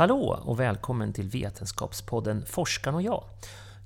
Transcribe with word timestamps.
Hallå 0.00 0.40
och 0.44 0.60
välkommen 0.60 1.12
till 1.12 1.28
Vetenskapspodden 1.28 2.46
Forskaren 2.46 2.94
och 2.94 3.02
jag. 3.02 3.24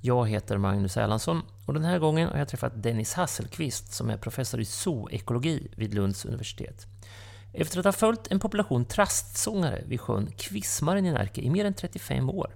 Jag 0.01 0.29
heter 0.29 0.57
Magnus 0.57 0.97
Erlandsson 0.97 1.41
och 1.65 1.73
den 1.73 1.83
här 1.83 1.99
gången 1.99 2.29
har 2.29 2.37
jag 2.37 2.47
träffat 2.47 2.83
Dennis 2.83 3.13
Hasselqvist 3.13 3.93
som 3.93 4.09
är 4.09 4.17
professor 4.17 4.59
i 4.59 4.65
zoekologi 4.65 5.67
vid 5.75 5.93
Lunds 5.93 6.25
universitet. 6.25 6.87
Efter 7.53 7.79
att 7.79 7.85
ha 7.85 7.91
följt 7.91 8.31
en 8.31 8.39
population 8.39 8.85
trastsångare 8.85 9.83
vid 9.87 10.01
sjön 10.01 10.31
Kvismaren 10.37 11.05
i 11.05 11.11
Närke 11.11 11.41
i 11.41 11.49
mer 11.49 11.65
än 11.65 11.73
35 11.73 12.29
år 12.29 12.51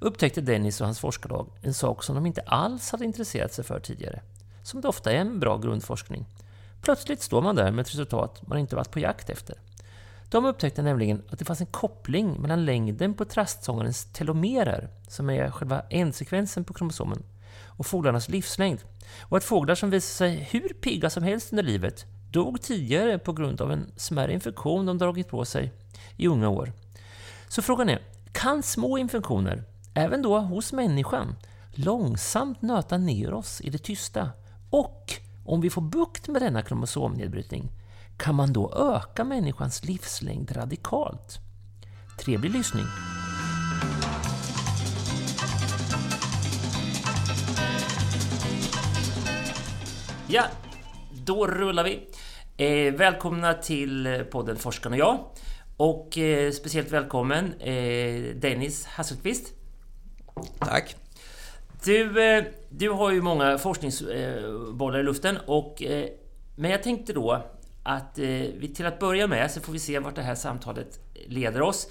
upptäckte 0.00 0.40
Dennis 0.40 0.80
och 0.80 0.86
hans 0.86 1.00
forskarlag 1.00 1.50
en 1.62 1.74
sak 1.74 2.02
som 2.02 2.14
de 2.14 2.26
inte 2.26 2.42
alls 2.42 2.90
hade 2.90 3.04
intresserat 3.04 3.52
sig 3.52 3.64
för 3.64 3.80
tidigare. 3.80 4.22
Som 4.62 4.80
det 4.80 4.88
ofta 4.88 5.12
är 5.12 5.24
med 5.24 5.38
bra 5.38 5.58
grundforskning. 5.58 6.26
Plötsligt 6.82 7.22
står 7.22 7.42
man 7.42 7.56
där 7.56 7.70
med 7.70 7.82
ett 7.82 7.90
resultat 7.90 8.42
man 8.46 8.58
inte 8.58 8.76
varit 8.76 8.90
på 8.90 9.00
jakt 9.00 9.30
efter. 9.30 9.56
De 10.28 10.44
upptäckte 10.44 10.82
nämligen 10.82 11.22
att 11.30 11.38
det 11.38 11.44
fanns 11.44 11.60
en 11.60 11.66
koppling 11.66 12.40
mellan 12.40 12.64
längden 12.64 13.14
på 13.14 13.24
trastsångarens 13.24 14.04
telomerer, 14.04 14.88
som 15.08 15.30
är 15.30 15.50
själva 15.50 15.82
ändsekvensen 15.90 16.64
på 16.64 16.74
kromosomen, 16.74 17.22
och 17.66 17.86
fåglarnas 17.86 18.28
livslängd. 18.28 18.78
Och 19.22 19.36
att 19.36 19.44
fåglar 19.44 19.74
som 19.74 19.90
visade 19.90 20.30
sig 20.30 20.48
hur 20.50 20.68
pigga 20.68 21.10
som 21.10 21.22
helst 21.22 21.52
under 21.52 21.62
livet 21.62 22.06
dog 22.30 22.62
tidigare 22.62 23.18
på 23.18 23.32
grund 23.32 23.60
av 23.60 23.72
en 23.72 23.90
smärre 23.96 24.32
infektion 24.32 24.86
de 24.86 24.98
dragit 24.98 25.28
på 25.28 25.44
sig 25.44 25.72
i 26.16 26.28
unga 26.28 26.48
år. 26.48 26.72
Så 27.48 27.62
frågan 27.62 27.88
är, 27.88 28.02
kan 28.32 28.62
små 28.62 28.98
infektioner, 28.98 29.62
även 29.94 30.22
då 30.22 30.38
hos 30.38 30.72
människan, 30.72 31.36
långsamt 31.72 32.62
nöta 32.62 32.98
ner 32.98 33.34
oss 33.34 33.60
i 33.60 33.70
det 33.70 33.78
tysta? 33.78 34.30
Och 34.70 35.12
om 35.44 35.60
vi 35.60 35.70
får 35.70 35.82
bukt 35.82 36.28
med 36.28 36.42
denna 36.42 36.62
kromosomnedbrytning, 36.62 37.70
kan 38.16 38.34
man 38.34 38.52
då 38.52 38.72
öka 38.96 39.24
människans 39.24 39.84
livslängd 39.84 40.56
radikalt? 40.56 41.38
Trevlig 42.18 42.50
lyssning! 42.50 42.84
Ja, 50.28 50.44
då 51.24 51.46
rullar 51.46 51.84
vi. 51.84 52.08
Eh, 52.56 52.94
välkomna 52.94 53.54
till 53.54 54.24
podden 54.30 54.56
Forskarna 54.56 54.96
och 54.96 55.00
jag. 55.00 55.18
Och 55.76 56.18
eh, 56.18 56.50
speciellt 56.50 56.90
välkommen 56.90 57.52
eh, 57.60 58.34
Dennis 58.36 58.86
Hasselqvist. 58.86 59.52
Tack. 60.58 60.96
Du, 61.84 62.24
eh, 62.36 62.44
du 62.68 62.90
har 62.90 63.12
ju 63.12 63.22
många 63.22 63.58
forskningsbollar 63.58 65.00
i 65.00 65.02
luften 65.02 65.38
och 65.46 65.82
eh, 65.82 66.08
men 66.56 66.70
jag 66.70 66.82
tänkte 66.82 67.12
då 67.12 67.42
att 67.84 68.18
eh, 68.18 68.24
vi 68.56 68.72
till 68.74 68.86
att 68.86 68.98
börja 68.98 69.26
med, 69.26 69.50
så 69.50 69.60
får 69.60 69.72
vi 69.72 69.78
se 69.78 69.98
vart 69.98 70.14
det 70.14 70.22
här 70.22 70.34
samtalet 70.34 70.98
leder 71.26 71.62
oss, 71.62 71.88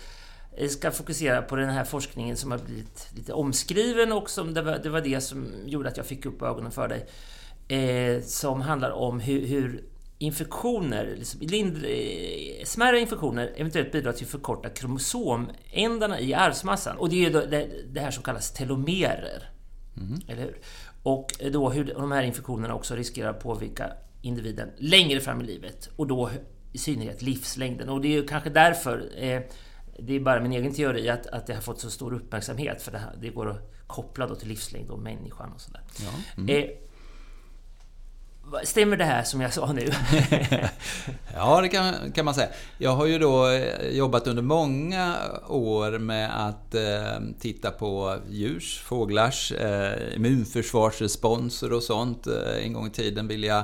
ska 0.69 0.91
fokusera 0.91 1.41
på 1.41 1.55
den 1.55 1.69
här 1.69 1.83
forskningen 1.83 2.37
som 2.37 2.51
har 2.51 2.57
blivit 2.57 3.07
lite 3.15 3.33
omskriven 3.33 4.11
och 4.11 4.29
som 4.29 4.53
det 4.53 4.61
var 4.61 4.79
det, 4.83 4.89
var 4.89 5.01
det 5.01 5.21
som 5.21 5.47
gjorde 5.65 5.89
att 5.89 5.97
jag 5.97 6.05
fick 6.05 6.25
upp 6.25 6.41
ögonen 6.41 6.71
för 6.71 6.87
dig. 6.87 7.07
Eh, 7.67 8.23
som 8.23 8.61
handlar 8.61 8.91
om 8.91 9.19
hur, 9.19 9.47
hur 9.47 9.83
infektioner, 10.17 11.15
liksom, 11.17 11.41
lindr, 11.41 11.85
eh, 11.85 12.65
smärre 12.65 12.99
infektioner 12.99 13.53
eventuellt 13.55 13.91
bidrar 13.91 14.11
till 14.11 14.25
att 14.25 14.31
förkorta 14.31 14.69
kromosomändarna 14.69 16.19
i 16.19 16.33
arvsmassan. 16.33 16.97
Och 16.97 17.09
det 17.09 17.15
är 17.15 17.29
ju 17.29 17.29
det, 17.29 17.69
det 17.87 17.99
här 17.99 18.11
som 18.11 18.23
kallas 18.23 18.51
telomerer. 18.51 19.49
Mm. 19.97 20.21
Eller 20.27 20.41
hur? 20.41 20.57
Och 21.03 21.27
då 21.51 21.69
hur 21.69 21.85
de 21.85 22.11
här 22.11 22.23
infektionerna 22.23 22.75
också 22.75 22.95
riskerar 22.95 23.29
att 23.29 23.43
påverka 23.43 23.93
individen 24.23 24.69
längre 24.77 25.19
fram 25.19 25.41
i 25.41 25.43
livet 25.43 25.89
och 25.95 26.07
då 26.07 26.29
i 26.71 26.77
synnerhet 26.77 27.21
livslängden. 27.21 27.89
Och 27.89 28.01
det 28.01 28.07
är 28.07 28.21
ju 28.21 28.27
kanske 28.27 28.49
därför, 28.49 29.11
eh, 29.17 29.41
det 29.99 30.13
är 30.13 30.19
bara 30.19 30.41
min 30.41 30.53
egen 30.53 30.73
teori, 30.73 31.09
att, 31.09 31.27
att 31.27 31.47
det 31.47 31.53
har 31.53 31.61
fått 31.61 31.79
så 31.79 31.89
stor 31.89 32.13
uppmärksamhet 32.13 32.81
för 32.81 32.91
det, 32.91 32.97
här, 32.97 33.15
det 33.21 33.29
går 33.29 33.49
att 33.49 33.73
koppla 33.87 34.27
då 34.27 34.35
till 34.35 34.47
livslängd 34.47 34.89
och 34.89 34.99
människan 34.99 35.51
och 35.53 35.61
sådär. 35.61 35.81
Ja. 35.99 36.09
Mm. 36.37 36.63
Eh, 36.63 36.69
Stämmer 38.63 38.97
det 38.97 39.03
här 39.03 39.23
som 39.23 39.41
jag 39.41 39.53
sa 39.53 39.71
nu? 39.71 39.85
ja, 41.33 41.61
det 41.61 41.69
kan, 41.69 42.11
kan, 42.11 42.25
man 42.25 42.33
säga. 42.33 42.47
Jag 42.77 42.95
har 42.95 43.05
ju 43.05 43.19
då 43.19 43.47
eh, 43.47 43.89
jobbat 43.89 44.27
under 44.27 44.41
många 44.43 45.15
år 45.47 45.99
med 45.99 46.47
att 46.47 46.75
eh, 46.75 47.19
titta 47.39 47.71
på 47.71 48.17
djurs, 48.29 48.81
fåglars 48.85 49.51
eh, 49.51 50.15
immunförsvarsresponser 50.15 51.73
och 51.73 51.83
sånt. 51.83 52.27
Eh, 52.27 52.65
en 52.65 52.73
gång 52.73 52.87
i 52.87 52.89
tiden 52.89 53.27
ville 53.27 53.47
jag 53.47 53.63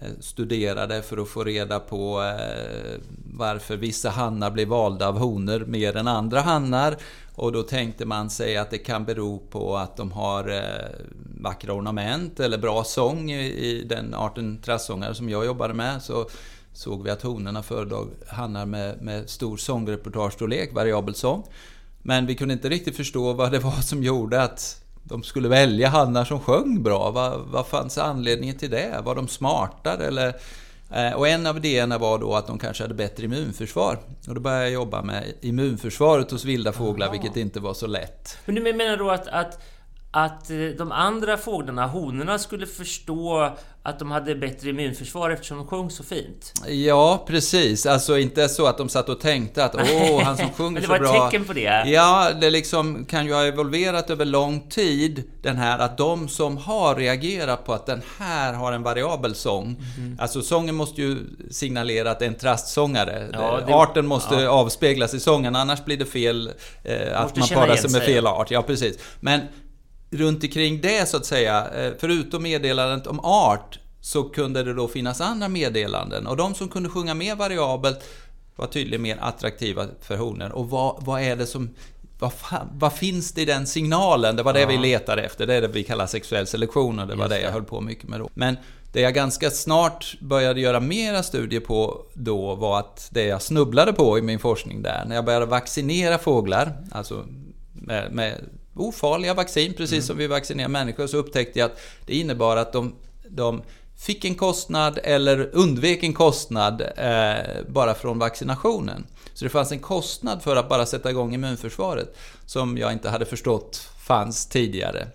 Eh, 0.00 0.10
studerade 0.20 1.02
för 1.02 1.16
att 1.16 1.28
få 1.28 1.44
reda 1.44 1.80
på 1.80 2.22
eh, 2.22 3.00
varför 3.34 3.76
vissa 3.76 4.10
hannar 4.10 4.50
blir 4.50 4.66
valda 4.66 5.08
av 5.08 5.18
honor 5.18 5.64
mer 5.66 5.96
än 5.96 6.08
andra 6.08 6.40
hannar. 6.40 6.96
Och 7.34 7.52
då 7.52 7.62
tänkte 7.62 8.06
man 8.06 8.30
sig 8.30 8.56
att 8.56 8.70
det 8.70 8.78
kan 8.78 9.04
bero 9.04 9.38
på 9.38 9.76
att 9.76 9.96
de 9.96 10.12
har 10.12 10.48
eh, 10.48 11.06
vackra 11.40 11.74
ornament 11.74 12.40
eller 12.40 12.58
bra 12.58 12.84
sång 12.84 13.30
i 13.30 13.84
den 13.88 14.14
arten 14.14 14.58
trassångare 14.62 15.14
som 15.14 15.28
jag 15.28 15.46
jobbade 15.46 15.74
med. 15.74 16.02
Så 16.02 16.28
såg 16.72 17.02
vi 17.04 17.10
att 17.10 17.22
honorna 17.22 17.62
föredrog 17.62 18.10
hannar 18.28 18.66
med, 18.66 19.02
med 19.02 19.30
stor 19.30 19.56
sångrepertoarstorlek, 19.56 20.74
variabel 20.74 21.14
sång. 21.14 21.44
Men 22.02 22.26
vi 22.26 22.34
kunde 22.34 22.54
inte 22.54 22.68
riktigt 22.68 22.96
förstå 22.96 23.32
vad 23.32 23.52
det 23.52 23.58
var 23.58 23.80
som 23.82 24.02
gjorde 24.02 24.42
att 24.42 24.79
de 25.02 25.22
skulle 25.22 25.48
välja 25.48 25.88
hannar 25.88 26.24
som 26.24 26.40
sjöng 26.40 26.82
bra. 26.82 27.10
Vad, 27.10 27.40
vad 27.40 27.66
fanns 27.66 27.98
anledningen 27.98 28.58
till 28.58 28.70
det? 28.70 29.00
Var 29.04 29.14
de 29.14 29.28
smartare 29.28 30.06
eller? 30.06 30.34
Eh, 30.94 31.12
och 31.12 31.28
en 31.28 31.46
av 31.46 31.56
idéerna 31.56 31.98
var 31.98 32.18
då 32.18 32.34
att 32.34 32.46
de 32.46 32.58
kanske 32.58 32.84
hade 32.84 32.94
bättre 32.94 33.24
immunförsvar. 33.24 33.98
Och 34.28 34.34
då 34.34 34.40
började 34.40 34.62
jag 34.62 34.72
jobba 34.72 35.02
med 35.02 35.24
immunförsvaret 35.40 36.30
hos 36.30 36.44
vilda 36.44 36.72
fåglar, 36.72 37.06
Aha. 37.06 37.12
vilket 37.12 37.36
inte 37.36 37.60
var 37.60 37.74
så 37.74 37.86
lätt. 37.86 38.38
Men 38.44 38.54
du 38.54 38.74
menar 38.74 38.96
då 38.96 39.10
att, 39.10 39.28
att 39.28 39.58
att 40.10 40.50
eh, 40.50 40.56
de 40.78 40.92
andra 40.92 41.36
fåglarna, 41.36 41.86
honorna, 41.86 42.38
skulle 42.38 42.66
förstå 42.66 43.56
att 43.82 43.98
de 43.98 44.10
hade 44.10 44.34
bättre 44.34 44.70
immunförsvar 44.70 45.30
eftersom 45.30 45.56
de 45.56 45.66
sjöng 45.66 45.90
så 45.90 46.02
fint? 46.02 46.52
Ja, 46.68 47.24
precis. 47.26 47.86
Alltså 47.86 48.18
inte 48.18 48.48
så 48.48 48.66
att 48.66 48.78
de 48.78 48.88
satt 48.88 49.08
och 49.08 49.20
tänkte 49.20 49.64
att 49.64 49.74
åh, 49.74 50.20
han 50.24 50.36
som 50.36 50.50
sjunger 50.52 50.80
så 50.80 50.86
bra. 50.86 50.96
Men 50.96 51.02
det 51.02 51.08
var 51.08 51.26
ett 51.26 51.32
tecken 51.32 51.44
på 51.46 51.52
det? 51.52 51.84
Ja, 51.86 52.30
det 52.40 52.50
liksom 52.50 53.04
kan 53.04 53.26
ju 53.26 53.32
ha 53.32 53.44
evolverat 53.44 54.10
över 54.10 54.24
lång 54.24 54.68
tid, 54.68 55.24
den 55.42 55.56
här 55.56 55.78
att 55.78 55.98
de 55.98 56.28
som 56.28 56.56
har 56.56 56.94
reagerat 56.94 57.64
på 57.64 57.72
att 57.72 57.86
den 57.86 58.02
här 58.18 58.52
har 58.52 58.72
en 58.72 58.82
variabel 58.82 59.34
sång. 59.34 59.82
Mm. 59.98 60.16
Alltså 60.20 60.42
sången 60.42 60.74
måste 60.74 61.02
ju 61.02 61.18
signalera 61.50 62.10
att 62.10 62.18
det 62.18 62.24
är 62.24 62.30
en 62.30 62.38
trastsångare. 62.38 63.28
Ja, 63.32 63.60
det, 63.66 63.74
Arten 63.74 64.06
måste 64.06 64.34
ja. 64.34 64.50
avspeglas 64.50 65.14
i 65.14 65.20
sången, 65.20 65.56
annars 65.56 65.84
blir 65.84 65.96
det 65.96 66.06
fel 66.06 66.50
eh, 66.84 67.20
att 67.20 67.36
man 67.36 67.48
parar 67.48 67.76
sig 67.76 67.90
med 67.90 68.02
fel 68.02 68.26
art. 68.26 68.50
Ja, 68.50 68.62
precis. 68.62 68.98
Men 69.20 69.40
runt 70.10 70.44
omkring 70.44 70.80
det 70.80 71.08
så 71.08 71.16
att 71.16 71.26
säga, 71.26 71.68
eh, 71.70 71.92
förutom 71.98 72.42
meddelandet 72.42 73.06
om 73.06 73.20
art, 73.20 73.78
så 74.00 74.24
kunde 74.24 74.62
det 74.62 74.74
då 74.74 74.88
finnas 74.88 75.20
andra 75.20 75.48
meddelanden. 75.48 76.26
Och 76.26 76.36
de 76.36 76.54
som 76.54 76.68
kunde 76.68 76.88
sjunga 76.88 77.14
mer 77.14 77.36
variabelt 77.36 78.04
var 78.56 78.66
tydligen 78.66 79.02
mer 79.02 79.18
attraktiva 79.20 79.86
för 80.00 80.16
honor. 80.16 80.52
Och 80.52 80.70
vad, 80.70 81.04
vad 81.04 81.22
är 81.22 81.36
det 81.36 81.46
som 81.46 81.70
vad, 82.18 82.32
fan, 82.32 82.68
vad 82.72 82.92
finns 82.92 83.32
det 83.32 83.42
i 83.42 83.44
den 83.44 83.66
signalen? 83.66 84.36
Det 84.36 84.42
var 84.42 84.52
det 84.52 84.60
ja. 84.60 84.68
vi 84.68 84.78
letade 84.78 85.22
efter. 85.22 85.46
Det 85.46 85.54
är 85.54 85.60
det 85.60 85.68
vi 85.68 85.84
kallar 85.84 86.06
sexuell 86.06 86.46
selektion 86.46 86.98
och 86.98 87.06
det 87.06 87.14
var 87.14 87.24
Just 87.24 87.36
det 87.36 87.40
jag 87.40 87.52
höll 87.52 87.64
på 87.64 87.80
mycket 87.80 88.08
med 88.08 88.20
då. 88.20 88.30
Men 88.34 88.56
det 88.92 89.00
jag 89.00 89.14
ganska 89.14 89.50
snart 89.50 90.16
började 90.20 90.60
göra 90.60 90.80
mera 90.80 91.22
studier 91.22 91.60
på 91.60 92.06
då 92.14 92.54
var 92.54 92.78
att 92.78 93.08
det 93.10 93.24
jag 93.24 93.42
snubblade 93.42 93.92
på 93.92 94.18
i 94.18 94.22
min 94.22 94.38
forskning 94.38 94.82
där, 94.82 95.04
när 95.06 95.14
jag 95.14 95.24
började 95.24 95.46
vaccinera 95.46 96.18
fåglar, 96.18 96.72
alltså 96.92 97.24
med, 97.72 98.12
med 98.12 98.34
ofarliga 98.74 99.34
vaccin, 99.34 99.74
precis 99.74 99.92
mm. 99.92 100.02
som 100.02 100.16
vi 100.16 100.26
vaccinerar 100.26 100.68
människor, 100.68 101.06
så 101.06 101.16
upptäckte 101.16 101.58
jag 101.58 101.66
att 101.66 101.80
det 102.06 102.16
innebar 102.16 102.56
att 102.56 102.72
de, 102.72 102.94
de 103.28 103.62
fick 103.98 104.24
en 104.24 104.34
kostnad 104.34 104.98
eller 105.04 105.50
undvek 105.52 106.02
en 106.02 106.14
kostnad 106.14 106.80
eh, 106.96 107.62
bara 107.68 107.94
från 107.94 108.18
vaccinationen. 108.18 109.06
Så 109.34 109.44
det 109.44 109.48
fanns 109.48 109.72
en 109.72 109.78
kostnad 109.78 110.42
för 110.42 110.56
att 110.56 110.68
bara 110.68 110.86
sätta 110.86 111.10
igång 111.10 111.34
immunförsvaret 111.34 112.16
som 112.46 112.78
jag 112.78 112.92
inte 112.92 113.08
hade 113.08 113.26
förstått 113.26 113.90
fanns 114.06 114.46
tidigare. 114.46 115.06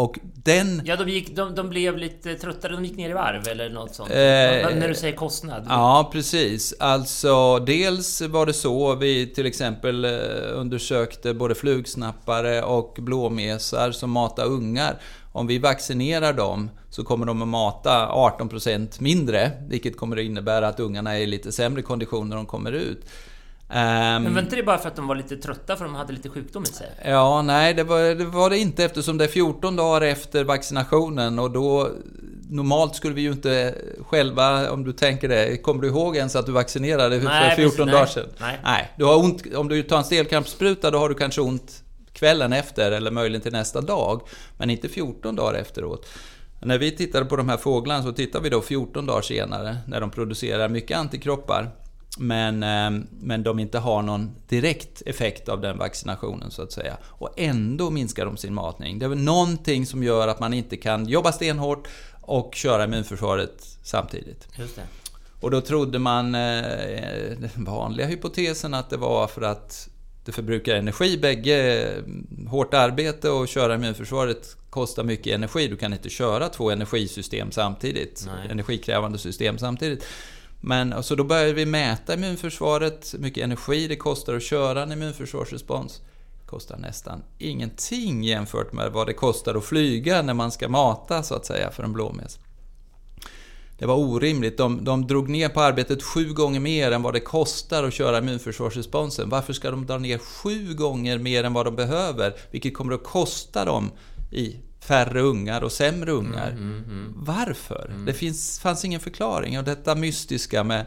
Och 0.00 0.18
den... 0.22 0.82
Ja, 0.84 0.96
de, 0.96 1.08
gick, 1.08 1.36
de, 1.36 1.54
de 1.54 1.68
blev 1.68 1.96
lite 1.96 2.34
tröttare, 2.34 2.72
de 2.72 2.84
gick 2.84 2.96
ner 2.96 3.10
i 3.10 3.12
varv 3.12 3.48
eller 3.48 3.68
något 3.68 3.94
sånt. 3.94 4.10
Eh, 4.10 4.16
när 4.16 4.88
du 4.88 4.94
säger 4.94 5.16
kostnad? 5.16 5.66
Ja, 5.68 6.10
precis. 6.12 6.74
Alltså, 6.78 7.58
dels 7.58 8.20
var 8.20 8.46
det 8.46 8.52
så 8.52 8.94
vi 8.94 9.26
till 9.26 9.46
exempel 9.46 10.04
eh, 10.04 10.10
undersökte 10.54 11.34
både 11.34 11.54
flugsnappare 11.54 12.62
och 12.62 12.96
blåmesar 12.98 13.92
som 13.92 14.10
matar 14.10 14.44
ungar. 14.44 14.98
Om 15.32 15.46
vi 15.46 15.58
vaccinerar 15.58 16.32
dem 16.32 16.70
så 16.90 17.04
kommer 17.04 17.26
de 17.26 17.42
att 17.42 17.48
mata 17.48 18.08
18% 18.08 19.02
mindre, 19.02 19.50
vilket 19.68 19.96
kommer 19.96 20.16
att 20.16 20.24
innebära 20.24 20.68
att 20.68 20.80
ungarna 20.80 21.16
är 21.16 21.20
i 21.20 21.26
lite 21.26 21.52
sämre 21.52 21.82
kondition 21.82 22.28
när 22.28 22.36
de 22.36 22.46
kommer 22.46 22.72
ut. 22.72 23.06
Um, 23.72 23.76
men 24.22 24.34
var 24.34 24.42
inte 24.42 24.56
det 24.56 24.62
bara 24.62 24.78
för 24.78 24.88
att 24.88 24.96
de 24.96 25.06
var 25.06 25.14
lite 25.14 25.36
trötta 25.36 25.76
för 25.76 25.84
de 25.84 25.94
hade 25.94 26.12
lite 26.12 26.28
sjukdom 26.28 26.62
i 26.62 26.66
sig? 26.66 26.86
Ja, 27.04 27.42
nej 27.42 27.74
det 27.74 27.84
var, 27.84 28.14
det 28.14 28.24
var 28.24 28.50
det 28.50 28.58
inte 28.58 28.84
eftersom 28.84 29.18
det 29.18 29.24
är 29.24 29.28
14 29.28 29.76
dagar 29.76 30.00
efter 30.00 30.44
vaccinationen 30.44 31.38
och 31.38 31.50
då 31.50 31.90
Normalt 32.50 32.96
skulle 32.96 33.14
vi 33.14 33.20
ju 33.22 33.32
inte 33.32 33.74
själva, 34.06 34.70
om 34.70 34.84
du 34.84 34.92
tänker 34.92 35.28
det, 35.28 35.56
kommer 35.56 35.82
du 35.82 35.88
ihåg 35.88 36.16
ens 36.16 36.36
att 36.36 36.46
du 36.46 36.52
vaccinerade 36.52 37.20
för 37.20 37.50
14 37.56 37.56
precis, 37.56 37.76
dagar 37.76 37.92
nej, 37.92 38.08
sedan? 38.08 38.28
Nej. 38.40 38.58
nej. 38.64 38.92
Du 38.96 39.04
har 39.04 39.16
ont, 39.16 39.54
om 39.54 39.68
du 39.68 39.82
tar 39.82 39.98
en 39.98 40.04
stelkrampsspruta 40.04 40.90
då 40.90 40.98
har 40.98 41.08
du 41.08 41.14
kanske 41.14 41.40
ont 41.40 41.82
kvällen 42.12 42.52
efter 42.52 42.92
eller 42.92 43.10
möjligen 43.10 43.40
till 43.40 43.52
nästa 43.52 43.80
dag. 43.80 44.20
Men 44.58 44.70
inte 44.70 44.88
14 44.88 45.36
dagar 45.36 45.54
efteråt. 45.58 46.06
När 46.60 46.78
vi 46.78 46.90
tittade 46.90 47.24
på 47.24 47.36
de 47.36 47.48
här 47.48 47.56
fåglarna 47.56 48.02
så 48.02 48.12
tittade 48.12 48.44
vi 48.44 48.50
då 48.50 48.60
14 48.60 49.06
dagar 49.06 49.22
senare 49.22 49.76
när 49.86 50.00
de 50.00 50.10
producerar 50.10 50.68
mycket 50.68 50.98
antikroppar. 50.98 51.70
Men, 52.18 52.62
ehm, 52.62 53.06
men 53.20 53.42
de 53.42 53.58
inte 53.58 53.78
har 53.78 54.02
någon 54.02 54.30
direkt 54.48 55.02
effekt 55.06 55.48
av 55.48 55.60
den 55.60 55.78
vaccinationen 55.78 56.50
så 56.50 56.62
att 56.62 56.72
säga. 56.72 56.96
Och 57.04 57.34
ändå 57.36 57.90
minskar 57.90 58.26
de 58.26 58.36
sin 58.36 58.54
matning. 58.54 58.98
Det 58.98 59.04
är 59.04 59.08
väl 59.08 59.18
någonting 59.18 59.86
som 59.86 60.02
gör 60.02 60.28
att 60.28 60.40
man 60.40 60.54
inte 60.54 60.76
kan 60.76 61.06
jobba 61.08 61.32
stenhårt 61.32 61.88
och 62.20 62.54
köra 62.54 62.84
immunförsvaret 62.84 63.78
samtidigt. 63.82 64.48
Just 64.58 64.76
det. 64.76 64.82
Och 65.40 65.50
då 65.50 65.60
trodde 65.60 65.98
man, 65.98 66.34
eh, 66.34 66.40
den 67.38 67.64
vanliga 67.64 68.06
hypotesen, 68.06 68.74
att 68.74 68.90
det 68.90 68.96
var 68.96 69.26
för 69.26 69.42
att 69.42 69.88
det 70.24 70.32
förbrukar 70.32 70.74
energi 70.74 71.18
bägge. 71.18 71.88
Hårt 72.48 72.74
arbete 72.74 73.30
och 73.30 73.48
köra 73.48 73.74
immunförsvaret 73.74 74.56
kostar 74.70 75.04
mycket 75.04 75.34
energi. 75.34 75.68
Du 75.68 75.76
kan 75.76 75.92
inte 75.92 76.08
köra 76.08 76.48
två 76.48 76.70
energisystem 76.70 77.50
samtidigt. 77.50 78.24
Nej. 78.26 78.50
Energikrävande 78.50 79.18
system 79.18 79.58
samtidigt. 79.58 80.04
Men 80.60 81.02
så 81.02 81.14
då 81.14 81.24
började 81.24 81.52
vi 81.52 81.66
mäta 81.66 82.14
immunförsvaret, 82.14 83.10
hur 83.12 83.18
mycket 83.18 83.44
energi 83.44 83.88
det 83.88 83.96
kostar 83.96 84.34
att 84.34 84.42
köra 84.42 84.82
en 84.82 84.92
immunförsvarsrespons. 84.92 86.00
Det 86.40 86.46
kostar 86.46 86.76
nästan 86.78 87.22
ingenting 87.38 88.24
jämfört 88.24 88.72
med 88.72 88.92
vad 88.92 89.06
det 89.06 89.12
kostar 89.12 89.54
att 89.54 89.64
flyga 89.64 90.22
när 90.22 90.34
man 90.34 90.50
ska 90.50 90.68
mata 90.68 91.22
så 91.22 91.34
att 91.34 91.46
säga 91.46 91.70
för 91.70 91.82
en 91.82 91.92
blåmes. 91.92 92.38
Det 93.78 93.86
var 93.86 93.96
orimligt. 93.96 94.58
De, 94.58 94.84
de 94.84 95.06
drog 95.06 95.28
ner 95.28 95.48
på 95.48 95.60
arbetet 95.60 96.02
sju 96.02 96.32
gånger 96.32 96.60
mer 96.60 96.92
än 96.92 97.02
vad 97.02 97.14
det 97.14 97.20
kostar 97.20 97.84
att 97.84 97.94
köra 97.94 98.18
immunförsvarsresponsen. 98.18 99.28
Varför 99.28 99.52
ska 99.52 99.70
de 99.70 99.86
dra 99.86 99.98
ner 99.98 100.18
sju 100.18 100.74
gånger 100.74 101.18
mer 101.18 101.44
än 101.44 101.52
vad 101.52 101.66
de 101.66 101.76
behöver? 101.76 102.34
Vilket 102.50 102.74
kommer 102.74 102.94
att 102.94 103.04
kosta 103.04 103.64
dem 103.64 103.90
i 104.32 104.56
färre 104.80 105.20
ungar 105.20 105.64
och 105.64 105.72
sämre 105.72 106.10
ungar. 106.10 106.50
Mm, 106.50 106.62
mm, 106.62 106.84
mm. 106.84 107.12
Varför? 107.16 107.86
Mm. 107.90 108.04
Det 108.04 108.12
finns, 108.12 108.60
fanns 108.60 108.84
ingen 108.84 109.00
förklaring. 109.00 109.58
Och 109.58 109.64
detta 109.64 109.94
mystiska 109.94 110.64
med, 110.64 110.86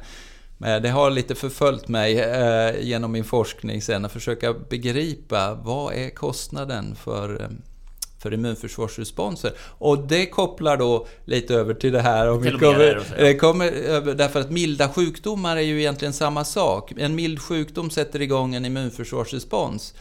med 0.57 0.83
det 0.83 0.89
har 0.89 1.11
lite 1.11 1.35
förföljt 1.35 1.87
mig 1.87 2.19
eh, 2.19 2.81
genom 2.81 3.11
min 3.11 3.23
forskning 3.23 3.81
sen, 3.81 4.05
att 4.05 4.11
försöka 4.11 4.53
begripa 4.53 5.53
vad 5.53 5.93
är 5.93 6.09
kostnaden 6.09 6.95
för 6.95 7.41
eh, 7.41 7.47
för 8.23 8.33
immunförsvarsresponser. 8.33 9.53
Och 9.59 10.07
det 10.07 10.25
kopplar 10.25 10.77
då 10.77 11.07
lite 11.25 11.55
över 11.55 11.73
till 11.73 11.91
det 11.91 12.01
här 12.01 12.29
om 12.29 12.41
vi 12.41 12.51
kommer, 12.51 13.03
det 13.17 13.35
kommer 13.35 14.15
Därför 14.15 14.39
att 14.39 14.51
milda 14.51 14.89
sjukdomar 14.89 15.57
är 15.57 15.61
ju 15.61 15.79
egentligen 15.79 16.13
samma 16.13 16.45
sak. 16.45 16.93
En 16.97 17.15
mild 17.15 17.41
sjukdom 17.41 17.89
sätter 17.89 18.21
igång 18.21 18.55
en 18.55 18.65
immunförsvarsrespons. 18.65 19.93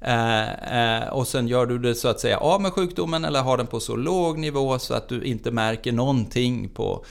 Eh, 0.00 1.02
eh, 1.02 1.08
och 1.08 1.28
sen 1.28 1.48
gör 1.48 1.66
du 1.66 1.78
det 1.78 1.94
så 1.94 2.08
att 2.08 2.20
säga 2.20 2.38
av 2.38 2.60
med 2.60 2.72
sjukdomen 2.72 3.24
eller 3.24 3.42
har 3.42 3.56
den 3.56 3.66
på 3.66 3.80
så 3.80 3.96
låg 3.96 4.38
nivå 4.38 4.78
så 4.78 4.94
att 4.94 5.08
du 5.08 5.22
inte 5.22 5.50
märker 5.50 5.92
någonting 5.92 6.68
på, 6.68 7.04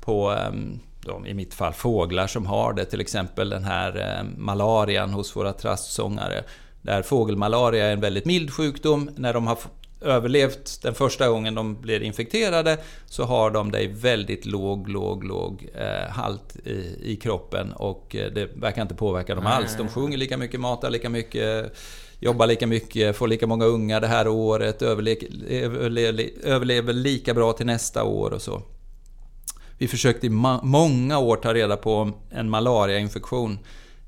på 0.00 0.30
um, 0.30 0.80
de, 1.00 1.26
i 1.26 1.34
mitt 1.34 1.54
fall 1.54 1.72
fåglar 1.72 2.26
som 2.26 2.46
har 2.46 2.72
det. 2.72 2.84
Till 2.84 3.00
exempel 3.00 3.48
den 3.48 3.64
här 3.64 4.18
eh, 4.18 4.24
malarian 4.36 5.10
hos 5.10 5.36
våra 5.36 5.52
trastsångare. 5.52 6.44
Där 6.82 7.02
fågelmalaria 7.02 7.86
är 7.86 7.92
en 7.92 8.00
väldigt 8.00 8.24
mild 8.24 8.52
sjukdom. 8.52 9.10
När 9.16 9.34
de 9.34 9.46
har 9.46 9.58
överlevt 10.00 10.82
den 10.82 10.94
första 10.94 11.28
gången 11.28 11.54
de 11.54 11.80
blir 11.80 12.02
infekterade 12.02 12.78
så 13.06 13.24
har 13.24 13.50
de 13.50 13.72
det 13.72 13.82
i 13.82 13.86
väldigt 13.86 14.46
låg, 14.46 14.88
låg, 14.88 15.24
låg 15.24 15.68
eh, 15.74 16.10
halt 16.10 16.56
i, 16.64 16.98
i, 17.02 17.16
kroppen 17.16 17.72
och 17.72 18.06
det 18.10 18.50
verkar 18.56 18.82
inte 18.82 18.94
påverka 18.94 19.34
dem 19.34 19.46
alls. 19.46 19.76
De 19.76 19.88
sjunger 19.88 20.18
lika 20.18 20.36
mycket, 20.36 20.60
matar 20.60 20.90
lika 20.90 21.08
mycket, 21.08 21.76
jobbar 22.20 22.46
lika 22.46 22.66
mycket, 22.66 23.16
får 23.16 23.28
lika 23.28 23.46
många 23.46 23.64
ungar 23.64 24.00
det 24.00 24.06
här 24.06 24.28
året, 24.28 24.82
överlever, 24.82 26.30
överlever 26.42 26.92
lika 26.92 27.34
bra 27.34 27.52
till 27.52 27.66
nästa 27.66 28.04
år 28.04 28.30
och 28.30 28.42
så. 28.42 28.62
Vi 29.78 29.88
försökte 29.88 30.26
i 30.26 30.30
många 30.62 31.18
år 31.18 31.36
ta 31.36 31.54
reda 31.54 31.76
på 31.76 31.94
om 31.94 32.14
en 32.30 32.50
malariainfektion 32.50 33.58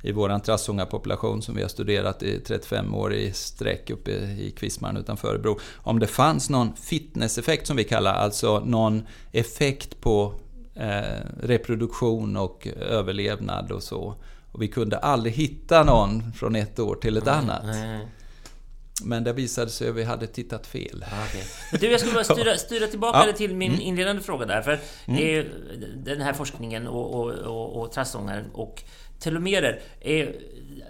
i 0.02 0.12
vår 0.12 0.38
trassungarpopulation 0.38 1.42
som 1.42 1.54
vi 1.54 1.62
har 1.62 1.68
studerat 1.68 2.22
i 2.22 2.40
35 2.40 2.94
år 2.94 3.14
i 3.14 3.32
sträck 3.32 3.90
uppe 3.90 4.10
i 4.10 4.54
Kvismaren 4.56 4.96
utanför 4.96 5.28
Örebro. 5.28 5.58
Om 5.76 5.98
det 5.98 6.06
fanns 6.06 6.50
någon 6.50 6.76
fitnesseffekt 6.76 7.66
som 7.66 7.76
vi 7.76 7.84
kallar, 7.84 8.14
alltså 8.14 8.60
någon 8.60 9.06
effekt 9.32 10.00
på 10.00 10.34
eh, 10.74 11.20
reproduktion 11.42 12.36
och 12.36 12.68
överlevnad 12.80 13.72
och 13.72 13.82
så. 13.82 14.14
Och 14.52 14.62
vi 14.62 14.68
kunde 14.68 14.98
aldrig 14.98 15.34
hitta 15.34 15.84
någon 15.84 16.32
från 16.32 16.56
ett 16.56 16.78
år 16.78 16.94
till 16.94 17.16
ett 17.16 17.28
annat. 17.28 17.64
Men 19.04 19.24
det 19.24 19.32
visade 19.32 19.70
sig 19.70 19.88
att 19.88 19.94
vi 19.94 20.04
hade 20.04 20.26
tittat 20.26 20.66
fel. 20.66 21.04
Ah, 21.12 21.24
okay. 21.24 21.42
Du, 21.80 21.90
jag 21.90 22.00
skulle 22.00 22.14
bara 22.14 22.24
styra, 22.24 22.56
styra 22.56 22.86
tillbaka 22.86 23.26
ja. 23.26 23.32
till 23.32 23.54
min 23.54 23.72
mm. 23.72 23.82
inledande 23.82 24.22
fråga 24.22 24.46
där. 24.46 24.62
För 24.62 24.78
mm. 25.06 25.46
den 25.96 26.20
här 26.20 26.32
forskningen 26.32 26.86
och, 26.86 27.14
och, 27.14 27.32
och, 27.32 27.82
och 27.82 27.92
trassångaren 27.92 28.44
och 28.52 28.82
telomerer. 29.18 29.80
Eh, 30.00 30.28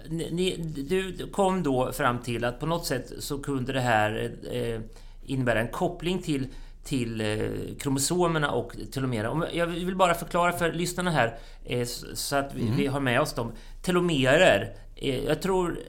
ni, 0.09 0.55
du 0.89 1.27
kom 1.31 1.63
då 1.63 1.91
fram 1.91 2.19
till 2.19 2.45
att 2.45 2.59
på 2.59 2.65
något 2.65 2.85
sätt 2.85 3.11
så 3.19 3.39
kunde 3.39 3.73
det 3.73 3.81
här 3.81 4.35
eh, 4.51 4.79
innebära 5.25 5.59
en 5.59 5.67
koppling 5.67 6.21
till 6.21 6.47
till 6.83 7.21
eh, 7.21 7.75
kromosomerna 7.79 8.51
och 8.51 8.75
telomerer. 8.91 9.49
Jag 9.53 9.67
vill 9.67 9.95
bara 9.95 10.13
förklara 10.13 10.51
för 10.51 10.73
lyssnarna 10.73 11.11
här 11.11 11.37
eh, 11.65 11.87
så 12.13 12.35
att 12.35 12.53
vi, 12.55 12.67
mm. 12.67 12.93
har 12.93 12.99
med 12.99 13.21
oss 13.21 13.33
dem. 13.33 13.51
Telomerer, 13.81 14.75
eh, 14.95 15.23
jag 15.25 15.41
tror 15.41 15.79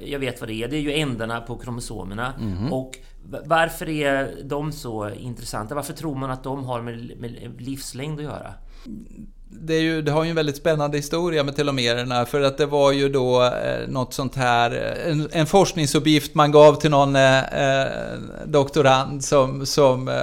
jag 0.00 0.18
vet 0.18 0.40
vad 0.40 0.48
det 0.48 0.62
är. 0.62 0.68
Det 0.68 0.76
är 0.76 0.80
ju 0.80 0.92
ändarna 0.92 1.40
på 1.40 1.58
kromosomerna. 1.58 2.34
Mm. 2.40 2.72
Och 2.72 2.98
varför 3.44 3.88
är 3.88 4.42
de 4.44 4.72
så 4.72 5.10
intressanta? 5.10 5.74
Varför 5.74 5.92
tror 5.92 6.14
man 6.14 6.30
att 6.30 6.44
de 6.44 6.64
har 6.64 6.82
med, 6.82 7.12
med 7.18 7.60
livslängd 7.60 8.18
att 8.18 8.24
göra? 8.24 8.54
Det, 9.48 9.78
ju, 9.78 10.02
det 10.02 10.12
har 10.12 10.24
ju 10.24 10.30
en 10.30 10.36
väldigt 10.36 10.56
spännande 10.56 10.96
historia 10.96 11.44
med 11.44 11.56
telomererna 11.56 12.26
för 12.26 12.40
att 12.40 12.58
det 12.58 12.66
var 12.66 12.92
ju 12.92 13.08
då 13.08 13.44
eh, 13.44 13.88
något 13.88 14.14
sånt 14.14 14.34
här, 14.34 14.70
en, 15.06 15.28
en 15.32 15.46
forskningsuppgift 15.46 16.34
man 16.34 16.52
gav 16.52 16.80
till 16.80 16.90
någon 16.90 17.16
eh, 17.16 17.38
eh, 17.38 17.86
doktorand 18.46 19.24
som, 19.24 19.66
som 19.66 20.08
eh, 20.08 20.14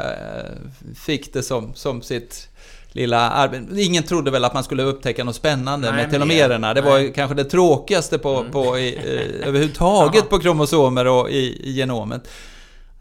fick 0.95 1.33
det 1.33 1.43
som, 1.43 1.73
som 1.73 2.01
sitt 2.01 2.49
lilla 2.91 3.29
arbete. 3.31 3.81
Ingen 3.81 4.03
trodde 4.03 4.31
väl 4.31 4.45
att 4.45 4.53
man 4.53 4.63
skulle 4.63 4.83
upptäcka 4.83 5.23
något 5.23 5.35
spännande 5.35 5.91
nej, 5.91 6.01
med 6.01 6.11
telomererna. 6.11 6.73
Det 6.73 6.81
var 6.81 6.97
ju 6.97 7.11
kanske 7.11 7.35
det 7.35 7.43
tråkigaste 7.43 8.17
på, 8.17 8.39
mm. 8.39 8.51
på 8.51 8.79
i, 8.79 8.87
i, 8.87 9.41
överhuvudtaget 9.45 10.29
på 10.29 10.39
kromosomer 10.39 11.07
och 11.07 11.29
i, 11.29 11.61
i 11.63 11.71
genomet. 11.71 12.29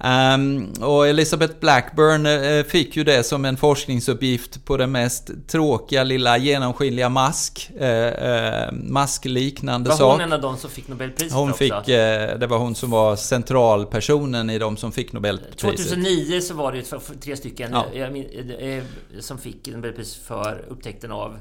Um, 0.05 0.73
och 0.81 1.09
Elizabeth 1.09 1.55
Blackburn 1.61 2.27
uh, 2.27 2.65
fick 2.65 2.97
ju 2.97 3.05
det 3.05 3.23
som 3.23 3.45
en 3.45 3.57
forskningsuppgift 3.57 4.65
på 4.65 4.77
den 4.77 4.93
mest 4.93 5.31
tråkiga 5.49 6.05
lilla 6.05 6.39
genomskinliga 6.39 7.09
mask. 7.09 7.71
Uh, 7.81 7.87
uh, 7.87 8.73
maskliknande 8.73 9.91
sak. 9.91 10.01
Var 10.01 10.11
hon 10.11 10.21
en 10.21 10.33
av 10.33 10.41
de 10.41 10.57
som 10.57 10.71
fick 10.71 10.89
Nobelpriset 10.89 11.33
Hon 11.33 11.51
också? 11.51 11.59
fick, 11.59 11.87
det 11.87 12.47
var 12.51 12.59
hon 12.59 12.75
som 12.75 12.91
var 12.91 13.17
centralpersonen 13.17 14.51
i 14.51 14.59
de 14.59 14.77
som 14.77 14.93
fick 14.93 15.13
Nobelpriset. 15.13 15.59
2009 15.59 16.41
så 16.41 16.55
var 16.55 16.73
det 16.73 16.83
tre 17.21 17.37
stycken 17.37 17.73
ja. 17.73 17.87
som 19.21 19.39
fick 19.39 19.69
Nobelpris 19.69 20.17
för 20.17 20.65
upptäckten 20.69 21.13
av 21.13 21.39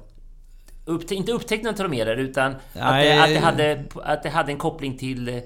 Upptä 0.85 1.15
inte 1.15 1.31
upptäckten 1.31 1.69
av 1.69 1.73
telomerer 1.73 2.17
utan 2.17 2.51
att 2.51 2.61
det, 2.73 3.23
att, 3.23 3.29
det 3.29 3.39
hade, 3.39 3.83
att 3.95 4.23
det 4.23 4.29
hade 4.29 4.51
en 4.51 4.57
koppling 4.57 4.97
till 4.97 5.41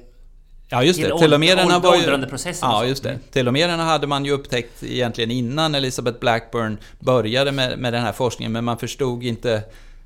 Ja 0.70 0.84
just 0.84 1.02
det, 1.02 1.20
telomererna 1.20 1.80
var 1.80 1.96
ju... 1.96 2.28
Ja 2.62 2.86
just 2.86 3.04
det. 3.04 3.20
Telomererna 3.32 3.84
hade 3.84 4.08
man 4.08 4.26
ju 4.26 4.32
upptäckt 4.32 4.84
egentligen 4.84 5.32
innan 5.32 5.76
Elizabeth 5.76 6.20
Blackburn 6.20 6.78
började 7.00 7.52
med, 7.52 7.80
med 7.80 7.94
den 7.94 8.02
här 8.02 8.12
forskningen 8.12 8.52
men 8.52 8.64
man 8.64 8.78
förstod 8.78 9.24
inte 9.24 9.64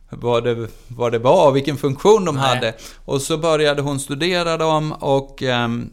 vad 0.09 0.43
det, 0.43 0.67
vad 0.87 1.11
det 1.11 1.19
var, 1.19 1.51
vilken 1.51 1.77
funktion 1.77 2.25
de 2.25 2.35
Nej. 2.35 2.43
hade. 2.43 2.73
Och 3.05 3.21
så 3.21 3.37
började 3.37 3.81
hon 3.81 3.99
studera 3.99 4.57
dem 4.57 4.91
och 4.91 5.41
um, 5.41 5.89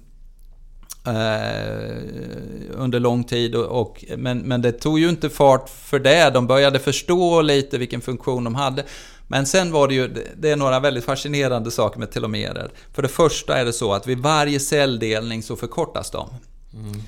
under 2.73 3.01
lång 3.01 3.25
tid. 3.25 3.55
Och, 3.55 3.81
och, 3.81 4.05
men, 4.17 4.39
men 4.39 4.63
det 4.63 4.73
tog 4.73 4.99
ju 4.99 5.09
inte 5.09 5.31
fart 5.31 5.69
för 5.69 5.99
det. 5.99 6.31
De 6.31 6.47
började 6.47 6.79
förstå 6.79 7.43
lite 7.43 7.79
vilken 7.79 8.01
funktion 8.01 8.45
de 8.45 8.55
hade. 8.55 8.85
Men 9.29 9.47
sen 9.47 9.73
var 9.73 9.89
det 9.89 9.95
ju, 9.95 10.09
det 10.37 10.51
är 10.51 10.57
några 10.57 10.81
väldigt 10.81 11.05
fascinerande 11.05 11.71
saker 11.71 11.99
med 11.99 12.11
telomerer. 12.11 12.71
För 12.93 13.03
det 13.03 13.09
första 13.09 13.59
är 13.59 13.65
det 13.65 13.73
så 13.73 13.93
att 13.93 14.07
vid 14.07 14.19
varje 14.19 14.61
celldelning 14.61 15.43
så 15.43 15.57
förkortas 15.57 16.11
de. 16.11 16.29
Mm. 16.75 17.03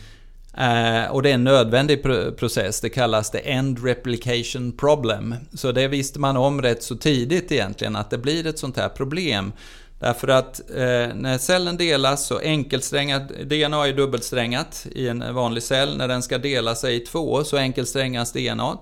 Eh, 0.59 1.11
och 1.11 1.23
det 1.23 1.31
är 1.31 1.35
en 1.35 1.45
nödvändig 1.45 2.03
process, 2.37 2.81
det 2.81 2.89
kallas 2.89 3.31
det 3.31 3.39
End 3.39 3.85
Replication 3.85 4.73
Problem. 4.73 5.35
Så 5.55 5.73
det 5.73 5.89
visste 5.89 6.19
man 6.19 6.37
om 6.37 6.63
rätt 6.63 6.83
så 6.83 6.97
tidigt 6.97 7.53
egentligen, 7.53 7.97
att 7.97 8.11
det 8.11 8.19
blir 8.19 8.47
ett 8.47 8.59
sånt 8.59 8.77
här 8.77 8.89
problem. 8.89 9.53
Därför 10.01 10.29
att 10.29 10.61
eh, 10.71 11.15
när 11.15 11.39
cellen 11.39 11.77
delas 11.77 12.27
så 12.27 12.39
enkelsträngat, 12.39 13.29
DNA 13.29 13.87
är 13.87 13.93
dubbelsträngat 13.93 14.87
i 14.93 15.09
en 15.09 15.35
vanlig 15.35 15.63
cell. 15.63 15.97
När 15.97 16.09
den 16.09 16.23
ska 16.23 16.39
dela 16.39 16.75
sig 16.75 16.97
i 16.97 17.01
två 17.01 17.45
så 17.45 17.57
enkelsträngas 17.57 18.33
DNA. 18.33 18.79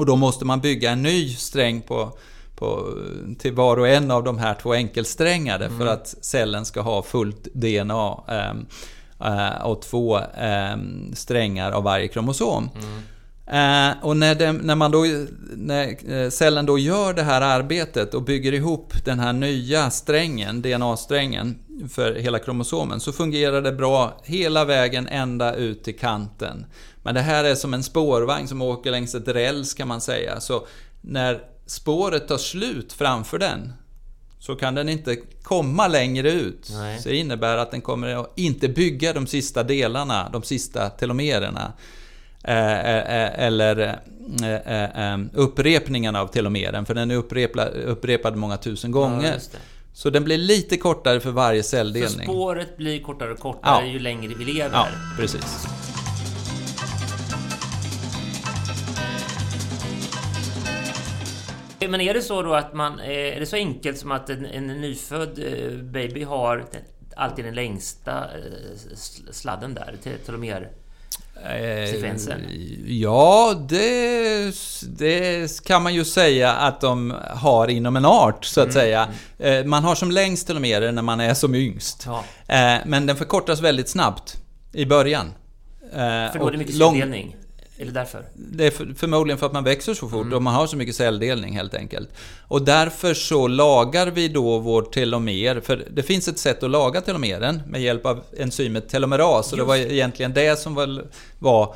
Och 0.00 0.06
då 0.06 0.16
måste 0.16 0.44
man 0.44 0.60
bygga 0.60 0.90
en 0.90 1.02
ny 1.02 1.28
sträng 1.28 1.82
på, 1.82 2.12
på, 2.56 2.94
till 3.38 3.52
var 3.52 3.76
och 3.76 3.88
en 3.88 4.10
av 4.10 4.24
de 4.24 4.38
här 4.38 4.54
två 4.62 4.72
enkelsträngade 4.74 5.66
mm. 5.66 5.78
för 5.78 5.86
att 5.86 6.14
cellen 6.20 6.64
ska 6.64 6.80
ha 6.80 7.02
fullt 7.02 7.48
DNA 7.54 8.20
eh, 8.28 8.52
eh, 9.28 9.62
och 9.62 9.82
två 9.82 10.18
eh, 10.18 10.76
strängar 11.14 11.72
av 11.72 11.82
varje 11.82 12.08
kromosom. 12.08 12.70
Mm. 12.74 13.90
Eh, 13.90 14.04
och 14.04 14.16
när, 14.16 14.34
det, 14.34 14.52
när, 14.52 14.74
man 14.74 14.90
då, 14.90 15.06
när 15.56 16.12
eh, 16.14 16.30
cellen 16.30 16.66
då 16.66 16.78
gör 16.78 17.12
det 17.12 17.22
här 17.22 17.40
arbetet 17.40 18.14
och 18.14 18.22
bygger 18.22 18.52
ihop 18.52 19.04
den 19.04 19.18
här 19.18 19.32
nya 19.32 19.90
strängen, 19.90 20.62
DNA-strängen, 20.62 21.58
för 21.88 22.14
hela 22.14 22.38
kromosomen, 22.38 23.00
så 23.00 23.12
fungerar 23.12 23.62
det 23.62 23.72
bra 23.72 24.20
hela 24.24 24.64
vägen 24.64 25.08
ända 25.08 25.54
ut 25.54 25.84
till 25.84 25.98
kanten. 25.98 26.66
Men 27.02 27.14
det 27.14 27.20
här 27.20 27.44
är 27.44 27.54
som 27.54 27.74
en 27.74 27.82
spårvagn 27.82 28.48
som 28.48 28.62
åker 28.62 28.90
längs 28.90 29.14
ett 29.14 29.28
räls 29.28 29.74
kan 29.74 29.88
man 29.88 30.00
säga. 30.00 30.40
Så 30.40 30.66
när 31.00 31.40
spåret 31.66 32.28
tar 32.28 32.38
slut 32.38 32.92
framför 32.92 33.38
den 33.38 33.72
så 34.38 34.54
kan 34.54 34.74
den 34.74 34.88
inte 34.88 35.16
komma 35.42 35.88
längre 35.88 36.30
ut. 36.30 36.68
Nej. 36.72 37.00
Så 37.00 37.08
det 37.08 37.16
innebär 37.16 37.56
att 37.56 37.70
den 37.70 37.80
kommer 37.80 38.16
att 38.16 38.32
inte 38.36 38.68
bygga 38.68 39.12
de 39.12 39.26
sista 39.26 39.62
delarna, 39.62 40.30
de 40.32 40.42
sista 40.42 40.90
telomererna. 40.90 41.72
Eh, 42.44 42.80
eh, 42.80 42.96
eh 42.96 43.44
eller 43.46 44.00
eh, 44.42 45.12
eh, 45.12 45.18
upprepningen 45.32 46.16
av 46.16 46.26
telomeren, 46.26 46.86
för 46.86 46.94
den 46.94 47.10
är 47.10 47.14
upprepad, 47.14 47.68
upprepad 47.68 48.36
många 48.36 48.56
tusen 48.56 48.90
gånger. 48.90 49.34
Ja, 49.52 49.58
så 49.92 50.10
den 50.10 50.24
blir 50.24 50.38
lite 50.38 50.76
kortare 50.76 51.20
för 51.20 51.30
varje 51.30 51.62
celldelning. 51.62 52.26
Så 52.26 52.32
spåret 52.32 52.76
blir 52.76 53.02
kortare 53.02 53.32
och 53.32 53.38
kortare 53.38 53.86
ja. 53.86 53.92
ju 53.92 53.98
längre 53.98 54.34
vi 54.34 54.44
lever? 54.44 54.70
Ja, 54.72 54.86
precis. 55.16 55.66
Men 61.88 62.00
är 62.00 62.14
det 62.14 62.22
så 62.22 62.42
då 62.42 62.54
att 62.54 62.74
man... 62.74 63.00
Eh, 63.00 63.36
är 63.36 63.40
det 63.40 63.46
så 63.46 63.56
enkelt 63.56 63.98
som 63.98 64.12
att 64.12 64.30
en, 64.30 64.46
en 64.46 64.66
nyfödd 64.66 65.38
eh, 65.38 65.78
baby 65.82 66.22
har 66.22 66.64
alltid 67.16 67.44
den 67.44 67.54
längsta 67.54 68.12
eh, 68.12 68.96
sladden 69.30 69.74
där, 69.74 69.94
telomer? 70.26 70.68
Sekvensen? 71.92 72.40
Ja, 72.86 73.54
det, 73.68 74.54
det, 74.98 75.64
kan 75.64 75.82
man 75.82 75.94
ju 75.94 76.04
säga 76.04 76.52
att 76.52 76.80
de 76.80 77.14
har 77.30 77.68
inom 77.68 77.96
en 77.96 78.04
art, 78.04 78.44
så 78.44 78.60
att 78.60 78.76
mm. 78.76 79.08
säga. 79.38 79.64
Man 79.64 79.84
har 79.84 79.94
som 79.94 80.10
längst 80.10 80.46
telomerer 80.46 80.92
när 80.92 81.02
man 81.02 81.20
är 81.20 81.34
som 81.34 81.54
yngst. 81.54 82.06
Ja. 82.06 82.24
Men 82.86 83.06
den 83.06 83.16
förkortas 83.16 83.60
väldigt 83.60 83.88
snabbt 83.88 84.36
i 84.72 84.86
början. 84.86 85.32
För 85.92 86.38
då 86.38 86.48
är 86.48 86.52
det 86.52 86.58
mycket 86.58 86.76
celldelning? 86.76 87.36
Är 87.80 87.84
det 87.84 87.92
därför? 87.92 88.24
Det 88.34 88.66
är 88.66 88.94
förmodligen 88.94 89.38
för 89.38 89.46
att 89.46 89.52
man 89.52 89.64
växer 89.64 89.94
så 89.94 90.08
fort 90.08 90.22
mm. 90.22 90.32
och 90.32 90.42
man 90.42 90.54
har 90.54 90.66
så 90.66 90.76
mycket 90.76 90.94
celldelning 90.94 91.56
helt 91.56 91.74
enkelt. 91.74 92.08
Och 92.48 92.62
därför 92.62 93.14
så 93.14 93.48
lagar 93.48 94.06
vi 94.06 94.28
då 94.28 94.58
vår 94.58 94.82
telomer, 94.82 95.60
för 95.60 95.84
det 95.90 96.02
finns 96.02 96.28
ett 96.28 96.38
sätt 96.38 96.62
att 96.62 96.70
laga 96.70 97.00
telomeren 97.00 97.62
med 97.66 97.82
hjälp 97.82 98.06
av 98.06 98.20
enzymet 98.36 98.88
telomeras. 98.88 99.52
Och 99.52 99.58
det 99.58 99.64
var 99.64 99.76
egentligen 99.76 100.32
det 100.32 100.58
som 100.58 100.74
var, 100.74 101.04
var 101.38 101.74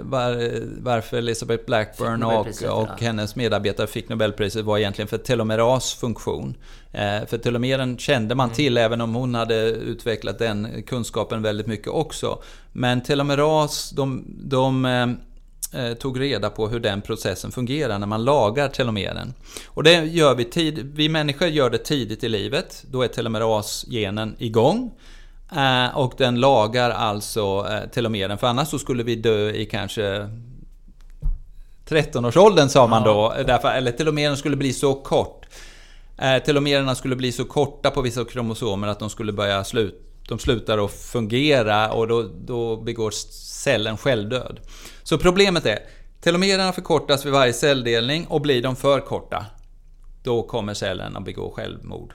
var, 0.00 0.60
varför 0.82 1.16
Elizabeth 1.16 1.64
Blackburn 1.66 2.22
och, 2.22 2.46
och 2.80 3.00
hennes 3.00 3.36
medarbetare 3.36 3.86
fick 3.86 4.08
Nobelpriset 4.08 4.64
var 4.64 4.78
egentligen 4.78 5.08
för 5.08 5.18
telomeras 5.18 5.94
funktion. 5.94 6.56
Eh, 6.92 7.26
för 7.26 7.38
telomeren 7.38 7.98
kände 7.98 8.34
man 8.34 8.48
mm. 8.48 8.56
till 8.56 8.78
även 8.78 9.00
om 9.00 9.14
hon 9.14 9.34
hade 9.34 9.70
utvecklat 9.70 10.38
den 10.38 10.82
kunskapen 10.82 11.42
väldigt 11.42 11.66
mycket 11.66 11.88
också. 11.88 12.42
Men 12.72 13.02
telomeras, 13.02 13.90
de, 13.90 14.24
de 14.28 14.84
eh, 14.84 15.08
eh, 15.82 15.94
tog 15.94 16.20
reda 16.20 16.50
på 16.50 16.68
hur 16.68 16.80
den 16.80 17.00
processen 17.00 17.50
fungerar 17.50 17.98
när 17.98 18.06
man 18.06 18.24
lagar 18.24 18.68
telomeren. 18.68 19.34
Och 19.66 19.82
det 19.82 20.04
gör 20.04 20.34
vi 20.34 20.44
tid, 20.44 20.92
vi 20.94 21.08
människor 21.08 21.48
gör 21.48 21.70
det 21.70 21.78
tidigt 21.78 22.24
i 22.24 22.28
livet. 22.28 22.84
Då 22.90 23.02
är 23.02 23.08
telomerasgenen 23.08 24.36
igång. 24.38 24.92
Eh, 25.52 25.96
och 25.96 26.14
den 26.16 26.40
lagar 26.40 26.90
alltså 26.90 27.66
eh, 27.70 27.90
telomeren, 27.90 28.38
för 28.38 28.46
annars 28.46 28.68
så 28.68 28.78
skulle 28.78 29.02
vi 29.02 29.14
dö 29.14 29.50
i 29.50 29.66
kanske 29.66 30.28
13-årsåldern 31.88 32.68
sa 32.68 32.86
man 32.86 33.02
då, 33.02 33.34
därför, 33.46 33.68
eller 33.68 33.92
telomeren 33.92 34.36
skulle 34.36 34.56
bli 34.56 34.72
så 34.72 34.94
kort. 34.94 35.46
Eh, 36.18 36.42
telomererna 36.42 36.94
skulle 36.94 37.16
bli 37.16 37.32
så 37.32 37.44
korta 37.44 37.90
på 37.90 38.02
vissa 38.02 38.24
kromosomer 38.24 38.88
att 38.88 38.98
de 38.98 39.10
skulle 39.10 39.32
börja 39.32 39.64
slut, 39.64 40.02
de 40.28 40.38
slutar 40.38 40.84
att 40.84 40.92
fungera 40.92 41.92
och 41.92 42.08
då, 42.08 42.30
då 42.44 42.76
begår 42.76 43.10
cellen 43.10 43.96
självdöd. 43.96 44.60
Så 45.02 45.18
problemet 45.18 45.66
är, 45.66 45.78
telomererna 46.20 46.72
förkortas 46.72 47.26
vid 47.26 47.32
varje 47.32 47.52
celldelning 47.52 48.26
och 48.26 48.40
blir 48.40 48.62
de 48.62 48.76
för 48.76 49.00
korta, 49.00 49.46
då 50.22 50.42
kommer 50.42 50.74
cellen 50.74 51.16
att 51.16 51.24
begå 51.24 51.50
självmord. 51.50 52.14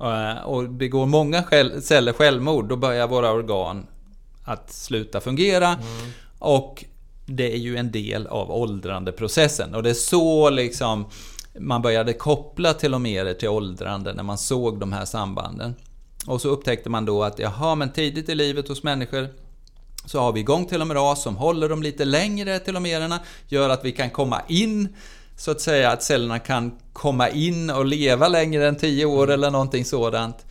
Eh, 0.00 0.44
och 0.44 0.70
begår 0.70 1.06
många 1.06 1.44
celler 1.82 2.12
självmord, 2.12 2.68
då 2.68 2.76
börjar 2.76 3.08
våra 3.08 3.32
organ 3.32 3.86
att 4.44 4.72
sluta 4.72 5.20
fungera. 5.20 5.68
Mm. 5.68 6.12
Och 6.38 6.84
det 7.26 7.52
är 7.52 7.56
ju 7.56 7.76
en 7.76 7.90
del 7.90 8.26
av 8.26 8.50
åldrandeprocessen. 8.50 9.74
Och 9.74 9.82
det 9.82 9.90
är 9.90 9.94
så 9.94 10.50
liksom 10.50 11.06
man 11.58 11.82
började 11.82 12.12
koppla 12.12 12.72
telomerer 12.72 13.34
till 13.34 13.48
åldrande 13.48 14.14
när 14.14 14.22
man 14.22 14.38
såg 14.38 14.80
de 14.80 14.92
här 14.92 15.04
sambanden. 15.04 15.74
Och 16.26 16.40
så 16.40 16.48
upptäckte 16.48 16.90
man 16.90 17.04
då 17.04 17.22
att 17.22 17.38
jaha, 17.38 17.74
men 17.74 17.92
tidigt 17.92 18.28
i 18.28 18.34
livet 18.34 18.68
hos 18.68 18.82
människor 18.82 19.28
så 20.04 20.20
har 20.20 20.32
vi 20.32 20.40
igång 20.40 20.66
telomeras 20.66 21.22
som 21.22 21.36
håller 21.36 21.68
dem 21.68 21.82
lite 21.82 22.04
längre, 22.04 22.58
telomererna, 22.58 23.20
gör 23.48 23.70
att 23.70 23.84
vi 23.84 23.92
kan 23.92 24.10
komma 24.10 24.42
in 24.48 24.88
så 25.36 25.50
att 25.50 25.60
säga 25.60 25.90
att 25.90 26.02
cellerna 26.02 26.38
kan 26.38 26.78
komma 26.92 27.28
in 27.28 27.70
och 27.70 27.86
leva 27.86 28.28
längre 28.28 28.68
än 28.68 28.76
10 28.76 29.04
år 29.04 29.30
eller 29.30 29.50
någonting 29.50 29.84
sådant. 29.84 30.46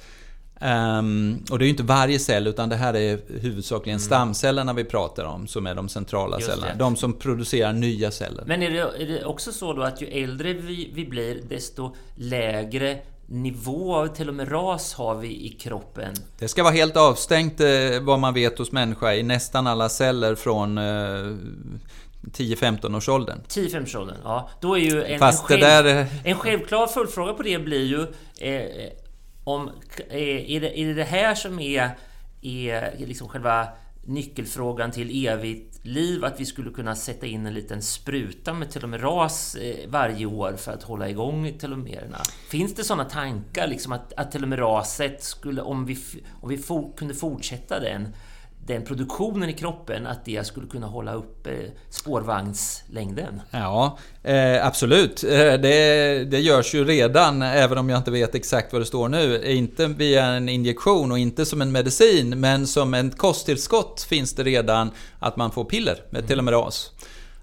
Um, 0.61 1.43
och 1.51 1.59
det 1.59 1.63
är 1.63 1.65
ju 1.65 1.71
inte 1.71 1.83
varje 1.83 2.19
cell 2.19 2.47
utan 2.47 2.69
det 2.69 2.75
här 2.75 2.93
är 2.93 3.19
huvudsakligen 3.41 3.97
mm. 3.97 4.05
stamcellerna 4.05 4.73
vi 4.73 4.83
pratar 4.83 5.25
om 5.25 5.47
som 5.47 5.67
är 5.67 5.75
de 5.75 5.89
centrala 5.89 6.37
Just 6.37 6.49
cellerna. 6.49 6.73
Det. 6.73 6.79
De 6.79 6.95
som 6.95 7.13
producerar 7.13 7.73
nya 7.73 8.11
celler. 8.11 8.43
Men 8.47 8.63
är 8.63 8.69
det, 8.69 8.79
är 8.79 9.07
det 9.07 9.25
också 9.25 9.51
så 9.51 9.73
då 9.73 9.83
att 9.83 10.01
ju 10.01 10.07
äldre 10.07 10.53
vi, 10.53 10.91
vi 10.93 11.05
blir 11.05 11.41
desto 11.49 11.95
lägre 12.15 12.99
nivå 13.27 13.95
av 13.95 14.07
telomeras 14.07 14.93
har 14.93 15.15
vi 15.15 15.45
i 15.45 15.49
kroppen? 15.49 16.13
Det 16.39 16.47
ska 16.47 16.63
vara 16.63 16.73
helt 16.73 16.97
avstängt 16.97 17.59
eh, 17.59 17.67
vad 18.01 18.19
man 18.19 18.33
vet 18.33 18.57
hos 18.57 18.71
människa 18.71 19.13
i 19.13 19.23
nästan 19.23 19.67
alla 19.67 19.89
celler 19.89 20.35
från 20.35 20.77
eh, 20.77 20.83
10-15 22.33 22.97
års 22.97 23.09
åldern. 23.09 23.39
10-15 23.47 23.97
åldern, 23.97 24.17
ja. 24.23 24.49
Då 24.61 24.77
är 24.77 24.81
ju 24.81 25.03
en, 25.03 25.23
en, 25.23 25.33
själv, 25.33 25.61
där... 25.61 26.07
en 26.23 26.35
självklar 26.35 26.87
följdfråga 26.87 27.33
på 27.33 27.43
det 27.43 27.59
blir 27.59 27.85
ju 27.85 28.01
eh, 28.49 28.91
om... 29.43 29.71
Eh, 30.09 30.51
är, 30.51 30.61
det, 30.61 30.79
är 30.79 30.87
det 30.87 30.93
det 30.93 31.03
här 31.03 31.35
som 31.35 31.59
är, 31.59 31.89
är 32.41 33.05
liksom 33.05 33.29
själva 33.29 33.67
nyckelfrågan 34.05 34.91
till 34.91 35.27
evigt 35.27 35.79
liv, 35.85 36.25
att 36.25 36.39
vi 36.39 36.45
skulle 36.45 36.71
kunna 36.71 36.95
sätta 36.95 37.25
in 37.25 37.45
en 37.45 37.53
liten 37.53 37.81
spruta 37.81 38.53
med 38.53 38.71
telomeras 38.71 39.55
eh, 39.55 39.89
varje 39.89 40.25
år 40.25 40.53
för 40.57 40.71
att 40.71 40.83
hålla 40.83 41.09
igång 41.09 41.57
telomererna. 41.59 42.17
Finns 42.49 42.75
det 42.75 42.83
sådana 42.83 43.05
tankar, 43.05 43.67
liksom 43.67 43.91
att, 43.91 44.13
att 44.13 44.31
telomeraset 44.31 45.23
skulle, 45.23 45.61
om 45.61 45.85
vi, 45.85 45.97
om 46.41 46.49
vi 46.49 46.57
for, 46.57 46.97
kunde 46.97 47.13
fortsätta 47.13 47.79
den, 47.79 48.15
den 48.67 48.85
produktionen 48.85 49.49
i 49.49 49.53
kroppen, 49.53 50.07
att 50.07 50.25
det 50.25 50.47
skulle 50.47 50.67
kunna 50.67 50.87
hålla 50.87 51.13
uppe 51.13 51.51
spårvagnslängden? 51.89 53.41
Ja, 53.51 53.97
eh, 54.23 54.67
absolut. 54.67 55.23
Eh, 55.23 55.29
det, 55.53 56.23
det 56.31 56.39
görs 56.39 56.75
ju 56.75 56.85
redan, 56.85 57.41
även 57.41 57.77
om 57.77 57.89
jag 57.89 57.97
inte 57.97 58.11
vet 58.11 58.35
exakt 58.35 58.73
vad 58.73 58.81
det 58.81 58.85
står 58.85 59.09
nu. 59.09 59.43
Inte 59.43 59.87
via 59.87 60.25
en 60.25 60.49
injektion 60.49 61.11
och 61.11 61.19
inte 61.19 61.45
som 61.45 61.61
en 61.61 61.71
medicin, 61.71 62.39
men 62.39 62.67
som 62.67 62.93
en 62.93 63.11
kosttillskott 63.11 64.01
finns 64.01 64.35
det 64.35 64.43
redan 64.43 64.91
att 65.19 65.37
man 65.37 65.51
får 65.51 65.65
piller 65.65 66.03
med 66.09 66.19
mm. 66.19 66.27
telomeras. 66.27 66.91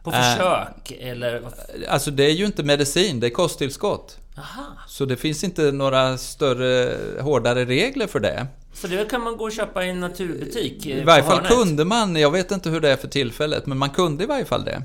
På 0.02 0.10
försök, 0.10 0.90
eh, 0.90 1.10
eller? 1.10 1.42
Alltså 1.88 2.10
det 2.10 2.24
är 2.24 2.34
ju 2.34 2.46
inte 2.46 2.62
medicin, 2.62 3.20
det 3.20 3.26
är 3.26 3.30
kosttillskott. 3.30 4.18
Aha. 4.38 4.64
Så 4.88 5.04
det 5.04 5.16
finns 5.16 5.44
inte 5.44 5.72
några 5.72 6.18
större, 6.18 6.96
hårdare 7.20 7.64
regler 7.64 8.06
för 8.06 8.20
det. 8.20 8.46
Så 8.72 8.86
det 8.86 9.10
kan 9.10 9.22
man 9.22 9.36
gå 9.36 9.44
och 9.44 9.52
köpa 9.52 9.84
i 9.84 9.90
en 9.90 10.00
naturbutik? 10.00 10.86
I 10.86 11.02
varje 11.02 11.22
fall 11.22 11.46
kunde 11.46 11.84
man, 11.84 12.16
jag 12.16 12.30
vet 12.30 12.50
inte 12.50 12.70
hur 12.70 12.80
det 12.80 12.90
är 12.90 12.96
för 12.96 13.08
tillfället, 13.08 13.66
men 13.66 13.78
man 13.78 13.90
kunde 13.90 14.24
i 14.24 14.26
varje 14.26 14.44
fall 14.44 14.64
det. 14.64 14.82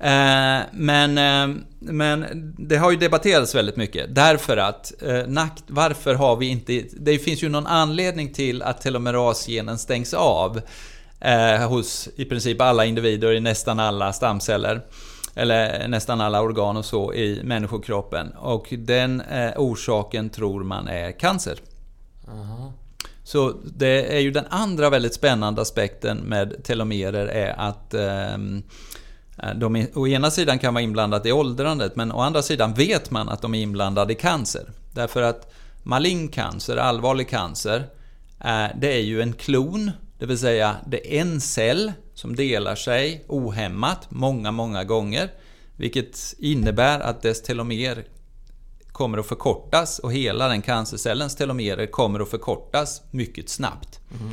Eh, 0.00 0.60
men, 0.72 1.18
eh, 1.18 1.56
men 1.78 2.26
det 2.58 2.76
har 2.76 2.90
ju 2.90 2.96
debatterats 2.96 3.54
väldigt 3.54 3.76
mycket. 3.76 4.14
Därför 4.14 4.56
att, 4.56 5.02
eh, 5.02 5.46
varför 5.66 6.14
har 6.14 6.36
vi 6.36 6.46
inte... 6.46 6.84
Det 6.92 7.18
finns 7.18 7.42
ju 7.42 7.48
någon 7.48 7.66
anledning 7.66 8.32
till 8.32 8.62
att 8.62 8.80
telomerasgenen 8.80 9.78
stängs 9.78 10.14
av 10.14 10.60
hos 11.68 12.08
i 12.16 12.24
princip 12.24 12.60
alla 12.60 12.84
individer 12.84 13.32
i 13.32 13.40
nästan 13.40 13.80
alla 13.80 14.12
stamceller. 14.12 14.80
Eller 15.34 15.88
nästan 15.88 16.20
alla 16.20 16.40
organ 16.40 16.76
och 16.76 16.84
så 16.84 17.14
i 17.14 17.40
människokroppen. 17.44 18.32
Och 18.32 18.66
den 18.70 19.22
orsaken 19.56 20.30
tror 20.30 20.64
man 20.64 20.88
är 20.88 21.12
cancer. 21.12 21.58
Aha. 22.28 22.72
Så 23.28 23.54
det 23.64 24.16
är 24.16 24.20
ju 24.20 24.30
den 24.30 24.46
andra 24.50 24.90
väldigt 24.90 25.14
spännande 25.14 25.62
aspekten 25.62 26.18
med 26.18 26.64
telomerer 26.64 27.26
är 27.26 27.54
att 27.58 27.94
ehm, 27.94 28.62
eh, 29.42 29.54
de 29.54 29.86
å 29.94 30.08
ena 30.08 30.30
sidan 30.30 30.58
kan 30.58 30.74
vara 30.74 30.84
inblandade 30.84 31.28
i 31.28 31.32
åldrandet 31.32 31.96
men 31.96 32.12
å 32.12 32.20
andra 32.20 32.42
sidan 32.42 32.74
vet 32.74 33.10
man 33.10 33.28
att 33.28 33.42
de 33.42 33.54
är 33.54 33.62
inblandade 33.62 34.12
i 34.12 34.16
cancer. 34.16 34.70
Därför 34.94 35.22
att 35.22 35.52
malign 35.82 36.28
cancer, 36.28 36.76
allvarlig 36.76 37.28
cancer, 37.28 37.76
eh, 38.44 38.66
det 38.80 38.92
är 38.92 39.02
ju 39.02 39.22
en 39.22 39.32
klon, 39.32 39.90
det 40.18 40.26
vill 40.26 40.38
säga 40.38 40.76
det 40.86 41.16
är 41.16 41.20
en 41.20 41.40
cell 41.40 41.92
som 42.14 42.36
delar 42.36 42.74
sig 42.74 43.24
ohämmat 43.28 44.06
många, 44.08 44.50
många 44.50 44.84
gånger. 44.84 45.30
Vilket 45.76 46.34
innebär 46.38 47.00
att 47.00 47.22
dess 47.22 47.42
telomer 47.42 48.04
kommer 48.98 49.18
att 49.18 49.26
förkortas 49.26 49.98
och 49.98 50.12
hela 50.12 50.48
den 50.48 50.62
cancercellens 50.62 51.36
telomerer 51.36 51.86
kommer 51.86 52.20
att 52.20 52.28
förkortas 52.28 53.02
mycket 53.10 53.48
snabbt. 53.48 54.00
Mm. 54.20 54.32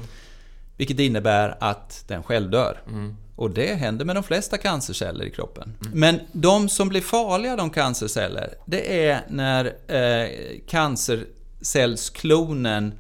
Vilket 0.78 1.00
innebär 1.00 1.58
att 1.60 2.04
den 2.08 2.24
självdör. 2.24 2.82
Mm. 2.88 3.16
Och 3.36 3.52
det 3.52 3.76
händer 3.76 4.06
med 4.06 4.16
de 4.16 4.24
flesta 4.24 4.58
cancerceller 4.58 5.26
i 5.26 5.32
kroppen. 5.32 5.74
Mm. 5.86 6.00
Men 6.00 6.20
de 6.32 6.70
som 6.70 6.90
blir 6.90 7.02
farliga, 7.02 7.56
de 7.56 7.70
cancerceller, 7.70 8.54
det 8.66 9.08
är 9.08 9.22
när 9.30 9.66
eh, 9.88 10.30
cancercellsklonen 10.68 12.94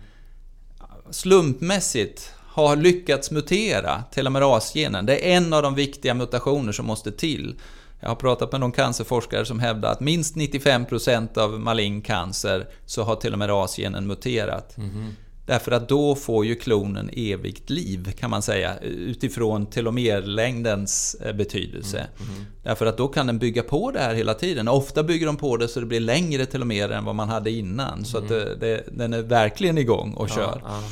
slumpmässigt 1.09 2.31
har 2.47 2.75
lyckats 2.75 3.31
mutera 3.31 4.03
telomerasgenen. 4.11 5.05
Det 5.05 5.31
är 5.31 5.37
en 5.37 5.53
av 5.53 5.63
de 5.63 5.75
viktiga 5.75 6.13
mutationer 6.13 6.71
som 6.71 6.85
måste 6.85 7.11
till 7.11 7.55
jag 7.99 8.07
har 8.09 8.15
pratat 8.15 8.51
med 8.51 8.61
någon 8.61 8.71
cancerforskare 8.71 9.45
som 9.45 9.59
hävdar 9.59 9.91
att 9.91 9.99
minst 9.99 10.35
95% 10.35 11.37
av 11.37 11.59
malign 11.59 12.01
cancer 12.01 12.67
så 12.85 13.03
har 13.03 13.15
telomerasgenen 13.15 14.07
muterat. 14.07 14.77
Mm. 14.77 15.11
Därför 15.45 15.71
att 15.71 15.89
då 15.89 16.15
får 16.15 16.45
ju 16.45 16.55
klonen 16.55 17.09
evigt 17.13 17.69
liv 17.69 18.11
kan 18.19 18.29
man 18.29 18.41
säga 18.41 18.77
utifrån 18.79 19.65
telomerlängdens 19.65 21.15
eh, 21.21 21.33
betydelse. 21.33 21.97
Mm. 21.97 22.33
Mm. 22.33 22.45
Därför 22.63 22.85
att 22.85 22.97
då 22.97 23.07
kan 23.07 23.27
den 23.27 23.39
bygga 23.39 23.63
på 23.63 23.91
det 23.91 23.99
här 23.99 24.15
hela 24.15 24.33
tiden. 24.33 24.67
Ofta 24.67 25.03
bygger 25.03 25.25
de 25.25 25.37
på 25.37 25.57
det 25.57 25.67
så 25.67 25.79
det 25.79 25.85
blir 25.85 25.99
längre 25.99 26.45
telomerer 26.45 26.97
än 26.97 27.05
vad 27.05 27.15
man 27.15 27.29
hade 27.29 27.51
innan. 27.51 28.05
Så 28.05 28.17
att 28.17 28.31
mm. 28.31 28.43
det, 28.43 28.55
det, 28.55 28.83
den 28.91 29.13
är 29.13 29.21
verkligen 29.21 29.77
igång 29.77 30.13
och 30.13 30.29
kör. 30.29 30.61
Ja, 30.63 30.69
ja. 30.69 30.77
Eh, 30.77 30.83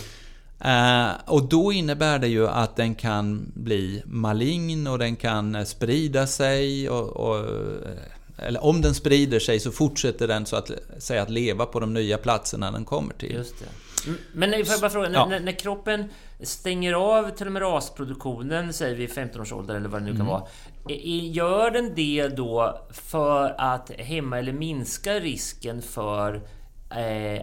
och 1.26 1.50
då 1.50 1.74
innebär 1.74 2.20
det 2.20 2.28
ju 2.28 2.48
att 2.48 2.76
den 2.76 2.96
kan 2.96 3.52
bli 3.54 4.04
malign 4.06 4.88
och 4.88 5.00
den 5.00 5.16
kan 5.16 5.66
sprida 5.66 6.28
sig. 6.28 6.90
Och, 6.90 7.10
och, 7.10 7.46
eller 8.38 8.64
om 8.64 8.82
den 8.82 8.94
sprider 8.94 9.40
sig 9.40 9.60
så 9.60 9.72
fortsätter 9.72 10.28
den 10.28 10.46
så 10.46 10.56
att 10.56 10.72
säga 10.98 11.22
att 11.22 11.30
leva 11.30 11.66
på 11.66 11.80
de 11.80 11.94
nya 11.94 12.18
platserna 12.18 12.72
den 12.72 12.86
kommer 12.86 13.14
till. 13.14 13.32
Just 13.32 13.60
det. 13.60 13.66
Men 14.34 14.52
får 14.52 14.74
jag 14.74 14.82
bara 14.82 14.90
fråga, 14.90 15.10
ja. 15.14 15.26
när, 15.26 15.40
när, 15.40 15.52
kroppen 15.52 16.10
stänger 16.42 16.94
av 16.94 17.30
telomerasproduktionen, 17.30 18.74
säger 18.74 18.96
vi 18.96 19.08
15 19.08 19.42
års 19.42 19.54
ålder 19.54 19.76
eller 19.76 19.90
vad 19.90 20.02
det 20.02 20.06
nu 20.06 20.12
kan 20.12 20.22
mm. 20.22 20.32
vara. 20.32 20.44
Gör 21.22 21.72
den 21.72 21.96
det 21.96 22.28
då 22.28 22.86
för 22.92 23.56
att 23.58 23.92
hämma 23.98 24.40
eller 24.40 24.54
minska 24.54 25.14
risken 25.14 25.82
för 25.82 26.36
eh, 26.90 27.42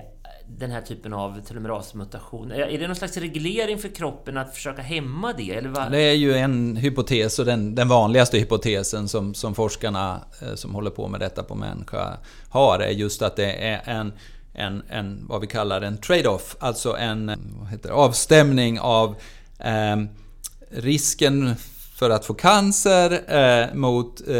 den 0.59 0.71
här 0.71 0.81
typen 0.81 1.13
av 1.13 1.41
telomerasmutation? 1.41 2.53
Är 2.53 2.79
det 2.79 2.87
någon 2.87 2.97
slags 2.97 3.17
reglering 3.17 3.79
för 3.79 3.89
kroppen 3.89 4.37
att 4.37 4.55
försöka 4.55 4.83
hämma 4.83 5.33
det? 5.33 5.51
Eller 5.51 5.69
vad? 5.69 5.93
Det 5.93 6.01
är 6.01 6.15
ju 6.15 6.35
en 6.35 6.77
hypotes 6.77 7.39
och 7.39 7.45
den, 7.45 7.75
den 7.75 7.89
vanligaste 7.89 8.39
hypotesen 8.39 9.09
som, 9.09 9.35
som 9.35 9.55
forskarna 9.55 10.21
eh, 10.43 10.55
som 10.55 10.75
håller 10.75 10.91
på 10.91 11.09
med 11.09 11.21
detta 11.21 11.43
på 11.43 11.55
människa 11.55 12.19
har 12.49 12.79
är 12.79 12.91
just 12.91 13.23
att 13.23 13.37
det 13.37 13.53
är 13.53 13.83
en 13.85 14.13
en, 14.55 14.83
en 14.89 15.27
vad 15.29 15.41
vi 15.41 15.47
kallar 15.47 15.83
en 15.83 15.99
trade-off, 15.99 16.57
alltså 16.61 16.97
en 16.97 17.33
heter, 17.71 17.91
avstämning 17.91 18.81
av 18.81 19.17
eh, 19.59 19.97
risken 20.71 21.55
för 22.01 22.11
att 22.11 22.25
få 22.25 22.35
cancer 22.35 23.21
eh, 23.29 23.75
mot 23.75 24.29
eh, 24.29 24.35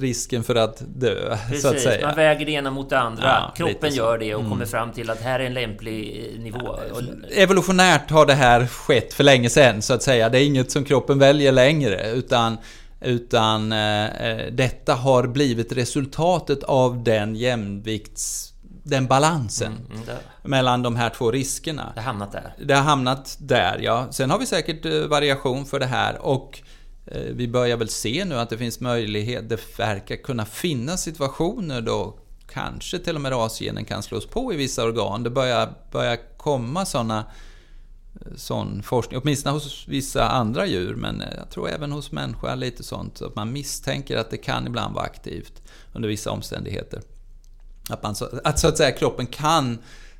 risken 0.00 0.44
för 0.44 0.54
att 0.54 0.82
dö. 0.86 1.36
Precis, 1.48 1.62
så 1.62 1.68
att 1.68 1.80
säga. 1.80 2.06
man 2.06 2.16
väger 2.16 2.46
det 2.46 2.52
ena 2.52 2.70
mot 2.70 2.90
det 2.90 2.98
andra. 2.98 3.24
Ja, 3.24 3.52
Kroppen 3.56 3.94
gör 3.94 4.18
det 4.18 4.34
och 4.34 4.40
mm. 4.40 4.52
kommer 4.52 4.66
fram 4.66 4.92
till 4.92 5.10
att 5.10 5.20
här 5.20 5.40
är 5.40 5.44
en 5.44 5.54
lämplig 5.54 6.26
eh, 6.34 6.40
nivå. 6.40 6.78
Evolutionärt 7.30 8.10
har 8.10 8.26
det 8.26 8.34
här 8.34 8.66
skett 8.66 9.14
för 9.14 9.24
länge 9.24 9.50
sedan, 9.50 9.82
så 9.82 9.94
att 9.94 10.02
säga. 10.02 10.28
Det 10.28 10.38
är 10.38 10.46
inget 10.46 10.70
som 10.70 10.84
kroppen 10.84 11.18
väljer 11.18 11.52
längre, 11.52 12.10
utan 12.10 12.56
utan 13.00 13.72
eh, 13.72 14.04
eh 14.04 14.52
detta 14.52 14.94
har 14.94 15.26
blivit 15.26 15.72
resultatet 15.72 16.62
av 16.62 17.04
den 17.04 17.36
jämvikts 17.36 18.54
den 18.84 19.06
balansen 19.06 19.72
mm, 19.72 20.02
mm, 20.02 20.16
mellan 20.42 20.82
de 20.82 20.96
här 20.96 21.10
två 21.10 21.30
riskerna. 21.30 21.92
Det 21.94 22.00
har 22.00 22.06
hamnat 22.06 22.32
där. 22.32 22.54
Det 22.58 22.74
har 22.74 22.82
hamnat 22.82 23.36
där, 23.40 23.78
ja. 23.82 24.06
Sen 24.10 24.30
har 24.30 24.38
vi 24.38 24.46
säkert 24.46 24.84
eh, 24.84 24.92
variation 24.92 25.66
för 25.66 25.80
det 25.80 25.86
här 25.86 26.18
och 26.18 26.60
Eh, 27.06 27.20
vi 27.20 27.48
börjar 27.48 27.76
väl 27.76 27.88
se 27.88 28.24
nu 28.24 28.34
att 28.34 28.50
det 28.50 28.58
finns 28.58 28.80
möjlighet, 28.80 29.48
det 29.48 29.78
verkar 29.78 30.16
kunna 30.16 30.44
finnas 30.44 31.02
situationer 31.02 31.80
då 31.80 32.18
kanske 32.48 32.98
till 32.98 33.14
och 33.14 33.20
med 33.20 33.32
rasgenen 33.32 33.84
kan 33.84 34.02
slås 34.02 34.26
på 34.26 34.52
i 34.52 34.56
vissa 34.56 34.84
organ. 34.84 35.22
Det 35.22 35.30
börjar, 35.30 35.74
börjar 35.90 36.18
komma 36.36 36.84
sådana 36.84 37.18
eh, 38.20 38.36
sån 38.36 38.82
forskning, 38.82 39.20
åtminstone 39.22 39.52
hos 39.52 39.88
vissa 39.88 40.28
andra 40.28 40.66
djur, 40.66 40.94
men 40.94 41.20
eh, 41.20 41.28
jag 41.38 41.50
tror 41.50 41.68
även 41.68 41.92
hos 41.92 42.12
människor 42.12 42.56
lite 42.56 42.82
sånt. 42.82 43.22
Att 43.22 43.36
man 43.36 43.52
misstänker 43.52 44.16
att 44.16 44.30
det 44.30 44.36
kan 44.36 44.66
ibland 44.66 44.94
vara 44.94 45.04
aktivt 45.04 45.62
under 45.92 46.08
vissa 46.08 46.30
omständigheter. 46.30 47.02
Att, 47.88 48.02
man, 48.02 48.14
att 48.44 48.58
så 48.58 48.68
att 48.68 48.76
säga 48.76 48.92
kroppen 48.92 49.26
kan 49.26 49.78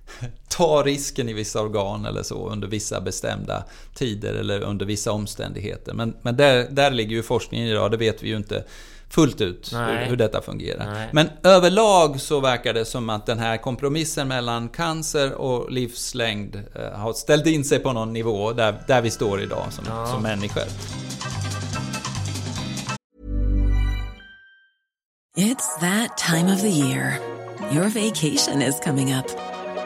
ta 0.48 0.82
risken 0.82 1.28
i 1.28 1.32
vissa 1.32 1.60
organ 1.60 2.06
eller 2.06 2.22
så 2.22 2.48
under 2.48 2.68
vissa 2.68 3.00
bestämda 3.00 3.64
tider 3.94 4.34
eller 4.34 4.60
under 4.60 4.86
vissa 4.86 5.12
omständigheter. 5.12 5.94
Men, 5.94 6.16
men 6.22 6.36
där, 6.36 6.68
där 6.70 6.90
ligger 6.90 7.16
ju 7.16 7.22
forskningen 7.22 7.68
idag, 7.68 7.90
det 7.90 7.96
vet 7.96 8.22
vi 8.22 8.28
ju 8.28 8.36
inte 8.36 8.64
fullt 9.08 9.40
ut 9.40 9.72
hur, 9.72 10.06
hur, 10.06 10.16
detta 10.16 10.42
fungerar. 10.42 10.92
Nej. 10.92 11.08
Men 11.12 11.28
överlag 11.42 12.20
så 12.20 12.40
verkar 12.40 12.74
det 12.74 12.84
som 12.84 13.10
att 13.10 13.26
den 13.26 13.38
här 13.38 13.56
kompromissen 13.56 14.28
mellan 14.28 14.68
cancer 14.68 15.32
och 15.32 15.72
livslängd 15.72 16.62
eh, 16.74 16.98
har 16.98 17.12
ställt 17.12 17.46
in 17.46 17.64
sig 17.64 17.78
på 17.78 17.92
någon 17.92 18.12
nivå 18.12 18.52
där, 18.52 18.74
där 18.86 19.02
vi 19.02 19.10
står 19.10 19.42
idag 19.42 19.66
som, 19.70 19.84
ja. 19.88 20.06
som 20.06 20.22
människor. 20.22 20.64
It's 25.36 25.80
that 25.80 26.16
time 26.16 26.54
of 26.54 26.60
the 26.60 26.68
year. 26.68 27.18
Your 27.72 27.88
vacation 27.88 28.62
is 28.62 28.80
coming 28.80 29.12
up. 29.12 29.53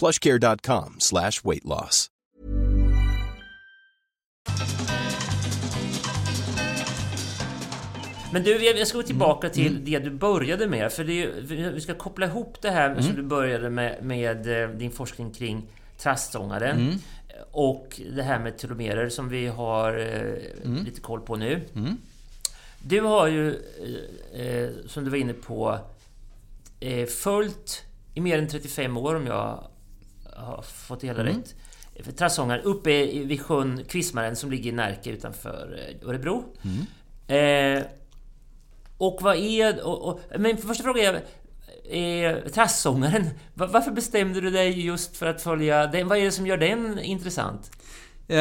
plushcare.com 0.00 0.94
slash 0.98 1.44
weight 1.44 1.64
loss. 1.64 2.10
Men 8.32 8.42
du, 8.42 8.64
jag 8.64 8.86
ska 8.86 8.98
gå 8.98 9.02
tillbaka 9.02 9.48
till 9.50 9.84
det 9.84 9.98
du 9.98 10.10
började 10.10 10.66
med. 10.66 10.92
För 10.92 11.04
det 11.04 11.22
är, 11.22 11.70
vi 11.70 11.80
ska 11.80 11.94
koppla 11.94 12.26
ihop 12.26 12.62
det 12.62 12.70
här 12.70 13.00
som 13.00 13.14
du 13.16 13.22
började 13.22 13.70
med, 13.70 14.04
med 14.04 14.62
eh, 14.62 14.70
din 14.70 14.90
forskning 14.90 15.30
kring 15.32 15.66
trastsångaren. 15.98 17.00
Och 17.50 18.00
det 18.16 18.22
här 18.22 18.38
med 18.38 18.58
telomerer 18.58 19.08
som 19.08 19.28
vi 19.28 19.46
har 19.46 19.98
eh, 19.98 20.84
lite 20.84 21.00
koll 21.00 21.20
på 21.20 21.36
nu. 21.36 21.60
Du 22.82 23.00
har 23.00 23.26
ju, 23.26 23.48
eh, 24.34 24.70
som 24.86 25.04
du 25.04 25.10
var 25.10 25.16
inne 25.16 25.32
på, 25.32 25.78
följt 27.08 27.84
i 28.14 28.20
mer 28.20 28.38
än 28.38 28.48
35 28.48 28.96
år 28.96 29.14
om 29.14 29.26
jag 29.26 29.69
har 30.40 30.62
fått 30.62 31.00
det 31.00 31.06
hela 31.06 31.24
rätt. 31.24 31.54
För 32.04 32.12
Trastsångaren 32.12 32.62
uppe 32.64 33.06
vid 33.06 33.40
sjön 33.42 33.84
Kvismaren 33.88 34.36
som 34.36 34.50
ligger 34.50 34.70
i 34.70 34.74
Närke 34.74 35.10
utanför 35.10 35.78
eh, 36.02 36.08
Örebro. 36.08 36.44
Eh, 37.34 37.82
och 38.98 39.18
vad 39.22 39.36
är... 39.36 39.86
Och, 39.86 40.08
och, 40.08 40.20
men 40.38 40.56
första 40.56 40.84
frågan 40.84 41.04
är... 41.14 41.22
Eh, 42.44 42.50
Trastsångaren, 42.52 43.26
va- 43.54 43.68
varför 43.72 43.90
bestämde 43.90 44.40
du 44.40 44.50
dig 44.50 44.80
just 44.86 45.16
för 45.16 45.26
att 45.26 45.42
följa 45.42 45.86
den? 45.86 46.08
Vad 46.08 46.18
är 46.18 46.24
det 46.24 46.32
som 46.32 46.46
gör 46.46 46.56
den 46.56 46.98
intressant? 46.98 47.70
Eh, 48.28 48.38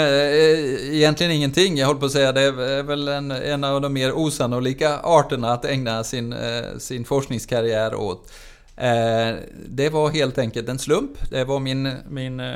Egentligen 0.96 1.32
ingenting. 1.32 1.78
Jag 1.78 1.88
håller 1.88 2.00
på 2.00 2.06
att 2.06 2.12
säga 2.12 2.32
det 2.32 2.42
är 2.42 2.84
väl 2.84 3.08
en, 3.08 3.32
en 3.32 3.64
av 3.64 3.82
de 3.82 3.94
mer 3.94 4.12
osannolika 4.18 5.00
arterna 5.00 5.54
att 5.54 5.66
ägna 5.66 6.04
sin, 6.04 6.34
eh, 6.34 6.78
sin 6.78 7.06
forskningskarriär 7.06 7.96
åt. 7.96 8.32
Eh, 8.80 9.36
det 9.70 9.90
var 9.90 10.10
helt 10.10 10.38
enkelt 10.38 10.70
en 10.70 10.80
slump. 10.80 11.12
Det 11.30 11.44
var 11.44 11.60
min, 11.60 11.92
min 12.10 12.40
eh, 12.40 12.56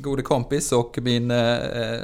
gode 0.00 0.22
kompis 0.22 0.72
och 0.72 0.98
min 1.02 1.30
eh, 1.30 1.56
eh, 1.56 2.00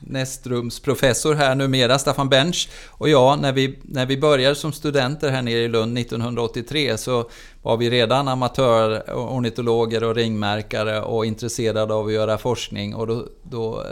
nästrumsprofessor 0.00 1.34
här 1.34 1.54
numera, 1.54 1.98
Staffan 1.98 2.28
Bench, 2.28 2.68
och 2.88 3.08
jag, 3.08 3.40
när 3.40 3.52
vi, 3.52 3.78
när 3.82 4.06
vi 4.06 4.18
började 4.18 4.54
som 4.54 4.72
studenter 4.72 5.30
här 5.30 5.42
nere 5.42 5.58
i 5.58 5.68
Lund 5.68 5.98
1983 5.98 6.98
så 6.98 7.30
var 7.62 7.76
vi 7.76 7.90
redan 7.90 8.28
amatörornitologer 8.28 10.04
och 10.04 10.14
ringmärkare 10.14 11.02
och 11.02 11.26
intresserade 11.26 11.94
av 11.94 12.06
att 12.06 12.12
göra 12.12 12.38
forskning 12.38 12.94
och 12.94 13.06
då, 13.06 13.26
då 13.42 13.84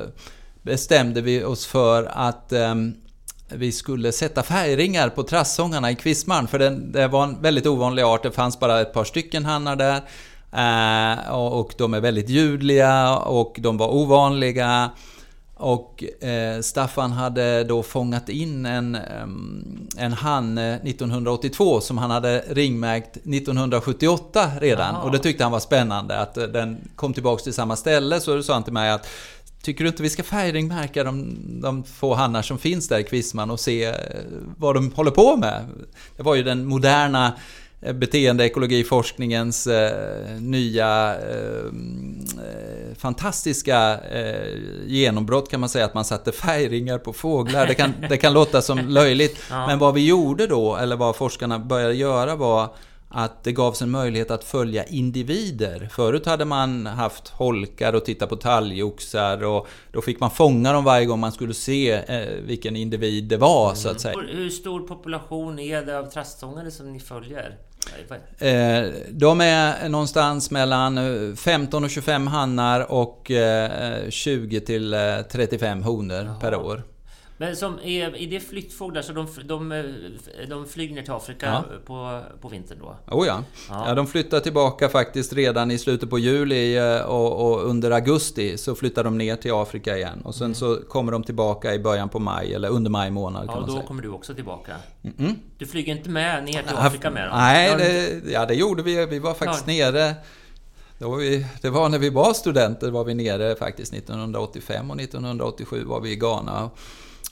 bestämde 0.63 1.21
vi 1.21 1.45
oss 1.45 1.67
för 1.67 2.05
att 2.05 2.53
ehm, 2.53 2.95
vi 3.49 3.73
skulle 3.73 4.13
sätta 4.13 4.43
färgringar 4.43 5.09
på 5.09 5.23
trassångarna 5.23 5.91
i 5.91 5.95
Kvistmarn, 5.95 6.49
för 6.49 6.59
den, 6.59 6.93
det 6.93 7.09
var 7.09 7.25
en 7.25 7.43
väldigt 7.43 7.67
ovanlig 7.67 8.03
art. 8.03 8.23
Det 8.23 8.33
fanns 8.33 8.61
bara 8.61 8.81
ett 8.81 8.93
par 8.93 9.05
stycken 9.05 9.45
hannar 9.45 9.77
där. 9.77 10.03
Eh, 10.55 11.31
och, 11.35 11.75
de 11.79 11.95
är 11.95 12.01
väldigt 12.01 12.29
ljudliga 12.29 13.17
och 13.19 13.57
de 13.59 13.77
var 13.77 13.95
ovanliga. 13.95 14.91
Och 15.57 16.05
eh, 16.25 16.61
Staffan 16.61 17.13
hade 17.13 17.65
då 17.65 17.83
fångat 17.83 18.29
in 18.29 18.67
en, 18.67 18.95
em, 18.95 19.89
en 19.97 20.13
hanne 20.13 20.75
1982 20.75 21.81
som 21.81 21.99
han 21.99 22.11
hade 22.11 22.45
ringmärkt 22.49 23.17
1978 23.17 24.51
redan. 24.61 24.95
Jaha. 24.95 25.03
Och 25.03 25.11
det 25.11 25.19
tyckte 25.19 25.43
han 25.45 25.53
var 25.53 25.61
spännande 25.61 26.19
att 26.19 26.37
eh, 26.37 26.45
den 26.45 26.89
kom 26.97 27.15
tillbaks 27.15 27.43
till 27.43 27.55
samma 27.55 27.77
ställe. 27.77 28.21
Så 28.21 28.43
sa 28.43 28.53
han 28.55 28.63
till 28.63 28.73
mig 28.73 28.91
att 28.91 29.07
Tycker 29.65 29.85
du 29.85 29.89
inte 29.89 30.03
vi 30.03 30.11
ska 30.11 30.23
färgringmärka 30.23 31.05
de, 31.05 31.37
de 31.63 31.85
få 31.85 32.15
hannar 32.15 32.43
som 32.43 32.59
finns 32.59 32.89
där 32.89 32.99
i 32.99 33.05
Kvistman 33.05 33.51
och 33.51 33.61
se 33.61 33.85
eh, 33.85 33.95
vad 34.59 34.75
de 34.75 34.93
håller 34.93 35.11
på 35.11 35.37
med? 35.37 35.65
Det 36.17 36.23
var 36.23 36.35
ju 36.35 36.43
den 36.43 36.67
moderna 36.67 37.33
eh, 37.81 37.93
beteendeekologiforskningens 37.93 39.67
eh, 39.67 40.41
nya 40.41 41.15
eh, 41.15 41.67
eh, 42.39 42.95
fantastiska 42.97 44.01
eh, 44.01 44.59
genombrott 44.87 45.51
kan 45.51 45.61
man 45.61 45.69
säga, 45.69 45.85
att 45.85 45.95
man 45.95 46.05
satte 46.05 46.33
färgringar 46.33 46.99
på 46.99 47.13
fåglar. 47.13 47.67
Det 47.67 47.75
kan, 47.75 47.93
det 48.09 48.17
kan 48.17 48.33
låta 48.33 48.63
som 48.63 48.79
löjligt, 48.79 49.39
men 49.51 49.79
vad 49.79 49.95
vi 49.95 50.07
gjorde 50.07 50.47
då, 50.47 50.77
eller 50.77 50.97
vad 50.97 51.17
forskarna 51.17 51.59
började 51.59 51.95
göra 51.95 52.37
var 52.37 52.75
att 53.15 53.45
det 53.45 53.53
gavs 53.53 53.83
en 53.83 53.91
möjlighet 53.91 54.31
att 54.31 54.45
följa 54.45 54.85
individer. 54.85 55.89
Förut 55.93 56.27
hade 56.27 56.45
man 56.45 56.87
haft 56.87 57.29
holkar 57.29 57.93
och 57.93 58.05
titta 58.05 58.27
på 58.27 58.37
talgoxar 58.37 59.45
och 59.45 59.69
då 59.93 60.03
fick 60.03 60.21
man 60.21 60.31
fånga 60.31 60.73
dem 60.73 60.85
varje 60.85 61.07
gång 61.07 61.21
man 61.21 61.33
skulle 61.33 61.55
se 61.55 61.93
eh, 61.93 62.29
vilken 62.43 62.77
individ 62.77 63.25
det 63.25 63.37
var 63.37 63.75
så 63.75 63.89
att 63.89 64.01
säga. 64.01 64.15
Hur 64.33 64.51
stor 64.51 64.81
population 64.81 65.59
är 65.59 65.83
det 65.83 65.99
av 65.99 66.11
trastsångare 66.11 66.71
som 66.71 66.93
ni 66.93 67.01
följer? 67.01 67.59
Eh, 68.39 68.93
de 69.11 69.41
är 69.41 69.89
någonstans 69.89 70.51
mellan 70.51 70.99
eh, 70.99 71.35
15 71.35 71.85
och 71.85 71.91
25 71.91 72.27
hannar 72.27 72.93
och 72.93 73.31
eh, 73.31 74.11
20 74.11 74.61
till 74.61 74.95
eh, 74.95 75.01
35 75.33 75.83
honor 75.83 76.41
per 76.41 76.55
år. 76.55 76.83
Men 77.45 77.57
som 77.57 77.79
är, 77.85 78.17
är 78.23 78.27
det 78.27 78.41
flyttfåglar 78.41 79.03
så 79.03 79.13
de, 79.13 79.27
de, 79.45 79.83
de 80.49 80.67
flyger 80.67 80.95
ner 80.95 81.03
till 81.03 81.13
Afrika 81.13 81.47
Ja. 81.47 81.65
på, 81.87 82.21
på 82.41 82.49
vintern 82.49 82.79
då? 82.81 82.97
Oh 83.17 83.27
ja. 83.27 83.43
ja. 83.69 83.95
De 83.95 84.07
flyttar 84.07 84.41
tillbaka 84.41 84.89
faktiskt 84.89 85.33
redan 85.33 85.71
i 85.71 85.79
slutet 85.79 86.11
på 86.11 86.19
juli 86.19 86.77
eh, 86.77 87.01
och, 87.01 87.51
och 87.53 87.65
under 87.71 87.91
augusti 87.91 88.59
så 88.59 88.75
flyttar 88.75 89.05
de 89.05 89.19
ner 89.19 89.37
till 89.37 89.53
Afrika 89.53 89.97
igen. 89.97 90.21
Och 90.25 90.35
sen 90.35 90.55
så 90.55 90.77
kommer 90.89 91.13
de 91.13 91.23
tillbaka 91.23 91.75
i 91.75 91.79
början 91.79 92.09
på 92.09 92.19
maj, 92.19 92.55
eller 92.55 92.69
under 92.69 92.91
maj 92.91 93.11
månad 93.11 93.47
kan 93.47 93.55
Ja, 93.55 93.61
man 93.61 93.69
då 93.69 93.75
säga. 93.75 93.87
kommer 93.87 94.03
du 94.03 94.09
också 94.09 94.35
tillbaka. 94.35 94.73
Du 95.59 95.67
flyger 95.67 95.93
inte 95.97 96.11
med 96.11 96.45
ner 96.45 96.53
till 96.53 96.63
Ja, 96.77 96.87
Afrika 96.87 97.11
med 97.11 97.23
dem? 97.29 97.39
Nej, 97.39 97.69
Ja, 97.71 97.77
det, 97.77 98.23
ja, 98.33 98.47
det 98.47 98.55
gjorde 98.55 98.83
vi. 98.83 99.07
Vi 99.07 99.19
var 99.19 99.35
faktiskt 99.35 99.69
Ja. 99.69 99.91
nere. 99.91 100.15
Då 100.99 101.11
var 101.11 101.17
vi, 101.17 101.47
det 101.63 101.71
var 101.71 101.89
när 101.89 101.99
vi 101.99 102.11
var 102.11 102.33
studenter 102.35 102.91
var 102.91 103.05
vi 103.05 103.15
nere 103.15 103.57
faktiskt 103.57 103.95
1985 103.95 104.91
och 104.91 105.01
1987 105.01 105.85
var 105.85 106.01
vi 106.01 106.11
i 106.13 106.17
Ghana. 106.17 106.71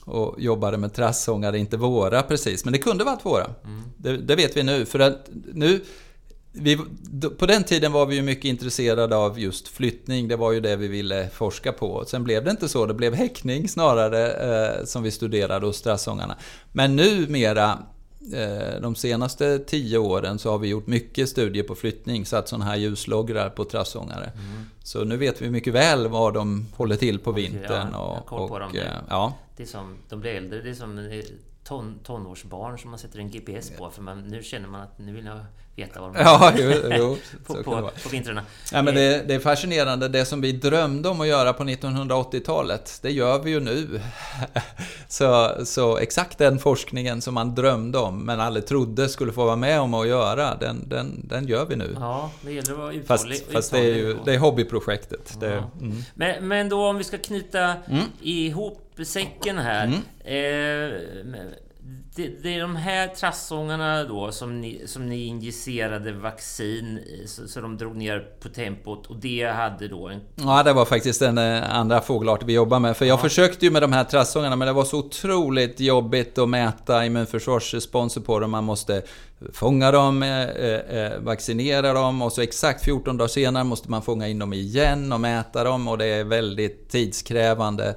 Och 0.05 0.41
jobbade 0.41 0.77
med 0.77 0.93
trassångare, 0.93 1.59
inte 1.59 1.77
våra 1.77 2.23
precis, 2.23 2.65
men 2.65 2.73
det 2.73 2.79
kunde 2.79 3.03
varit 3.03 3.25
våra. 3.25 3.49
Det, 3.97 4.17
det 4.17 4.35
vet 4.35 4.57
vi 4.57 4.63
nu, 4.63 4.85
för 4.85 4.99
att 4.99 5.29
nu... 5.53 5.81
Vi, 6.55 6.77
på 7.37 7.45
den 7.45 7.63
tiden 7.63 7.91
var 7.91 8.05
vi 8.05 8.15
ju 8.15 8.21
mycket 8.21 8.45
intresserade 8.45 9.15
av 9.15 9.39
just 9.39 9.67
flyttning, 9.67 10.27
det 10.27 10.35
var 10.35 10.51
ju 10.51 10.59
det 10.59 10.75
vi 10.75 10.87
ville 10.87 11.29
forska 11.29 11.71
på. 11.71 12.03
Sen 12.07 12.23
blev 12.23 12.43
det 12.43 12.51
inte 12.51 12.69
så, 12.69 12.85
det 12.85 12.93
blev 12.93 13.13
häckning 13.13 13.69
snarare 13.69 14.31
eh, 14.31 14.85
som 14.85 15.03
vi 15.03 15.11
studerade 15.11 15.65
hos 15.65 15.77
strassångarna. 15.77 16.37
Men 16.71 16.95
numera, 16.95 17.79
eh, 18.33 18.81
de 18.81 18.95
senaste 18.95 19.59
tio 19.59 19.97
åren, 19.97 20.39
så 20.39 20.51
har 20.51 20.57
vi 20.57 20.67
gjort 20.67 20.87
mycket 20.87 21.29
studier 21.29 21.63
på 21.63 21.75
flyttning, 21.75 22.25
satt 22.25 22.49
sådana 22.49 22.65
här 22.65 22.75
ljuslograr 22.75 23.49
på 23.49 23.65
trassångare. 23.65 24.31
Så 24.83 25.03
nu 25.03 25.17
vet 25.17 25.41
vi 25.41 25.49
mycket 25.49 25.73
väl 25.73 26.07
var 26.07 26.31
de 26.31 26.67
håller 26.75 26.95
till 26.95 27.19
på 27.19 27.31
vintern. 27.31 27.87
ja, 27.91 28.23
och, 28.29 28.51
och, 28.51 28.73
nu. 28.73 28.79
eh, 28.79 28.85
ja. 29.09 29.33
Det 29.55 29.63
är 29.63 29.67
som, 29.67 29.97
de 30.09 30.19
blir 30.19 30.31
äldre, 30.31 30.61
det 30.61 30.69
är 30.69 30.73
som 30.73 30.97
eh, 30.97 31.23
ton, 31.63 31.99
tonårsbarn 32.03 32.79
som 32.79 32.89
man 32.89 32.99
sätter 32.99 33.19
en 33.19 33.31
GPS 33.31 33.77
på. 33.77 33.89
För 33.89 34.01
man, 34.01 34.27
nu 34.27 34.43
känner 34.43 34.67
man 34.67 34.81
att 34.81 34.99
nu 34.99 35.13
vill 35.13 35.25
jag 35.25 35.45
veta 35.75 36.01
vad 36.01 36.13
de 36.13 36.19
Ja, 36.19 36.53
jo, 36.57 36.71
jo, 36.97 37.17
på, 37.45 37.57
det 37.57 37.63
på, 37.63 37.91
på 38.03 38.09
vintrarna. 38.09 38.43
Ja, 38.71 38.81
men 38.81 38.87
Eh, 38.87 39.01
det, 39.01 39.23
det 39.27 39.33
är 39.33 39.39
fascinerande. 39.39 40.07
Det 40.07 40.25
som 40.25 40.41
vi 40.41 40.51
drömde 40.51 41.09
om 41.09 41.21
att 41.21 41.27
göra 41.27 41.53
på 41.53 41.63
1980-talet, 41.63 42.99
det 43.01 43.11
gör 43.11 43.39
vi 43.39 43.51
ju 43.51 43.59
nu. 43.59 44.01
Så, 45.07 45.51
så 45.65 45.97
exakt 45.97 46.37
den 46.37 46.59
forskningen 46.59 47.21
som 47.21 47.33
man 47.33 47.55
drömde 47.55 47.97
om, 47.97 48.25
men 48.25 48.39
aldrig 48.39 48.65
trodde 48.65 49.09
skulle 49.09 49.31
få 49.31 49.45
vara 49.45 49.55
med 49.55 49.79
om 49.81 49.93
att 49.93 50.07
göra, 50.07 50.55
den, 50.55 50.89
den, 50.89 51.27
den 51.27 51.47
gör 51.47 51.65
vi 51.65 51.75
nu. 51.75 51.95
Ja, 51.99 52.31
det 52.41 52.51
gäller 52.51 52.71
att 52.71 52.77
vara 52.77 52.93
Fast, 53.07 53.25
uthållig. 53.25 53.41
fast 53.53 53.71
det 53.71 53.79
är 53.79 53.95
ju 53.95 54.17
det 54.25 54.33
är 54.33 54.37
hobbyprojektet. 54.37 55.39
Det, 55.39 55.47
Ja. 55.53 55.71
mm. 55.81 55.97
Men, 56.13 56.47
men 56.47 56.69
då 56.69 56.87
om 56.87 56.97
vi 56.97 57.03
ska 57.03 57.17
knyta 57.17 57.75
ihop 58.21 58.79
säcken 59.05 59.57
här. 59.57 59.85
Mm. 60.25 60.93
Eh, 60.93 60.99
det, 62.15 62.43
det 62.43 62.55
är 62.55 62.61
de 62.61 62.75
här 62.75 63.07
trassångarna 63.07 64.03
då 64.03 64.31
som 64.31 64.61
ni, 64.61 64.81
som 64.85 65.09
ni 65.09 65.25
injicerade 65.25 66.11
vaccin 66.11 66.97
i, 66.97 67.27
så, 67.27 67.47
så 67.47 67.61
de 67.61 67.77
drog 67.77 67.95
ner 67.95 68.27
på 68.39 68.49
tempot 68.49 69.05
och 69.05 69.15
det 69.15 69.43
hade 69.43 69.87
då 69.87 70.07
en... 70.07 70.21
Ja, 70.35 70.63
det 70.63 70.73
var 70.73 70.85
faktiskt 70.85 71.19
den 71.19 71.37
eh, 71.37 71.75
andra 71.75 72.01
fågelart 72.01 72.43
vi 72.43 72.53
jobbar 72.53 72.79
med. 72.79 72.97
För 72.97 73.05
jag 73.05 73.21
försökte 73.21 73.65
ju 73.65 73.71
med 73.71 73.81
de 73.81 73.93
här 73.93 74.03
trassångarna, 74.03 74.55
men 74.55 74.65
det 74.65 74.73
var 74.73 74.85
så 74.85 74.97
otroligt 74.97 75.79
jobbigt 75.79 76.37
att 76.37 76.49
mäta 76.49 77.05
immunförsvarsresponser 77.05 78.21
på 78.21 78.39
dem. 78.39 78.51
Man 78.51 78.63
måste 78.63 79.01
fånga 79.53 79.91
dem, 79.91 80.23
eh, 80.23 80.43
eh, 80.43 81.19
vaccinera 81.19 81.93
dem 81.93 82.21
och 82.21 82.33
så 82.33 82.41
exakt 82.41 82.85
14 82.85 83.17
dagar 83.17 83.27
senare 83.27 83.63
måste 83.63 83.91
man 83.91 84.01
fånga 84.01 84.27
in 84.27 84.39
dem 84.39 84.53
igen 84.53 85.11
och 85.11 85.19
mäta 85.19 85.63
dem 85.63 85.87
och 85.87 85.97
det 85.97 86.05
är 86.05 86.23
väldigt 86.23 86.89
tidskrävande 86.89 87.95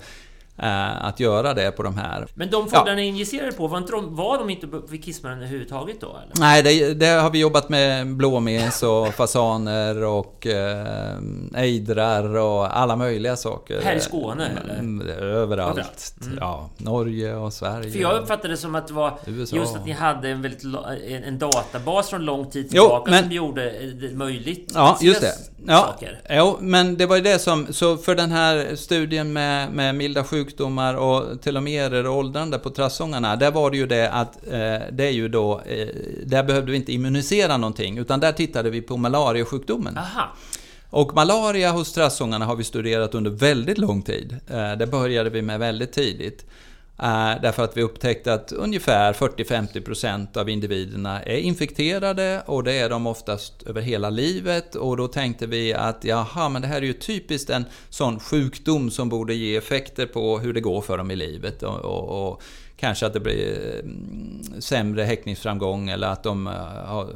eh, 0.59 1.05
att 1.05 1.21
göra 1.21 1.55
det 1.55 1.71
på 1.71 1.83
de 1.83 1.99
här. 1.99 2.27
Men 2.35 2.51
de 2.51 2.69
fåglarna 2.69 2.95
ni 2.95 3.07
injicerade 3.07 3.53
på, 3.53 3.67
var, 3.67 3.79
inte 3.79 3.93
de, 3.93 4.17
var 4.17 4.39
de 4.39 4.51
inte 4.51 4.67
vid 4.89 5.05
Kissmaren 5.05 5.39
överhuvudtaget 5.39 6.01
då? 6.01 6.07
Eller? 6.07 6.33
Nej, 6.41 6.63
det, 6.63 6.95
det 6.95 7.07
har 7.07 7.31
vi 7.31 7.39
jobbat 7.39 7.69
med 7.69 8.07
blåmes 8.17 8.83
och 8.83 9.09
fasaner 9.15 10.05
och 10.05 10.47
eh, 10.47 11.17
ejdrar 11.55 12.37
och 12.37 12.79
alla 12.79 12.97
möjliga 12.97 13.37
saker. 13.37 13.81
Här 13.83 13.95
i 13.95 14.01
Skåne, 14.01 14.49
eller? 14.63 14.75
Mm, 14.79 15.09
Överallt. 15.09 15.79
Överallt. 15.79 16.15
Mm. 16.23 16.39
Ja, 16.41 16.71
Norge 16.77 17.35
och 17.35 17.53
Sverige. 17.53 17.91
För 17.91 17.99
jag 17.99 18.19
uppfattade 18.23 18.49
det 18.49 18.57
som 18.57 18.75
att 18.75 18.89
det 18.89 18.95
var 18.95 19.19
USA. 19.27 19.57
just 19.57 19.77
att 19.77 19.87
ni 19.87 19.93
hade 19.93 20.29
en, 20.29 20.43
väldigt, 20.43 20.65
en, 21.09 21.25
en 21.25 21.39
databas 21.39 22.11
från 22.11 22.25
lång 22.25 22.51
tid 22.51 22.69
Jo, 22.71 22.83
tillbaka 22.83 23.11
men- 23.11 23.23
som 23.23 23.33
gjorde 23.33 23.93
det 23.93 24.15
möjligt. 24.15 24.73
Ja, 24.75 24.99
just 25.01 25.21
det. 25.21 25.33
Ja, 25.69 25.79
Saker. 25.81 26.21
jo, 26.31 26.57
men 26.61 26.97
det 26.97 27.07
var 27.07 27.17
ju 27.17 27.23
det 27.23 27.39
som... 27.39 27.67
Så 27.73 27.97
för 27.97 28.15
den 28.15 28.31
här 28.33 28.77
studien 28.77 29.33
med, 29.33 29.73
med 29.73 29.95
milda 29.95 30.25
sjukdomar 30.47 30.95
och 30.95 31.41
telomerer 31.43 32.07
och 32.07 32.17
åldrande 32.17 32.59
på 32.59 32.71
trassångarna, 32.71 33.37
där 33.37 33.51
var 33.51 33.71
det 33.71 33.77
ju 33.77 33.87
det 33.87 34.11
att 34.11 34.37
eh, 34.47 34.87
det 34.93 35.05
är 35.05 35.11
ju 35.11 35.29
då... 35.29 35.61
Eh, 35.67 35.89
där 36.27 36.43
behövde 36.43 36.71
vi 36.73 36.77
inte 36.77 36.93
immunisera 36.93 37.57
någonting, 37.57 37.99
utan 37.99 38.21
där 38.21 38.33
tittade 38.33 38.71
vi 38.71 38.83
på 38.83 38.97
malariasjukdomen. 38.97 39.99
Aha. 39.99 40.29
Och 40.91 41.15
malaria 41.15 41.73
hos 41.73 41.93
trassångarna 41.93 42.45
har 42.45 42.57
vi 42.57 42.65
studerat 42.65 43.15
under 43.15 43.31
väldigt 43.31 43.79
lång 43.79 44.03
tid. 44.03 44.37
Eh, 44.51 44.73
Det 44.79 44.87
började 44.87 45.31
vi 45.31 45.43
med 45.43 45.59
väldigt 45.59 45.93
tidigt. 45.93 46.47
Eh, 46.99 47.35
därför 47.43 47.65
att 47.65 47.77
vi 47.77 47.83
upptäckte 47.83 48.35
att 48.35 48.53
ungefär 48.53 49.13
40-50% 49.13 50.37
av 50.37 50.49
individerna 50.49 51.23
är 51.23 51.37
infekterade 51.37 52.43
och 52.47 52.65
det 52.65 52.73
är 52.73 52.91
de 52.91 53.07
oftast 53.07 53.63
över 53.63 53.81
hela 53.81 54.11
livet. 54.11 54.75
Och 54.75 54.97
då 54.97 55.09
tänkte 55.09 55.47
vi 55.47 55.75
att 55.75 56.05
jaha, 56.05 56.49
men 56.49 56.63
det 56.63 56.69
här 56.69 56.77
är 56.77 56.87
ju 56.87 56.93
typiskt 56.93 57.51
en 57.51 57.65
sån 57.91 58.21
sjukdom 58.21 58.91
som 58.91 59.09
borde 59.09 59.35
ge 59.35 59.57
effekter 59.57 60.07
på 60.07 60.39
hur 60.39 60.53
det 60.53 60.61
går 60.61 60.81
för 60.81 60.99
dem 60.99 61.11
i 61.11 61.17
livet. 61.17 61.63
Och, 61.63 61.81
och, 61.81 62.29
och 62.29 62.43
kanske 62.77 63.07
att 63.07 63.13
det 63.13 63.21
blir 63.21 63.81
mm, 63.81 64.61
sämre 64.61 65.03
häckningsframgång 65.03 65.89
eller 65.89 66.09
att 66.09 66.23
de 66.23 66.47
eh, 66.47 67.07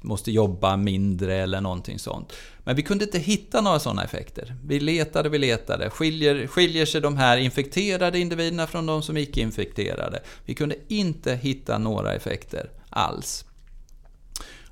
måste 0.00 0.32
jobba 0.32 0.76
mindre 0.76 1.36
eller 1.36 1.60
någonting 1.60 1.98
sånt. 1.98 2.32
Men 2.64 2.76
vi 2.76 2.82
kunde 2.82 3.04
inte 3.04 3.18
hitta 3.18 3.60
några 3.60 3.78
sådana 3.78 4.04
effekter. 4.04 4.54
Vi 4.64 4.80
letade, 4.80 5.28
vi 5.28 5.38
letade. 5.38 5.90
Skiljer, 5.90 6.46
skiljer 6.46 6.86
sig 6.86 7.00
de 7.00 7.16
här 7.16 7.36
infekterade 7.36 8.18
individerna 8.18 8.66
från 8.66 8.86
de 8.86 9.02
som 9.02 9.16
icke-infekterade? 9.16 10.22
Vi 10.44 10.54
kunde 10.54 10.76
inte 10.88 11.34
hitta 11.34 11.78
några 11.78 12.14
effekter 12.14 12.70
alls. 12.90 13.44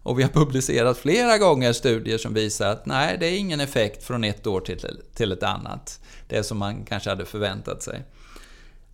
Och 0.03 0.19
vi 0.19 0.23
har 0.23 0.31
publicerat 0.31 0.99
flera 0.99 1.39
gånger 1.39 1.73
studier 1.73 2.19
som 2.19 2.35
visar 2.35 2.71
att 2.71 2.87
nej, 2.87 3.17
det 3.21 3.27
är 3.27 3.39
ingen 3.39 3.61
effekt 3.61 4.05
från 4.05 4.25
ett 4.25 4.47
år 4.47 4.61
till, 4.61 5.01
till 5.15 5.33
ett 5.33 5.43
annat. 5.43 6.01
Det 6.29 6.43
som 6.43 6.59
man 6.59 6.85
kanske 6.85 7.11
hade 7.11 7.25
förväntat 7.25 7.83
sig. 7.83 8.03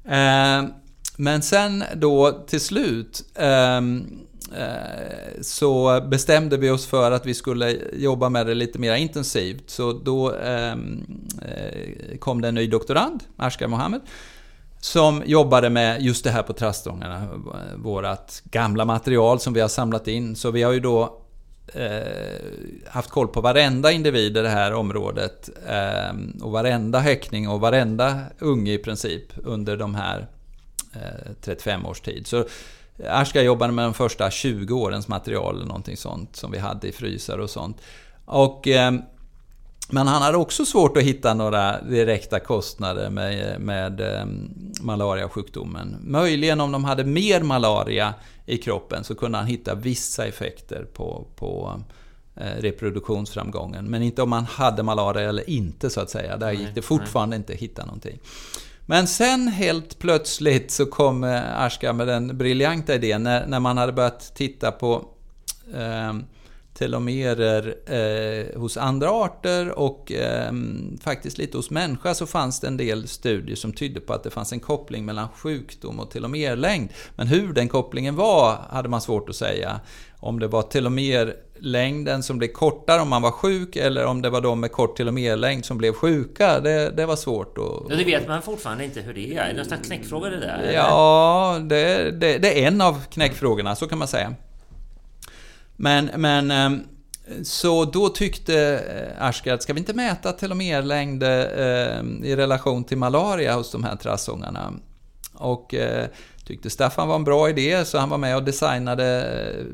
Eh, 0.04 0.64
men 1.16 1.42
sen 1.42 1.84
då 1.94 2.44
till 2.46 2.60
slut 2.60 3.24
ehm, 3.34 4.18
eh, 4.56 5.42
så 5.42 6.00
bestämde 6.10 6.56
vi 6.56 6.70
oss 6.70 6.86
för 6.86 7.10
att 7.10 7.26
vi 7.26 7.34
skulle 7.34 7.76
jobba 7.92 8.28
med 8.28 8.46
det 8.46 8.54
lite 8.54 8.78
mer 8.78 8.94
intensivt. 8.94 9.70
Så 9.70 9.92
då 9.92 10.32
ehm, 10.34 11.06
eh, 11.42 12.18
kom 12.18 12.40
det 12.40 12.48
en 12.48 12.54
ny 12.54 12.66
doktorand, 12.66 13.20
Ashkar 13.36 13.68
Mohammed, 13.68 14.00
som 14.80 15.22
jobbade 15.26 15.70
med 15.70 16.02
just 16.02 16.24
det 16.24 16.30
här 16.30 16.42
på 16.42 16.52
trastångarna. 16.52 17.28
Vårat 17.76 18.42
gamla 18.44 18.84
material 18.84 19.40
som 19.40 19.52
vi 19.52 19.60
har 19.60 19.68
samlat 19.68 20.08
in. 20.08 20.36
Så 20.36 20.50
vi 20.50 20.62
har 20.62 20.72
ju 20.72 20.80
då 20.80 21.20
eh, 21.74 22.88
haft 22.88 23.10
koll 23.10 23.28
på 23.28 23.40
varenda 23.40 23.92
individ 23.92 24.36
i 24.36 24.40
det 24.40 24.48
här 24.48 24.74
området. 24.74 25.50
Eh, 25.68 26.42
och 26.42 26.52
varenda 26.52 26.98
häckning 26.98 27.48
och 27.48 27.60
varenda 27.60 28.20
unge 28.38 28.72
i 28.72 28.78
princip 28.78 29.32
under 29.36 29.76
de 29.76 29.94
här 29.94 30.26
35 31.40 31.86
års 31.86 32.00
tid. 32.00 32.26
Så 32.26 32.44
Ashka 33.08 33.42
jobbade 33.42 33.72
med 33.72 33.84
de 33.84 33.94
första 33.94 34.30
20 34.30 34.74
årens 34.74 35.08
material 35.08 35.54
eller 35.56 35.66
någonting 35.66 35.96
sånt 35.96 36.36
som 36.36 36.50
vi 36.50 36.58
hade 36.58 36.88
i 36.88 36.92
frysar 36.92 37.38
och 37.38 37.50
sånt. 37.50 37.80
Och 38.24 38.68
eh, 38.68 38.92
men 39.88 40.06
han 40.06 40.22
hade 40.22 40.38
också 40.38 40.64
svårt 40.64 40.96
att 40.96 41.02
hitta 41.02 41.34
några 41.34 41.80
direkta 41.82 42.40
kostnader 42.40 43.10
med, 43.10 43.60
med 43.60 44.00
eh, 44.00 44.26
malariasjukdomen. 44.80 45.96
Möjligen 46.00 46.60
om 46.60 46.72
de 46.72 46.84
hade 46.84 47.04
mer 47.04 47.42
malaria 47.42 48.14
i 48.46 48.56
kroppen 48.56 49.04
så 49.04 49.14
kunde 49.14 49.38
han 49.38 49.46
hitta 49.46 49.74
vissa 49.74 50.26
effekter 50.26 50.86
på, 50.92 51.26
på 51.36 51.80
eh, 52.36 52.60
reproduktionsframgången. 52.60 53.84
Men 53.84 54.02
inte 54.02 54.22
om 54.22 54.30
man 54.30 54.44
hade 54.44 54.82
malaria 54.82 55.28
eller 55.28 55.50
inte 55.50 55.90
så 55.90 56.00
att 56.00 56.10
säga. 56.10 56.36
Där 56.36 56.52
gick 56.52 56.74
det 56.74 56.82
fortfarande 56.82 57.36
inte 57.36 57.52
att 57.52 57.58
hitta 57.58 57.84
någonting. 57.84 58.18
Men 58.86 59.06
sen 59.06 59.48
helt 59.48 59.98
plötsligt 59.98 60.70
så 60.70 60.86
kom 60.86 61.24
eh, 61.24 61.62
Ashka 61.62 61.92
med 61.92 62.08
den 62.08 62.38
briljanta 62.38 62.94
idén 62.94 63.22
när, 63.22 63.46
när 63.46 63.60
man 63.60 63.78
hade 63.78 63.92
börjat 63.92 64.34
titta 64.34 64.72
på 64.72 65.08
eh, 65.74 66.12
telomerer 66.74 67.74
eh, 67.86 68.60
hos 68.60 68.76
andra 68.76 69.10
arter 69.10 69.78
och 69.78 70.12
eh, 70.12 70.52
faktiskt 71.00 71.38
lite 71.38 71.56
hos 71.56 71.70
människa 71.70 72.14
så 72.14 72.26
fanns 72.26 72.60
det 72.60 72.66
en 72.66 72.76
del 72.76 73.08
studier 73.08 73.56
som 73.56 73.72
tydde 73.72 74.00
på 74.00 74.12
att 74.12 74.22
det 74.22 74.30
fanns 74.30 74.52
en 74.52 74.60
koppling 74.60 75.04
mellan 75.04 75.28
sjukdom 75.28 76.00
och 76.00 76.10
telomerlängd. 76.10 76.88
Men 77.16 77.26
hur 77.26 77.52
den 77.52 77.68
kopplingen 77.68 78.16
var 78.16 78.56
hade 78.70 78.88
man 78.88 79.00
svårt 79.00 79.28
att 79.28 79.36
säga. 79.36 79.80
Om 80.24 80.40
det 80.40 80.48
var 80.48 80.62
telomerlängden 80.62 82.22
som 82.22 82.38
blev 82.38 82.48
kortare 82.48 83.00
om 83.00 83.08
man 83.08 83.22
var 83.22 83.30
sjuk 83.30 83.76
eller 83.76 84.06
om 84.06 84.22
det 84.22 84.30
var 84.30 84.40
de 84.40 84.60
med 84.60 84.72
kort 84.72 84.96
telomerlängd 84.96 85.64
som 85.64 85.78
blev 85.78 85.92
sjuka. 85.92 86.60
Det, 86.60 86.90
det 86.90 87.06
var 87.06 87.16
svårt 87.16 87.58
att... 87.58 87.90
Ja, 87.90 87.96
det 87.96 88.04
vet 88.04 88.28
man 88.28 88.42
fortfarande 88.42 88.84
inte 88.84 89.00
hur 89.00 89.14
det 89.14 89.36
är. 89.36 89.42
Är 89.42 89.54
det 89.54 89.70
någon 89.70 89.84
knäckfråga 89.84 90.30
det 90.30 90.40
där? 90.40 90.72
Ja, 90.72 91.58
det, 91.62 92.10
det, 92.10 92.38
det 92.38 92.62
är 92.62 92.66
en 92.66 92.80
av 92.80 93.04
knäckfrågorna, 93.10 93.76
så 93.76 93.86
kan 93.86 93.98
man 93.98 94.08
säga. 94.08 94.34
Men, 95.76 96.10
men 96.16 96.50
ehm, 96.50 96.82
så 97.42 97.84
då 97.84 98.08
tyckte 98.08 98.82
eh, 99.18 99.26
Ashka 99.26 99.54
att 99.54 99.62
ska 99.62 99.72
vi 99.72 99.80
inte 99.80 99.94
mäta 99.94 100.32
telomerlängd 100.32 101.22
eh, 101.22 101.30
i 102.22 102.34
relation 102.36 102.84
till 102.84 102.98
malaria 102.98 103.54
hos 103.54 103.72
de 103.72 103.84
här 103.84 103.96
trassångarna? 103.96 104.72
Och 105.34 105.74
eh, 105.74 106.06
tyckte 106.44 106.70
Staffan 106.70 107.08
var 107.08 107.16
en 107.16 107.24
bra 107.24 107.48
idé 107.48 107.84
så 107.84 107.98
han 107.98 108.08
var 108.10 108.18
med 108.18 108.36
och 108.36 108.42
designade 108.42 109.22
eh, 109.50 109.64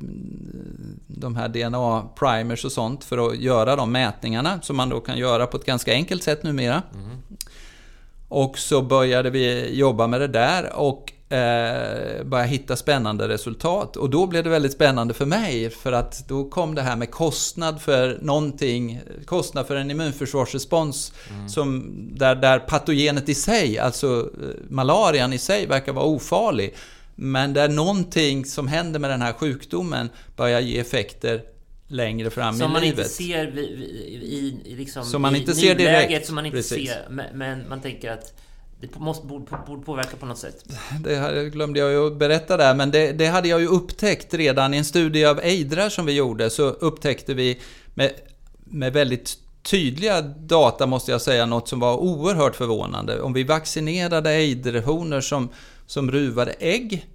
de 1.07 1.37
här 1.37 1.49
DNA-primers 1.49 2.65
och 2.65 2.73
sånt 2.73 3.05
för 3.05 3.29
att 3.29 3.39
göra 3.39 3.77
de 3.77 3.93
mätningarna 3.93 4.61
som 4.63 4.77
man 4.77 4.89
då 4.89 5.01
kan 5.01 5.19
göra 5.19 5.47
på 5.47 5.57
ett 5.57 5.65
ganska 5.65 5.93
enkelt 5.93 6.23
sätt 6.23 6.43
numera. 6.43 6.83
Och 8.29 8.59
så 8.59 8.83
började 8.83 9.31
vi 9.31 9.75
jobba 9.79 10.07
med 10.07 10.21
det 10.21 10.29
där 10.29 10.73
och 10.77 11.13
eh, 11.31 12.25
började 12.25 12.49
hitta 12.49 12.77
spännande 12.77 13.29
resultat. 13.29 13.97
Och 13.97 14.11
då 14.11 14.27
blev 14.27 14.45
det 14.45 14.51
väldigt 14.51 14.73
spännande 14.73 15.15
för 15.15 15.27
mig 15.27 15.71
för 15.71 15.93
att 15.93 16.29
då 16.29 16.45
kom 16.45 16.75
det 16.75 16.83
här 16.83 16.97
med 16.97 17.11
kostnad 17.11 17.83
för 17.83 18.19
någonting, 18.23 19.01
kostnad 19.25 19.67
för 19.67 19.77
en 19.77 19.91
immunförsvarsrespons 19.91 21.13
som, 21.49 21.91
där, 22.15 22.35
där 22.35 22.59
patogenet 22.59 23.29
i 23.29 23.35
sig, 23.35 23.79
alltså 23.79 24.31
eh, 24.43 24.49
malarian 24.71 25.33
i 25.33 25.39
sig 25.39 25.67
verkar 25.67 25.93
vara 25.93 26.05
ofarlig. 26.05 26.75
Men 27.15 27.53
där 27.55 27.69
någonting 27.69 28.45
som 28.45 28.69
händer 28.69 29.01
med 29.01 29.11
den 29.11 29.23
här 29.23 29.33
sjukdomen 29.33 30.09
börjar 30.37 30.61
ge 30.61 30.79
effekter 30.79 31.43
längre 31.89 32.31
fram 32.31 32.55
Som 32.55 32.71
i 32.71 32.73
man 32.73 32.83
livet. 32.83 32.99
inte 32.99 33.11
ser 33.11 33.47
vi- 33.51 33.61
i, 33.61 34.61
i, 34.65 34.77
liksom, 34.77 35.05
Som 35.05 35.23
man 35.23 35.35
i 35.37 35.39
inte 35.39 35.55
ser 35.55 35.75
direkt. 35.75 36.27
Som 36.27 36.35
man 36.35 36.47
inte 36.47 36.57
Precis. 36.57 36.91
ser, 36.91 37.07
men 37.35 37.69
man 37.69 37.81
tänker 37.81 38.11
att 38.13 38.35
det 38.81 38.99
måste, 38.99 39.27
borde, 39.27 39.47
borde 39.67 39.83
påverka 39.83 40.17
på 40.17 40.27
något 40.27 40.39
sätt. 40.39 40.65
Det 41.01 41.51
glömde 41.53 41.79
jag 41.81 41.91
ju 41.91 42.07
att 42.07 42.17
berätta 42.17 42.57
där, 42.57 42.75
men 42.75 42.91
det, 42.91 43.13
det, 43.13 43.27
hade 43.27 43.49
jag 43.49 43.61
ju 43.61 43.67
upptäckt 43.67 44.35
redan 44.35 44.75
i 44.75 44.77
en 44.77 44.85
studie 44.85 45.25
av 45.25 45.41
ejdrar 45.41 45.89
som 45.89 46.07
vi 46.07 46.13
gjorde, 46.13 46.51
så 46.51 46.63
upptäckte 46.63 47.35
vi 47.35 47.61
med, 47.95 48.13
med 48.65 48.93
väldigt 48.93 49.39
tydliga 49.63 50.23
data 50.23 50.87
måste 50.87 51.11
jag 51.11 51.21
säga, 51.21 51.47
något 51.47 51.69
som 51.69 51.81
var 51.81 51.97
oerhört 51.97 52.57
förvånande. 52.57 53.21
Om 53.21 53.33
vi 53.33 53.45
vaccinerade 53.45 54.31
ejderhonor 54.31 55.21
som, 55.21 55.49
som 55.87 56.11
ruvade 56.11 56.53
ägg 56.53 57.07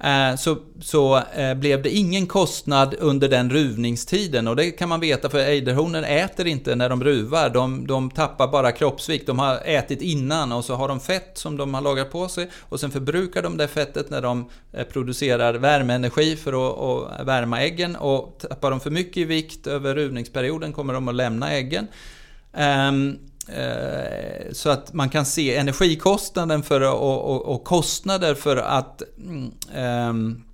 Eh, 0.00 0.36
så, 0.36 0.56
så 0.80 1.16
eh, 1.16 1.54
blev 1.54 1.82
det 1.82 1.90
ingen 1.90 2.26
kostnad 2.26 2.94
under 2.98 3.28
den 3.28 3.50
ruvningstiden 3.50 4.48
och 4.48 4.56
det 4.56 4.70
kan 4.70 4.88
man 4.88 5.00
veta 5.00 5.30
för 5.30 5.38
ejderhonor 5.38 6.02
äter 6.02 6.46
inte 6.46 6.74
när 6.74 6.88
de 6.88 7.04
ruvar. 7.04 7.50
De, 7.50 7.86
de 7.86 8.10
tappar 8.10 8.48
bara 8.48 8.72
kroppsvikt. 8.72 9.26
De 9.26 9.38
har 9.38 9.60
ätit 9.64 10.02
innan 10.02 10.52
och 10.52 10.64
så 10.64 10.74
har 10.74 10.88
de 10.88 11.00
fett 11.00 11.30
som 11.34 11.56
de 11.56 11.74
har 11.74 11.80
lagrat 11.80 12.10
på 12.12 12.28
sig 12.28 12.50
och 12.60 12.80
sen 12.80 12.90
förbrukar 12.90 13.42
de 13.42 13.56
det 13.56 13.68
fettet 13.68 14.10
när 14.10 14.22
de 14.22 14.50
eh, 14.72 14.84
producerar 14.84 15.54
värmeenergi 15.54 16.36
för 16.36 16.52
att, 16.52 17.20
att 17.20 17.26
värma 17.26 17.62
äggen 17.62 17.96
och 17.96 18.38
tappar 18.48 18.70
de 18.70 18.80
för 18.80 18.90
mycket 18.90 19.16
i 19.16 19.24
vikt 19.24 19.66
över 19.66 19.94
ruvningsperioden 19.94 20.72
kommer 20.72 20.94
de 20.94 21.08
att 21.08 21.14
lämna 21.14 21.52
äggen. 21.52 21.86
Um, 22.52 23.18
Eh, 23.48 24.52
så 24.52 24.70
att 24.70 24.92
man 24.92 25.08
kan 25.08 25.26
se 25.26 25.56
energikostnaden 25.56 26.62
för, 26.62 26.80
och, 26.80 27.34
och, 27.34 27.54
och 27.54 27.64
kostnader 27.64 28.34
för 28.34 28.56
att 28.56 29.02
um, 29.76 30.44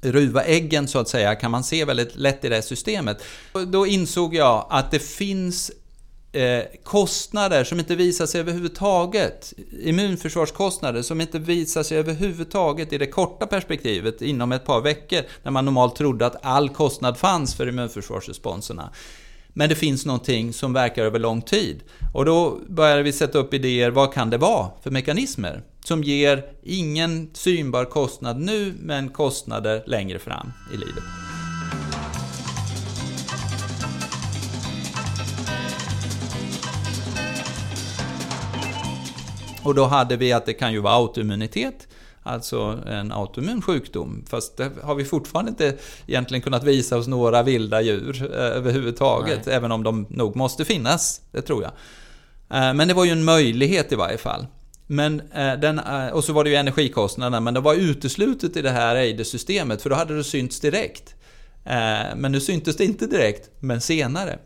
ruva 0.00 0.44
äggen 0.44 0.88
så 0.88 0.98
att 0.98 1.08
säga 1.08 1.34
kan 1.34 1.50
man 1.50 1.64
se 1.64 1.84
väldigt 1.84 2.16
lätt 2.16 2.44
i 2.44 2.48
det 2.48 2.54
här 2.54 2.62
systemet. 2.62 3.22
Då 3.66 3.86
insåg 3.86 4.34
jag 4.34 4.66
att 4.70 4.90
det 4.90 4.98
finns 4.98 5.70
eh, 6.32 6.64
kostnader 6.84 7.64
som 7.64 7.78
inte 7.78 7.94
visar 7.94 8.26
sig 8.26 8.40
överhuvudtaget. 8.40 9.52
Immunförsvarskostnader 9.82 11.02
som 11.02 11.20
inte 11.20 11.38
visar 11.38 11.82
sig 11.82 11.98
överhuvudtaget 11.98 12.92
i 12.92 12.98
det 12.98 13.06
korta 13.06 13.46
perspektivet 13.46 14.22
inom 14.22 14.52
ett 14.52 14.64
par 14.64 14.80
veckor 14.80 15.20
när 15.42 15.50
man 15.50 15.64
normalt 15.64 15.96
trodde 15.96 16.26
att 16.26 16.36
all 16.42 16.68
kostnad 16.68 17.18
fanns 17.18 17.54
för 17.54 17.68
immunförsvarsresponserna. 17.68 18.92
Men 19.54 19.68
det 19.68 19.74
finns 19.74 20.06
någonting 20.06 20.52
som 20.52 20.72
verkar 20.72 21.04
över 21.04 21.18
lång 21.18 21.42
tid. 21.42 21.82
Och 22.14 22.24
då 22.24 22.58
började 22.68 23.02
vi 23.02 23.12
sätta 23.12 23.38
upp 23.38 23.54
idéer, 23.54 23.90
vad 23.90 24.14
kan 24.14 24.30
det 24.30 24.38
vara 24.38 24.70
för 24.82 24.90
mekanismer? 24.90 25.62
Som 25.84 26.02
ger 26.02 26.44
ingen 26.62 27.30
synbar 27.32 27.84
kostnad 27.84 28.40
nu, 28.40 28.74
men 28.80 29.08
kostnader 29.08 29.82
längre 29.86 30.18
fram 30.18 30.52
i 30.74 30.76
livet. 30.76 31.04
Och 39.64 39.74
då 39.74 39.84
hade 39.84 40.16
vi 40.16 40.32
att 40.32 40.46
det 40.46 40.52
kan 40.54 40.72
ju 40.72 40.80
vara 40.80 40.94
autoimmunitet. 40.94 41.88
Alltså 42.24 42.78
en 42.86 43.12
autoimmun 43.12 43.62
sjukdom. 43.62 44.24
Fast 44.28 44.56
det 44.56 44.70
har 44.82 44.94
vi 44.94 45.04
fortfarande 45.04 45.50
inte 45.50 45.76
egentligen 46.06 46.42
kunnat 46.42 46.64
visa 46.64 46.96
hos 46.96 47.06
några 47.06 47.42
vilda 47.42 47.80
djur 47.80 48.22
eh, 48.22 48.38
överhuvudtaget. 48.38 49.46
Nej. 49.46 49.54
Även 49.54 49.72
om 49.72 49.82
de 49.82 50.06
nog 50.10 50.36
måste 50.36 50.64
finnas, 50.64 51.20
det 51.32 51.42
tror 51.42 51.62
jag. 51.62 51.72
Eh, 52.58 52.74
men 52.74 52.88
det 52.88 52.94
var 52.94 53.04
ju 53.04 53.10
en 53.10 53.24
möjlighet 53.24 53.92
i 53.92 53.94
varje 53.94 54.18
fall. 54.18 54.46
Men 54.86 55.20
eh, 55.20 55.54
den, 55.54 55.80
och 56.12 56.24
så 56.24 56.32
var 56.32 56.44
det 56.44 56.50
ju 56.50 56.56
energikostnaderna, 56.56 57.40
men 57.40 57.54
det 57.54 57.60
var 57.60 57.74
uteslutet 57.74 58.56
i 58.56 58.62
det 58.62 58.70
här 58.70 58.96
Eider-systemet, 58.96 59.82
för 59.82 59.90
då 59.90 59.96
hade 59.96 60.16
det 60.16 60.24
synts 60.24 60.60
direkt. 60.60 61.14
Men 62.16 62.32
nu 62.32 62.40
syntes 62.40 62.76
det 62.76 62.84
inte 62.84 63.06
direkt, 63.06 63.50
men 63.60 63.80
senare. 63.80 64.38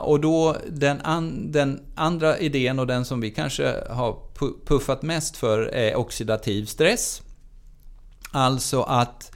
Och 0.00 0.20
då 0.20 0.56
den, 0.68 1.00
an, 1.00 1.52
den 1.52 1.80
andra 1.94 2.38
idén 2.38 2.78
och 2.78 2.86
den 2.86 3.04
som 3.04 3.20
vi 3.20 3.30
kanske 3.30 3.74
har 3.90 4.16
puffat 4.66 5.02
mest 5.02 5.36
för 5.36 5.62
är 5.62 5.96
oxidativ 5.96 6.64
stress. 6.64 7.22
Alltså 8.32 8.82
att 8.82 9.32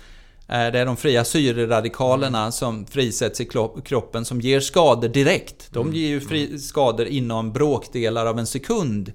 eh, 0.48 0.66
det 0.72 0.78
är 0.78 0.86
de 0.86 0.96
fria 0.96 1.24
syreradikalerna 1.24 2.40
mm. 2.40 2.52
som 2.52 2.86
frisätts 2.86 3.40
i 3.40 3.48
kroppen 3.84 4.24
som 4.24 4.40
ger 4.40 4.60
skador 4.60 5.08
direkt. 5.08 5.68
De 5.70 5.86
mm. 5.86 5.94
ger 5.98 6.08
ju 6.08 6.20
fri, 6.20 6.58
skador 6.58 7.06
inom 7.06 7.52
bråkdelar 7.52 8.26
av 8.26 8.38
en 8.38 8.46
sekund. 8.46 9.12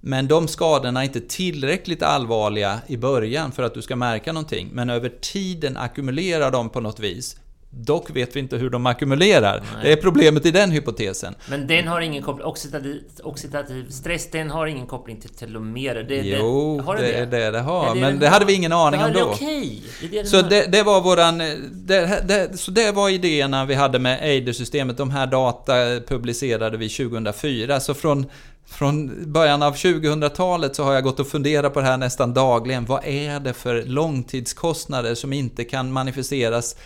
Men 0.00 0.28
de 0.28 0.48
skadorna 0.48 1.00
är 1.00 1.04
inte 1.04 1.20
tillräckligt 1.20 2.02
allvarliga 2.02 2.80
i 2.86 2.96
början 2.96 3.52
för 3.52 3.62
att 3.62 3.74
du 3.74 3.82
ska 3.82 3.96
märka 3.96 4.32
någonting. 4.32 4.68
Men 4.72 4.90
över 4.90 5.08
tiden 5.20 5.76
ackumulerar 5.76 6.50
de 6.50 6.70
på 6.70 6.80
något 6.80 7.00
vis 7.00 7.36
Dock 7.72 8.10
vet 8.10 8.36
vi 8.36 8.40
inte 8.40 8.56
hur 8.56 8.70
de 8.70 8.86
ackumulerar. 8.86 9.62
Nej. 9.74 9.82
Det 9.82 9.92
är 9.92 9.96
problemet 9.96 10.46
i 10.46 10.50
den 10.50 10.70
hypotesen. 10.70 11.34
Men 11.48 11.66
den 11.66 11.88
har 11.88 12.00
ingen 12.00 12.22
koppling... 12.22 12.46
Oxidativ, 12.46 13.02
oxidativ 13.22 13.90
stress, 13.90 14.30
den 14.30 14.50
har 14.50 14.66
ingen 14.66 14.86
koppling 14.86 15.20
till 15.20 15.30
telomerer. 15.30 16.02
Det, 16.02 16.16
jo, 16.16 16.76
det, 16.76 16.82
har 16.82 16.96
det, 16.96 17.02
det 17.02 17.12
är 17.12 17.26
det 17.26 17.50
det 17.50 17.60
har. 17.60 17.94
Det 17.94 18.00
men 18.00 18.18
det 18.18 18.28
hade 18.28 18.44
vi 18.44 18.52
ingen 18.52 18.72
aning 18.72 19.00
om 19.00 19.12
då. 19.12 19.30
Okay. 19.30 19.80
Det 20.10 20.24
så 20.24 20.42
det, 20.42 20.72
det, 20.72 20.82
var 20.82 21.00
våran... 21.00 21.38
Det, 21.72 22.60
så 22.60 22.70
det 22.70 22.92
var 22.92 23.08
idéerna 23.08 23.64
vi 23.64 23.74
hade 23.74 23.98
med 23.98 24.22
Eider-systemet. 24.22 24.96
De 24.96 25.10
här 25.10 25.26
data 25.26 25.72
publicerade 26.06 26.76
vi 26.76 26.88
2004. 26.88 27.80
Så 27.80 27.94
från 27.94 28.26
från 28.70 29.32
början 29.32 29.62
av 29.62 29.74
2000-talet 29.74 30.76
så 30.76 30.84
har 30.84 30.92
jag 30.92 31.04
gått 31.04 31.20
och 31.20 31.26
funderat 31.26 31.74
på 31.74 31.80
det 31.80 31.86
här 31.86 31.96
nästan 31.96 32.34
dagligen. 32.34 32.84
Vad 32.84 33.04
är 33.04 33.40
det 33.40 33.52
för 33.52 33.82
långtidskostnader 33.82 35.14
som 35.14 35.32
inte 35.32 35.64
kan 35.64 35.92
manifesteras 35.92 36.76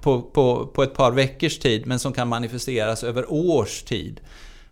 på, 0.00 0.22
på, 0.22 0.66
på 0.66 0.82
ett 0.82 0.94
par 0.94 1.12
veckors 1.12 1.58
tid, 1.58 1.86
men 1.86 1.98
som 1.98 2.12
kan 2.12 2.28
manifesteras 2.28 3.04
över 3.04 3.32
års 3.32 3.82
tid. 3.82 4.20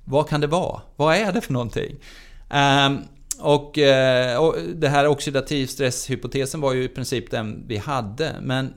Vad 0.04 0.28
kan 0.28 0.40
det 0.40 0.46
vara? 0.46 0.80
Vad 0.96 1.16
är 1.16 1.32
det 1.32 1.40
för 1.40 1.52
någonting? 1.52 1.96
Um, 2.50 3.02
och, 3.40 3.78
uh, 3.78 4.36
och 4.36 4.56
det 4.74 4.88
här 4.88 5.06
oxidativ 5.06 5.66
stresshypotesen 5.66 6.60
var 6.60 6.72
ju 6.72 6.84
i 6.84 6.88
princip 6.88 7.30
den 7.30 7.64
vi 7.68 7.76
hade, 7.76 8.36
men 8.42 8.74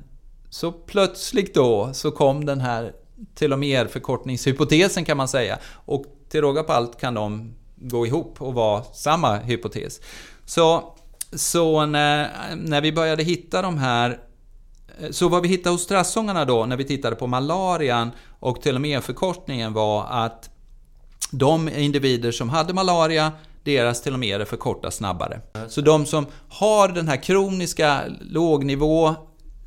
så 0.50 0.72
plötsligt 0.72 1.54
då 1.54 1.90
så 1.94 2.12
kom 2.12 2.46
den 2.46 2.62
här 2.62 2.94
telomerförkortningshypotesen 3.36 5.06
kan 5.06 5.18
man 5.18 5.28
säga. 5.28 5.60
Och 5.86 6.06
till 6.30 6.42
råga 6.42 6.64
på 6.64 6.74
allt 6.74 7.00
kan 7.00 7.14
de 7.14 7.54
gå 7.76 8.06
ihop 8.06 8.42
och 8.42 8.54
vara 8.54 8.84
samma 8.84 9.38
hypotes. 9.38 10.02
Så, 10.46 10.96
så 11.32 11.86
när, 11.86 12.32
när 12.56 12.82
vi 12.82 12.92
började 12.92 13.24
hitta 13.24 13.62
de 13.62 13.78
här 13.78 14.20
Eh, 15.02 15.12
så 15.12 15.30
vad 15.30 15.42
vi 15.42 15.48
hittade 15.48 15.74
hos 15.74 15.82
strassångarna 15.82 16.46
då, 16.46 16.66
när 16.66 16.78
vi 16.78 16.84
tittade 16.84 17.16
på 17.16 17.28
malarian 17.28 18.12
och 18.40 18.62
telomerförkortningen 18.62 19.74
var 19.74 20.06
att 20.10 20.50
de 21.32 21.70
individer 21.70 22.32
som 22.32 22.50
hade 22.50 22.74
malaria, 22.74 23.32
deras 23.64 24.02
telomerer 24.02 24.46
förkortas 24.46 24.96
snabbare. 24.96 25.42
Så 25.70 25.82
de 25.82 26.06
som 26.06 26.26
har 26.50 26.88
den 26.88 27.08
här 27.08 27.24
kroniska 27.24 28.04
lågnivå, 28.22 29.16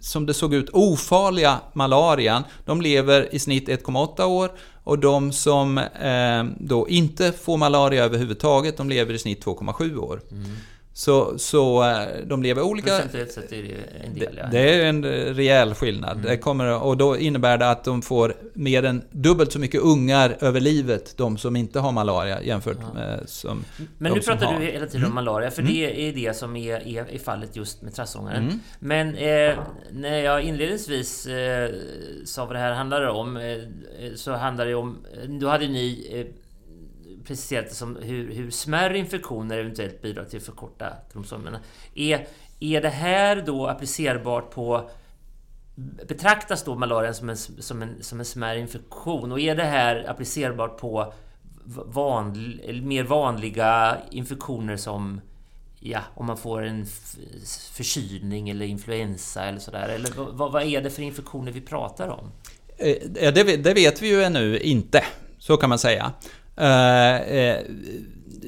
som 0.01 0.27
det 0.27 0.35
såg 0.35 0.55
ut, 0.55 0.71
ofarliga 0.73 1.61
malarian, 1.73 2.43
de 2.65 2.81
lever 2.81 3.35
i 3.35 3.39
snitt 3.39 3.69
1,8 3.69 4.25
år 4.25 4.51
och 4.85 4.99
de 4.99 5.33
som 5.33 5.79
eh, 5.79 6.45
då 6.59 6.89
inte 6.89 7.33
får 7.33 7.57
malaria 7.57 8.05
överhuvudtaget, 8.05 8.77
de 8.77 8.89
lever 8.89 9.15
i 9.15 9.19
snitt 9.19 9.45
2,7 9.45 9.97
år. 9.97 10.21
Mm. 10.31 10.57
Så, 10.93 11.39
så 11.39 11.83
eh, 11.83 12.07
de 12.27 12.43
lever 12.43 12.63
olika... 12.63 12.91
Procentuellt 12.91 13.33
sett 13.33 13.53
är 13.53 13.63
det 13.63 14.07
en 14.07 14.15
del, 14.15 14.35
ja. 14.39 14.47
Det 14.53 14.75
är 14.75 14.87
en 14.87 15.05
rejäl 15.35 15.75
skillnad. 15.75 16.13
Mm. 16.13 16.27
Det 16.27 16.37
kommer, 16.37 16.83
och 16.83 16.97
då 16.97 17.19
innebär 17.19 17.59
det 17.59 17.71
att 17.71 17.85
de 17.85 18.03
får 18.03 18.35
mer 18.55 18.83
än 18.83 19.03
dubbelt 19.11 19.53
så 19.53 19.59
mycket 19.59 19.81
ungar 19.81 20.37
över 20.41 20.61
livet, 20.61 21.17
de 21.17 21.39
som 21.39 21.57
inte 21.57 21.81
har 21.81 21.93
malaria, 21.93 22.43
jämfört 22.43 22.77
ja. 22.81 22.95
med 22.95 23.21
som 23.27 23.65
Men 23.99 24.13
nu 24.13 24.21
pratar 24.21 24.61
du 24.61 24.67
hela 24.67 24.87
tiden 24.87 25.07
om 25.07 25.13
mm. 25.13 25.25
malaria, 25.25 25.51
för 25.51 25.63
mm. 25.63 25.75
det 25.75 26.09
är 26.09 26.13
det 26.13 26.37
som 26.37 26.57
är, 26.57 26.89
är, 26.89 27.15
är 27.15 27.19
fallet 27.19 27.57
just 27.57 27.83
med 27.83 27.95
trassångaren. 27.95 28.45
Mm. 28.45 28.61
Men 28.79 29.15
eh, 29.15 29.59
när 29.93 30.19
jag 30.19 30.43
inledningsvis 30.43 31.27
eh, 31.27 31.71
sa 32.25 32.45
vad 32.45 32.55
det 32.55 32.61
här 32.61 32.73
handlar 32.73 33.07
om, 33.07 33.37
eh, 33.37 33.59
så 34.15 34.33
handlar 34.33 34.67
det 34.67 34.75
om... 34.75 34.99
Då 35.29 35.49
hade 35.49 35.69
ni 35.69 36.09
eh, 36.13 36.40
preciserat 37.25 37.69
det 37.69 37.75
som 37.75 37.97
hur, 37.97 38.35
hur 38.35 38.51
smärre 38.51 38.99
infektioner 38.99 39.59
eventuellt 39.59 40.03
bidrar 40.03 40.25
till 40.25 40.39
att 40.39 40.45
förkorta 40.45 40.97
kromosomerna. 41.13 41.61
Är, 41.95 42.27
är 42.61 42.81
det 42.81 42.89
här 42.89 43.43
då 43.47 43.67
applicerbart 43.67 44.51
på 44.51 44.91
Betraktas 46.09 46.65
då 46.65 46.75
malarian 46.75 47.15
som 47.15 47.29
en, 47.29 47.37
som 47.37 47.83
en, 47.83 48.03
som 48.03 48.21
en 48.21 48.25
smärre 48.25 48.61
infektion? 48.61 49.33
Och 49.33 49.41
är 49.41 49.55
det 49.55 49.65
här 49.65 50.11
applicerbart 50.11 50.81
på 50.81 51.13
vanlig, 51.87 52.83
mer 52.83 53.05
vanliga 53.05 53.99
infektioner 54.11 54.77
som 54.77 55.21
Ja, 55.83 56.01
om 56.15 56.27
man 56.27 56.37
får 56.37 56.63
en 56.63 56.87
förkylning 57.73 58.51
eller 58.51 58.67
influensa 58.67 59.45
eller 59.45 59.59
sådär. 59.59 59.89
Eller 59.89 60.11
vad, 60.33 60.53
vad 60.53 60.63
är 60.63 60.81
det 60.81 60.91
för 60.91 61.03
infektioner 61.03 61.53
vi 61.53 61.61
pratar 61.61 62.09
om? 62.09 62.33
Eh, 62.77 62.97
det, 63.11 63.57
det 63.57 63.75
vet 63.75 64.03
vi 64.03 64.09
ju 64.09 64.23
ännu 64.23 64.59
inte, 64.59 65.05
så 65.39 65.57
kan 65.57 65.69
man 65.69 65.79
säga. 65.79 66.13
Eh, 66.61 67.17
eh, 67.17 67.59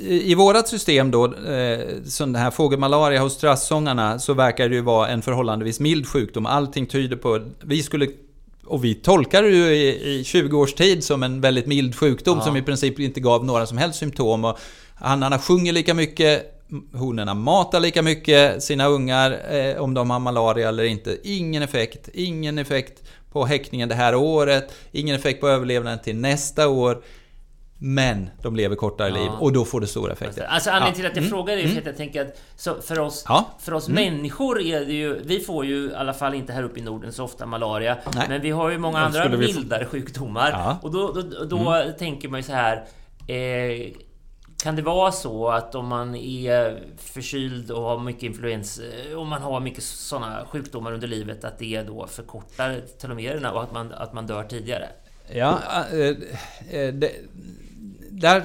I 0.05 0.35
vårat 0.35 0.69
system 0.69 1.11
då, 1.11 1.25
eh, 1.25 1.81
som 2.05 2.33
den 2.33 2.43
här 2.43 2.51
fågelmalaria 2.51 3.21
hos 3.21 3.33
strassångarna, 3.33 4.19
så 4.19 4.35
verkar 4.35 4.69
det 4.69 4.75
ju 4.75 4.81
vara 4.81 5.09
en 5.09 5.23
förhållandevis 5.23 5.81
mild 5.81 6.07
sjukdom. 6.07 6.47
Allting 6.47 6.87
tyder 6.87 7.17
på... 7.17 7.41
Vi 7.61 7.83
skulle 7.83 8.09
och 8.67 8.85
vi 8.85 8.95
tolkar 8.95 9.43
det 9.43 9.49
ju 9.49 9.65
i, 9.65 10.19
i 10.19 10.25
20 10.25 10.59
års 10.59 10.75
tid 10.75 11.05
som 11.05 11.23
en 11.23 11.41
väldigt 11.41 11.67
mild 11.67 11.97
sjukdom 11.97 12.39
ja. 12.39 12.45
som 12.45 12.57
i 12.57 12.63
princip 12.63 13.01
inte 13.01 13.21
gav 13.21 13.45
några 13.45 13.67
som 13.67 13.79
helst 13.79 13.99
symptom. 13.99 14.45
Och 14.45 14.59
Hannarna 14.95 15.39
sjunger 15.39 15.73
lika 15.73 15.95
mycket, 15.95 16.63
honorna 16.93 17.35
matar 17.35 17.81
lika 17.81 18.03
mycket 18.03 18.63
sina 18.63 18.87
ungar 18.87 19.55
eh, 19.55 19.83
om 19.83 19.95
de 19.95 20.11
har 20.11 20.19
malaria 20.19 20.69
eller 20.69 20.85
inte. 20.85 21.19
Ingen 21.23 21.63
effekt, 21.63 22.09
ingen 22.15 22.59
effekt 22.59 23.03
på 23.33 23.45
häckningen 23.45 23.89
det 23.89 23.95
här 23.95 24.15
året, 24.15 24.73
ingen 24.93 25.17
effekt 25.17 25.41
på 25.41 25.49
överlevnaden 25.49 25.99
till 25.99 26.17
nästa 26.17 26.69
år. 26.69 27.03
Men 27.85 28.31
de 28.43 28.57
lever 28.57 28.77
kortare 28.77 29.09
Ja. 29.09 29.15
liv 29.15 29.31
och 29.41 29.53
då 29.53 29.65
får 29.65 29.81
det 29.81 29.87
stora 29.87 30.13
effekter. 30.13 30.45
Alltså 30.45 30.71
anledningen 30.71 30.95
till 30.95 31.07
att 31.07 31.17
jag 31.17 31.19
Mm. 31.19 31.31
frågar 31.31 31.57
är 31.57 31.69
för 31.69 31.79
att 31.81 31.87
jag 31.87 31.97
tänker 31.97 32.23
att 32.23 32.85
för 32.85 32.99
oss, 32.99 33.25
Ja. 33.29 33.47
för 33.61 33.75
oss 33.75 33.89
Mm. 33.89 34.05
människor 34.15 34.61
är 34.61 34.81
det 34.81 34.93
ju... 34.93 35.21
Vi 35.25 35.41
får 35.41 35.65
ju 35.67 35.91
i 35.91 35.95
alla 35.95 36.13
fall 36.15 36.35
inte 36.35 36.53
här 36.53 36.63
uppe 36.63 36.81
i 36.81 36.83
Norden 36.83 37.13
så 37.13 37.25
ofta 37.25 37.47
malaria. 37.47 37.99
Nej. 38.15 38.27
Men 38.29 38.41
vi 38.41 38.51
har 38.51 38.71
ju 38.71 38.79
många 38.79 38.99
andra 38.99 39.31
få- 39.31 39.37
mildare 39.37 39.87
sjukdomar. 39.87 40.51
Ja. 40.51 40.65
Mm. 40.71 40.77
Och 40.83 40.91
då, 40.93 41.13
då, 41.13 41.45
då 41.45 41.85
tänker 41.99 42.29
man 42.29 42.41
ju 42.41 42.45
så 42.45 42.53
här... 42.53 42.77
Eh, 43.29 43.93
kan 44.63 44.77
det 44.77 44.83
vara 44.83 45.13
så 45.13 45.49
att 45.49 45.75
om 45.75 45.87
man 45.87 46.15
är 46.15 46.83
förkyld 46.99 47.71
och 47.71 47.83
har 47.83 47.99
mycket 47.99 48.23
influens, 48.23 48.79
eh, 48.81 49.19
om 49.19 49.29
man 49.29 49.43
har 49.43 49.61
mycket 49.61 49.83
sådana 49.85 50.45
sjukdomar 50.51 50.93
under 50.93 51.09
livet, 51.09 51.45
att 51.45 51.59
det 51.59 51.83
då 51.83 52.07
förkortar 52.07 52.81
telomererna 53.01 53.53
och 53.53 53.63
att 53.63 53.73
man, 53.73 53.93
att 53.93 54.13
man 54.13 54.27
dör 54.27 54.45
tidigare? 54.45 54.89
Ja, 55.35 55.59
eh, 55.93 55.99
eh, 56.81 56.95
det, 56.95 57.11
där, 58.23 58.37
eh, 58.37 58.45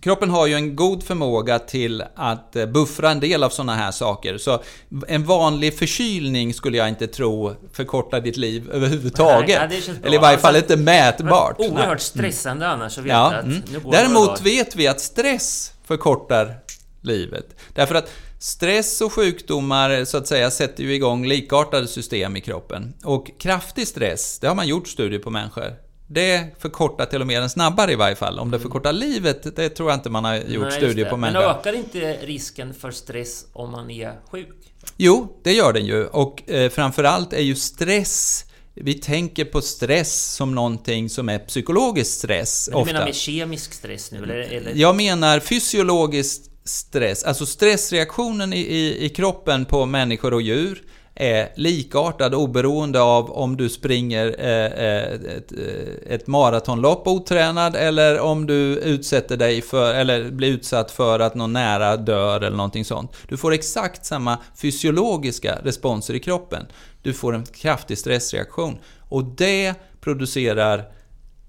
kroppen 0.00 0.30
har 0.30 0.46
ju 0.46 0.54
en 0.54 0.76
god 0.76 1.02
förmåga 1.02 1.58
till 1.58 2.04
att 2.14 2.56
eh, 2.56 2.66
buffra 2.66 3.10
en 3.10 3.20
del 3.20 3.42
av 3.42 3.50
sådana 3.50 3.74
här 3.74 3.90
saker. 3.90 4.38
Så 4.38 4.62
en 5.08 5.24
vanlig 5.24 5.78
förkylning 5.78 6.54
skulle 6.54 6.76
jag 6.76 6.88
inte 6.88 7.06
tro 7.06 7.54
förkortar 7.72 8.20
ditt 8.20 8.36
liv 8.36 8.70
överhuvudtaget. 8.72 9.60
Nej, 9.70 9.82
bra. 9.86 9.94
Eller 10.04 10.16
i 10.16 10.20
varje 10.20 10.38
fall 10.38 10.56
inte 10.56 10.76
mätbart. 10.76 11.58
Nej. 11.58 11.70
Oerhört 11.70 12.00
stressande 12.00 12.68
annars 12.68 12.98
att 12.98 13.04
veta 13.04 13.14
Ja, 13.14 13.34
att 13.34 13.44
mm. 13.44 13.62
nu 13.72 13.80
går 13.80 13.92
Däremot 13.92 14.40
vet 14.40 14.76
vi 14.76 14.86
att 14.86 15.00
stress 15.00 15.72
förkortar 15.84 16.58
livet. 17.00 17.56
Därför 17.74 17.94
att 17.94 18.10
stress 18.38 19.00
och 19.00 19.12
sjukdomar 19.12 20.04
så 20.04 20.16
att 20.16 20.26
säga 20.26 20.50
sätter 20.50 20.84
ju 20.84 20.94
igång 20.94 21.26
likartade 21.26 21.86
system 21.86 22.36
i 22.36 22.40
kroppen. 22.40 22.94
Och 23.04 23.30
kraftig 23.38 23.88
stress, 23.88 24.38
det 24.38 24.48
har 24.48 24.54
man 24.54 24.68
gjort 24.68 24.88
studier 24.88 25.20
på 25.20 25.30
människor. 25.30 25.89
Det 26.12 26.46
förkortar 26.58 27.06
telomeren 27.06 27.50
snabbare 27.50 27.92
i 27.92 27.96
varje 27.96 28.16
fall. 28.16 28.38
Om 28.38 28.50
det 28.50 28.58
förkortar 28.60 28.92
livet, 28.92 29.56
det 29.56 29.68
tror 29.68 29.90
jag 29.90 29.96
inte 29.96 30.10
man 30.10 30.24
har 30.24 30.34
gjort 30.36 30.46
Mm. 30.48 30.62
Nej, 30.68 30.72
studier 30.72 31.10
på 31.10 31.16
Men 31.16 31.32
människor. 31.32 31.50
ökar 31.60 31.72
inte 31.72 32.12
risken 32.22 32.74
för 32.74 32.90
stress 32.90 33.46
om 33.52 33.70
man 33.70 33.90
är 33.90 34.12
sjuk? 34.30 34.48
Jo, 34.96 35.40
det 35.44 35.52
gör 35.52 35.72
den 35.72 35.86
ju. 35.86 36.06
Och 36.06 36.50
eh, 36.50 36.70
framförallt 36.70 37.32
är 37.32 37.40
ju 37.42 37.54
stress 37.54 38.44
vi 38.74 38.94
tänker 38.94 39.44
på 39.44 39.62
stress 39.62 40.34
som 40.34 40.54
någonting 40.54 41.10
som 41.10 41.28
är 41.28 41.38
psykologisk 41.38 42.10
stress 42.18 42.68
Men 42.68 42.76
du 42.76 42.82
ofta. 42.82 42.92
menar 42.92 43.06
med 43.06 43.14
kemisk 43.14 43.72
stress 43.72 44.10
nu 44.12 44.22
eller? 44.22 44.34
eller? 44.36 44.72
Jag 44.74 44.96
menar 44.96 45.40
fysiologisk 45.40 46.40
stress, 46.64 47.24
alltså 47.24 47.46
stressreaktionen 47.46 48.52
i, 48.52 48.58
i, 48.60 49.04
i 49.04 49.08
kroppen 49.08 49.64
på 49.64 49.86
människor 49.86 50.34
och 50.34 50.42
djur 50.42 50.82
är 51.20 51.52
likartad 51.56 52.34
oberoende 52.34 53.00
av 53.00 53.30
om 53.30 53.56
du 53.56 53.68
springer 53.68 54.36
eh, 54.38 54.86
eh, 54.86 55.12
ett, 55.12 55.52
eh, 55.52 56.14
ett 56.14 56.26
maratonlopp 56.26 57.06
otränad 57.06 57.76
eller 57.76 58.20
om 58.20 58.46
du 58.46 58.76
utsätter 58.76 59.36
dig 59.36 59.62
för, 59.62 59.94
eller 59.94 60.30
blir 60.30 60.48
utsatt 60.48 60.90
för 60.90 61.20
att 61.20 61.34
någon 61.34 61.52
nära 61.52 61.96
dör 61.96 62.40
eller 62.40 62.56
någonting 62.56 62.84
sånt. 62.84 63.12
Du 63.28 63.36
får 63.36 63.52
exakt 63.52 64.04
samma 64.04 64.38
fysiologiska 64.56 65.58
responser 65.62 66.14
i 66.14 66.20
kroppen. 66.20 66.66
Du 67.02 67.12
får 67.12 67.34
en 67.34 67.44
kraftig 67.44 67.98
stressreaktion 67.98 68.78
och 68.98 69.24
det 69.24 69.74
producerar 70.00 70.84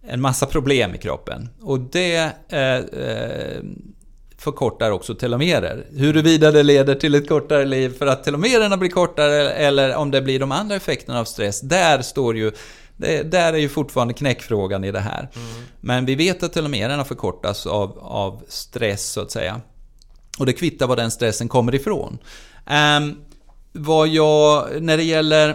en 0.07 0.22
massa 0.22 0.45
problem 0.45 0.95
i 0.95 0.97
kroppen. 0.97 1.49
Och 1.61 1.80
det 1.80 2.32
eh, 2.49 2.76
eh, 2.76 3.61
förkortar 4.42 4.92
också 4.92 5.16
telomerer. 5.16 5.86
Huruvida 5.96 6.52
det 6.52 6.64
leder 6.64 6.96
till 6.96 7.16
ett 7.16 7.30
kortare 7.30 7.66
liv 7.66 7.98
för 7.98 8.08
att 8.08 8.24
telomererna 8.24 8.78
blir 8.78 8.89
kortare 8.89 9.52
eller 9.52 9.96
om 9.96 10.12
det 10.12 10.22
blir 10.22 10.39
de 10.39 10.52
andra 10.52 10.76
effekterna 10.76 11.20
av 11.20 11.26
stress. 11.26 11.62
Där 11.62 12.02
står 12.02 12.38
ju 12.38 12.52
det, 12.98 13.32
där 13.32 13.54
är 13.54 13.58
ju 13.58 13.70
fortfarande 13.70 14.14
knäckfrågan 14.14 14.84
i 14.84 14.92
det 14.92 15.00
här. 15.00 15.30
Men 15.82 16.06
vi 16.06 16.16
vet 16.16 16.44
att 16.44 16.54
telomererna 16.54 17.04
förkortas 17.04 17.66
av, 17.66 18.00
av 18.00 18.44
stress 18.48 19.12
så 19.12 19.22
att 19.22 19.32
säga. 19.32 19.62
Och 20.39 20.46
det 20.46 20.54
kvittar 20.54 20.88
var 20.88 20.96
den 20.96 21.12
stressen 21.12 21.48
kommer 21.48 21.76
ifrån. 21.76 22.18
Um, 22.98 23.16
vad 23.72 24.08
jag, 24.08 24.68
när 24.82 24.98
det 24.98 25.04
gäller 25.04 25.50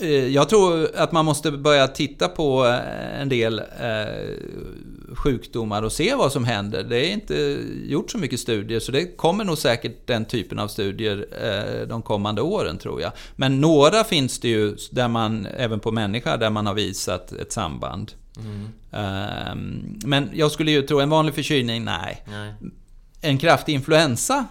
eh, 0.00 0.26
jag 0.28 0.48
tror 0.48 0.88
att 0.96 1.12
man 1.12 1.24
måste 1.24 1.50
börja 1.50 1.88
titta 1.88 2.28
på 2.28 2.66
eh, 2.66 3.20
en 3.20 3.28
del 3.28 3.58
eh, 3.58 3.64
sjukdomar 5.16 5.82
och 5.82 5.92
se 5.92 6.14
vad 6.14 6.32
som 6.32 6.44
händer. 6.44 6.82
Det 6.82 7.06
är 7.06 7.12
inte 7.12 7.58
gjort 7.84 8.10
så 8.10 8.18
mycket 8.18 8.40
studier, 8.40 8.80
så 8.80 8.92
det 8.92 9.16
kommer 9.16 9.44
nog 9.44 9.58
säkert 9.58 10.06
den 10.06 10.24
typen 10.24 10.58
av 10.58 10.68
studier 10.68 11.26
eh, 11.42 11.88
de 11.88 12.02
kommande 12.02 12.42
åren 12.42 12.78
tror 12.78 13.00
jag. 13.00 13.12
Men 13.36 13.60
några 13.60 14.04
finns 14.04 14.40
det 14.40 14.48
ju, 14.48 14.76
där 14.90 15.08
man, 15.08 15.46
även 15.46 15.80
på 15.80 15.92
människa, 15.92 16.36
där 16.36 16.50
man 16.50 16.66
har 16.66 16.74
visat 16.74 17.32
ett 17.32 17.52
samband. 17.52 18.12
Mm. 18.36 18.68
Men 20.04 20.30
jag 20.34 20.52
skulle 20.52 20.70
ju 20.70 20.82
tro, 20.82 21.00
en 21.00 21.10
vanlig 21.10 21.34
förkylning, 21.34 21.84
nej. 21.84 22.24
Nej. 22.28 22.54
En 23.20 23.38
kraftig 23.38 23.74
influensa, 23.74 24.46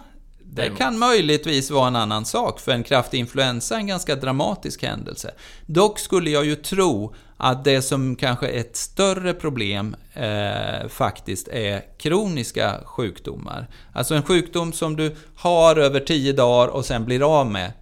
det 0.54 0.70
kan 0.70 0.98
möjligtvis 0.98 1.70
vara 1.70 1.88
en 1.88 1.96
annan 1.96 2.24
sak, 2.24 2.60
för 2.60 2.72
en 2.72 2.82
kraftig 2.82 3.18
influensa 3.18 3.74
är 3.74 3.78
en 3.78 3.86
ganska 3.86 4.16
dramatisk 4.16 4.82
händelse. 4.82 5.30
Dock 5.66 5.98
skulle 5.98 6.30
jag 6.30 6.44
ju 6.44 6.56
tro 6.56 7.14
att 7.36 7.64
det 7.64 7.82
som 7.82 8.16
kanske 8.16 8.48
är 8.48 8.60
ett 8.60 8.76
större 8.76 9.34
problem 9.34 9.96
eh, 10.14 10.88
faktiskt 10.88 11.48
är 11.48 11.82
kroniska 11.98 12.80
sjukdomar. 12.84 13.68
Alltså 13.92 14.14
en 14.14 14.22
sjukdom 14.22 14.72
som 14.72 14.96
du 14.96 15.16
har 15.34 15.76
över 15.76 16.00
10 16.00 16.32
dagar 16.32 16.68
och 16.68 16.84
sen 16.84 17.04
blir 17.04 17.40
av 17.40 17.46
med 17.46 17.72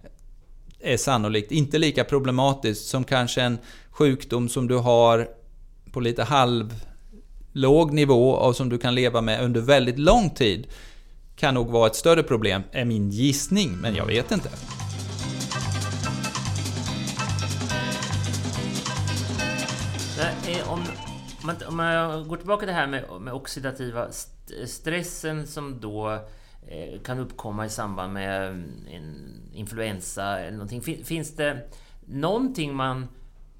är 0.79 0.97
sannolikt 0.97 1.51
inte 1.51 1.77
lika 1.77 2.03
problematiskt 2.03 2.87
som 2.87 3.03
kanske 3.03 3.41
en 3.41 3.57
sjukdom 3.89 4.49
som 4.49 4.67
du 4.67 4.75
har 4.75 5.27
på 5.91 5.99
lite 5.99 6.23
halv 6.23 6.73
låg 7.53 7.93
nivå 7.93 8.29
och 8.29 8.55
som 8.55 8.69
du 8.69 8.77
kan 8.77 8.95
leva 8.95 9.21
med 9.21 9.43
under 9.43 9.61
väldigt 9.61 9.99
lång 9.99 10.29
tid 10.29 10.67
kan 11.39 11.53
nog 11.53 11.69
vara 11.69 11.87
ett 11.87 11.95
större 11.95 12.23
problem, 12.23 12.61
är 12.71 12.85
min 12.85 13.09
gissning, 13.09 13.77
men 13.77 13.95
jag 13.95 14.05
vet 14.05 14.31
inte. 14.31 14.49
Om, 20.67 20.83
man, 21.45 21.55
om 21.67 21.77
man 21.77 22.27
går 22.27 22.37
tillbaka 22.37 22.59
till 22.59 22.67
det 22.67 22.73
här 22.73 22.87
med, 22.87 23.03
med 23.21 23.33
oxidativa 23.33 24.07
st- 24.07 24.67
stressen 24.67 25.47
som 25.47 25.79
då 25.81 26.11
eh, 26.67 27.01
kan 27.03 27.19
uppkomma 27.19 27.65
i 27.65 27.69
samband 27.69 28.13
med 28.13 28.45
en 28.91 29.15
influensa 29.53 30.39
eller 30.39 30.51
någonting. 30.51 30.81
Fin, 30.81 31.05
finns 31.05 31.35
det 31.35 31.69
någonting 32.05 32.75
man 32.75 33.07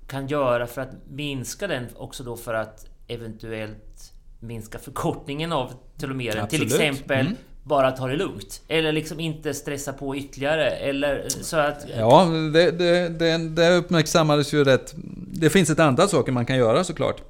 kan 0.07 0.27
göra 0.27 0.67
för 0.67 0.81
att 0.81 0.91
minska 1.09 1.67
den 1.67 1.87
också 1.95 2.23
då 2.23 2.37
för 2.37 2.53
att 2.53 2.85
eventuellt 3.07 4.13
minska 4.39 4.79
förkortningen 4.79 5.51
av 5.51 5.73
telomeren? 5.97 6.47
Till 6.47 6.61
Absolut. 6.61 6.81
exempel 6.81 7.25
Mm 7.25 7.37
bara 7.63 7.91
ta 7.91 8.07
det 8.07 8.15
lugnt. 8.15 8.61
Eller 8.67 8.91
liksom 8.91 9.19
inte 9.19 9.53
stressa 9.53 9.93
på 9.93 10.15
ytterligare. 10.15 10.69
Eller 10.69 11.25
så 11.29 11.57
att... 11.57 11.85
Ja, 11.97 12.25
det, 12.53 12.71
det, 12.71 13.09
det, 13.09 13.37
det 13.37 13.75
uppmärksammades 13.75 14.53
ju 14.53 14.63
rätt. 14.63 14.93
Det 15.33 15.49
finns 15.49 15.69
ett 15.69 15.79
antal 15.79 16.09
saker 16.09 16.31
man 16.31 16.45
kan 16.45 16.57
göra 16.57 16.83
såklart. 16.83 17.21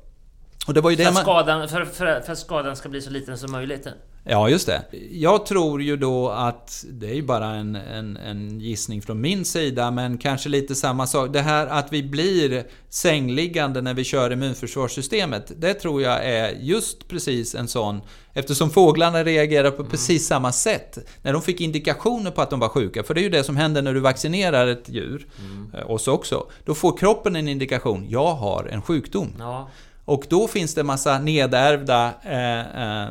Och 0.67 0.73
det 0.73 0.81
var 0.81 0.89
ju 0.89 0.95
För 0.95 1.03
det 1.03 1.09
att, 1.09 1.13
man... 1.15 1.23
skadan, 1.23 1.69
för, 1.69 1.85
för, 1.85 2.21
för 2.21 2.31
att 2.31 2.39
skadan 2.39 2.75
ska 2.75 2.89
bli 2.89 3.01
så 3.01 3.09
liten 3.09 3.37
som 3.37 3.51
möjligt. 3.51 3.87
Ja, 4.23 4.49
just 4.49 4.67
det. 4.67 4.83
Jag 5.11 5.45
tror 5.45 5.81
ju 5.81 5.97
då 5.97 6.29
att, 6.29 6.85
det 6.89 7.09
är 7.09 7.13
ju 7.13 7.23
bara 7.23 7.47
en, 7.47 7.75
en, 7.75 8.17
en 8.17 8.59
gissning 8.59 9.01
från 9.01 9.21
min 9.21 9.45
sida, 9.45 9.91
men 9.91 10.17
kanske 10.17 10.49
lite 10.49 10.75
samma 10.75 11.07
sak. 11.07 11.33
Det 11.33 11.41
här 11.41 11.67
att 11.67 11.93
vi 11.93 12.03
blir 12.03 12.63
sängliggande 12.89 13.81
när 13.81 13.93
vi 13.93 14.03
kör 14.03 14.31
immunförsvarssystemet, 14.31 15.51
det 15.57 15.73
tror 15.73 16.01
jag 16.01 16.25
är 16.25 16.49
just 16.49 17.07
precis 17.07 17.55
en 17.55 17.67
sån, 17.67 18.01
eftersom 18.33 18.69
fåglarna 18.69 19.23
reagerar 19.23 19.71
på 19.71 19.83
precis 19.83 20.27
samma 20.27 20.51
sätt. 20.51 20.97
När 21.21 21.33
de 21.33 21.41
fick 21.41 21.61
indikationer 21.61 22.31
på 22.31 22.41
att 22.41 22.49
de 22.49 22.59
var 22.59 22.69
sjuka, 22.69 23.03
för 23.03 23.13
det 23.13 23.21
är 23.21 23.23
ju 23.23 23.29
det 23.29 23.43
som 23.43 23.57
händer 23.57 23.81
när 23.81 23.93
du 23.93 23.99
vaccinerar 23.99 24.67
ett 24.67 24.89
djur, 24.89 25.27
eh, 25.73 25.91
oss 25.91 26.07
också. 26.07 26.47
Då 26.65 26.75
får 26.75 26.97
kroppen 26.97 27.35
en 27.35 27.47
indikation, 27.47 28.05
jag 28.09 28.33
har 28.33 28.65
en 28.71 28.81
sjukdom. 28.81 29.35
Ja. 29.39 29.69
Och 30.09 30.25
då 30.29 30.47
finns 30.47 30.75
det 30.75 30.83
massa 30.83 31.19
nedärvda 31.19 32.11
eh, 32.23 32.59
eh, 32.59 33.09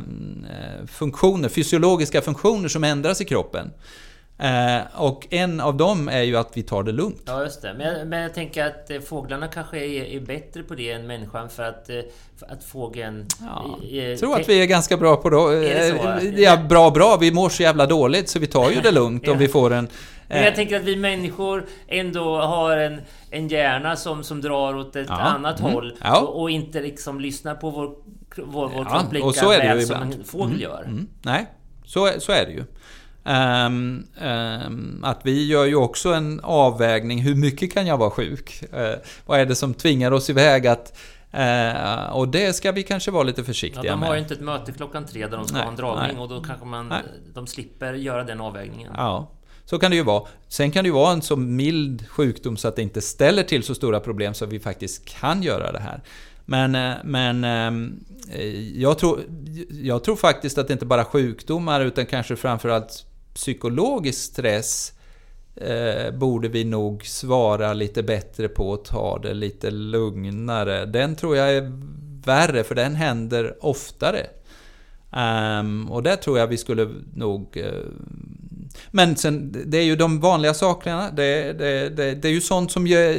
funktioner, 0.86 1.48
fysiologiska 1.48 2.20
funktioner 2.20 2.68
som 2.68 2.84
ändras 2.84 3.20
i 3.20 3.24
kroppen. 3.24 3.70
Eh, 4.38 4.78
och 4.94 5.26
en 5.30 5.60
av 5.60 5.76
dem 5.76 6.08
är 6.08 6.22
ju 6.22 6.36
att 6.36 6.50
vi 6.54 6.62
tar 6.62 6.82
det 6.82 6.92
lugnt. 6.92 7.22
Ja, 7.26 7.42
just 7.42 7.62
det. 7.62 7.74
Men 7.78 7.86
jag, 7.98 8.06
men 8.06 8.22
jag 8.22 8.34
tänker 8.34 8.66
att 8.66 8.90
eh, 8.90 9.00
fåglarna 9.00 9.48
kanske 9.48 9.78
är, 9.78 10.04
är 10.04 10.20
bättre 10.20 10.62
på 10.62 10.74
det 10.74 10.90
än 10.90 11.06
människan 11.06 11.48
för 11.48 11.62
att, 11.62 11.90
eh, 11.90 11.96
för 12.38 12.46
att 12.52 12.64
fågeln... 12.64 13.26
Ja, 13.40 13.78
eh, 13.90 14.08
jag 14.08 14.18
tror 14.18 14.40
att 14.40 14.48
vi 14.48 14.62
är 14.62 14.66
ganska 14.66 14.96
bra 14.96 15.16
på 15.16 15.30
det. 15.30 15.68
Är 15.68 15.74
det 15.74 15.98
så? 15.98 16.26
Eh, 16.26 16.40
Ja, 16.40 16.56
bra, 16.56 16.90
bra. 16.90 17.16
Vi 17.20 17.32
mår 17.32 17.48
så 17.48 17.62
jävla 17.62 17.86
dåligt 17.86 18.28
så 18.28 18.38
vi 18.38 18.46
tar 18.46 18.70
ju 18.70 18.80
det 18.80 18.90
lugnt 18.90 19.28
om 19.28 19.32
Ja. 19.32 19.38
vi 19.38 19.48
får 19.48 19.72
en... 19.72 19.88
Men 20.28 20.38
eh, 20.38 20.44
jag 20.44 20.54
tänker 20.54 20.76
att 20.76 20.82
vi 20.84 20.96
människor 20.96 21.66
ändå 21.88 22.40
har 22.40 22.76
en, 22.76 23.00
en 23.30 23.48
hjärna 23.48 23.96
som, 23.96 24.24
som 24.24 24.40
drar 24.40 24.76
åt 24.76 24.96
ett 24.96 25.06
Ja, 25.08 25.14
annat 25.14 25.60
mm, 25.60 25.72
håll 25.72 25.96
ja. 26.02 26.20
och, 26.20 26.40
och 26.42 26.50
inte 26.50 26.80
liksom 26.80 27.20
lyssnar 27.20 27.54
på 27.54 27.70
vår 27.70 27.94
vår, 28.36 28.68
vår 28.68 28.86
Ja, 28.90 28.98
kropp 29.00 29.12
lika 29.12 29.26
och 29.26 29.34
så 29.34 29.52
är 29.52 29.58
det 29.58 29.64
ju 29.64 29.70
väl 29.74 29.86
som 29.86 29.94
ibland. 29.96 30.14
en 30.14 30.24
fågel 30.24 30.60
gör. 30.60 30.82
Mm, 30.82 31.08
nej, 31.22 31.46
så, 31.84 32.10
så 32.18 32.32
är 32.32 32.46
det 32.46 32.52
ju. 32.52 32.64
Ehm, 33.24 34.06
ehm, 34.20 35.00
att 35.04 35.20
vi 35.22 35.46
gör 35.46 35.64
ju 35.64 35.74
också 35.76 36.12
en 36.12 36.40
avvägning, 36.42 37.22
hur 37.22 37.34
mycket 37.34 37.72
kan 37.74 37.86
jag 37.86 37.98
vara 37.98 38.10
sjuk? 38.10 38.62
Eh, 38.72 38.94
vad 39.26 39.40
är 39.40 39.46
det 39.46 39.54
som 39.54 39.74
tvingar 39.74 40.10
oss 40.12 40.30
iväg 40.30 40.66
att... 40.66 40.98
eh, 41.32 42.10
och 42.12 42.28
det 42.28 42.52
ska 42.52 42.72
vi 42.72 42.82
kanske 42.82 43.10
vara 43.10 43.22
lite 43.22 43.40
Ja, 43.40 43.44
försiktiga 43.44 43.82
de 43.82 43.90
har 43.90 43.98
med. 43.98 44.12
ju 44.12 44.18
inte 44.22 44.34
ett 44.34 44.40
möte 44.40 44.72
klockan 44.72 45.06
tre 45.06 45.26
där 45.26 45.36
de 45.36 45.44
ska 45.46 45.54
Nej, 45.56 45.62
ha 45.64 45.70
en 45.70 45.76
dragning 45.76 46.12
nej. 46.16 46.22
och 46.22 46.28
då 46.28 46.40
kanske 46.40 46.66
man, 46.66 46.88
Nej. 46.88 47.02
de 47.34 47.46
slipper 47.46 47.94
göra 47.94 48.24
den 48.24 48.40
avvägningen. 48.40 48.92
Ja, 48.96 49.30
så 49.70 49.78
kan 49.78 49.90
det 49.90 49.96
ju 49.96 50.02
vara. 50.02 50.22
Sen 50.48 50.70
kan 50.70 50.84
det 50.84 50.88
ju 50.88 50.94
vara 50.94 51.12
en 51.12 51.22
så 51.22 51.36
mild 51.36 52.08
sjukdom 52.08 52.56
så 52.56 52.68
att 52.68 52.76
det 52.76 52.82
inte 52.82 53.00
ställer 53.00 53.42
till 53.42 53.62
så 53.62 53.74
stora 53.74 54.00
problem 54.00 54.34
så 54.34 54.44
att 54.44 54.52
vi 54.52 54.60
faktiskt 54.60 55.04
kan 55.04 55.42
göra 55.42 55.72
det 55.72 55.78
här. 55.78 56.00
Men, 56.44 56.74
eh, 56.74 56.94
men 57.04 57.44
eh, 57.44 58.40
eh, 58.40 58.80
jag, 58.80 58.98
tror, 58.98 59.20
jag 59.70 60.04
tror 60.04 60.16
faktiskt 60.16 60.58
att 60.58 60.66
det 60.66 60.72
inte 60.72 60.86
bara 60.86 61.04
sjukdomar 61.04 61.80
utan 61.80 62.06
kanske 62.06 62.36
framförallt 62.36 63.06
psykologisk 63.34 64.18
stress 64.18 64.92
eh, 65.56 66.10
borde 66.14 66.48
vi 66.48 66.64
nog 66.64 67.06
svara 67.06 67.72
lite 67.72 68.02
bättre 68.02 68.48
på 68.48 68.70
och 68.70 68.84
ta 68.84 69.18
det 69.18 69.34
lite 69.34 69.70
lugnare. 69.70 70.86
Den 70.86 71.16
tror 71.16 71.36
jag 71.36 71.56
är 71.56 71.72
värre 72.24 72.64
för 72.64 72.74
den 72.74 72.94
händer 72.94 73.56
oftare. 73.60 74.26
Ehm, 75.12 75.90
och 75.90 76.02
där 76.02 76.16
tror 76.16 76.38
jag 76.38 76.46
vi 76.46 76.56
skulle 76.56 76.88
nog 77.14 77.56
men 78.90 79.16
sen, 79.16 79.64
det 79.66 79.78
är 79.78 79.82
ju 79.82 79.96
de 79.96 80.20
vanliga 80.20 80.54
sakerna. 80.54 81.10
Det, 81.10 81.52
det, 81.52 81.88
det, 81.88 82.14
det 82.14 82.28
är 82.28 82.32
ju 82.32 82.40
sånt 82.40 82.72
som, 82.72 82.86
gör, 82.86 83.16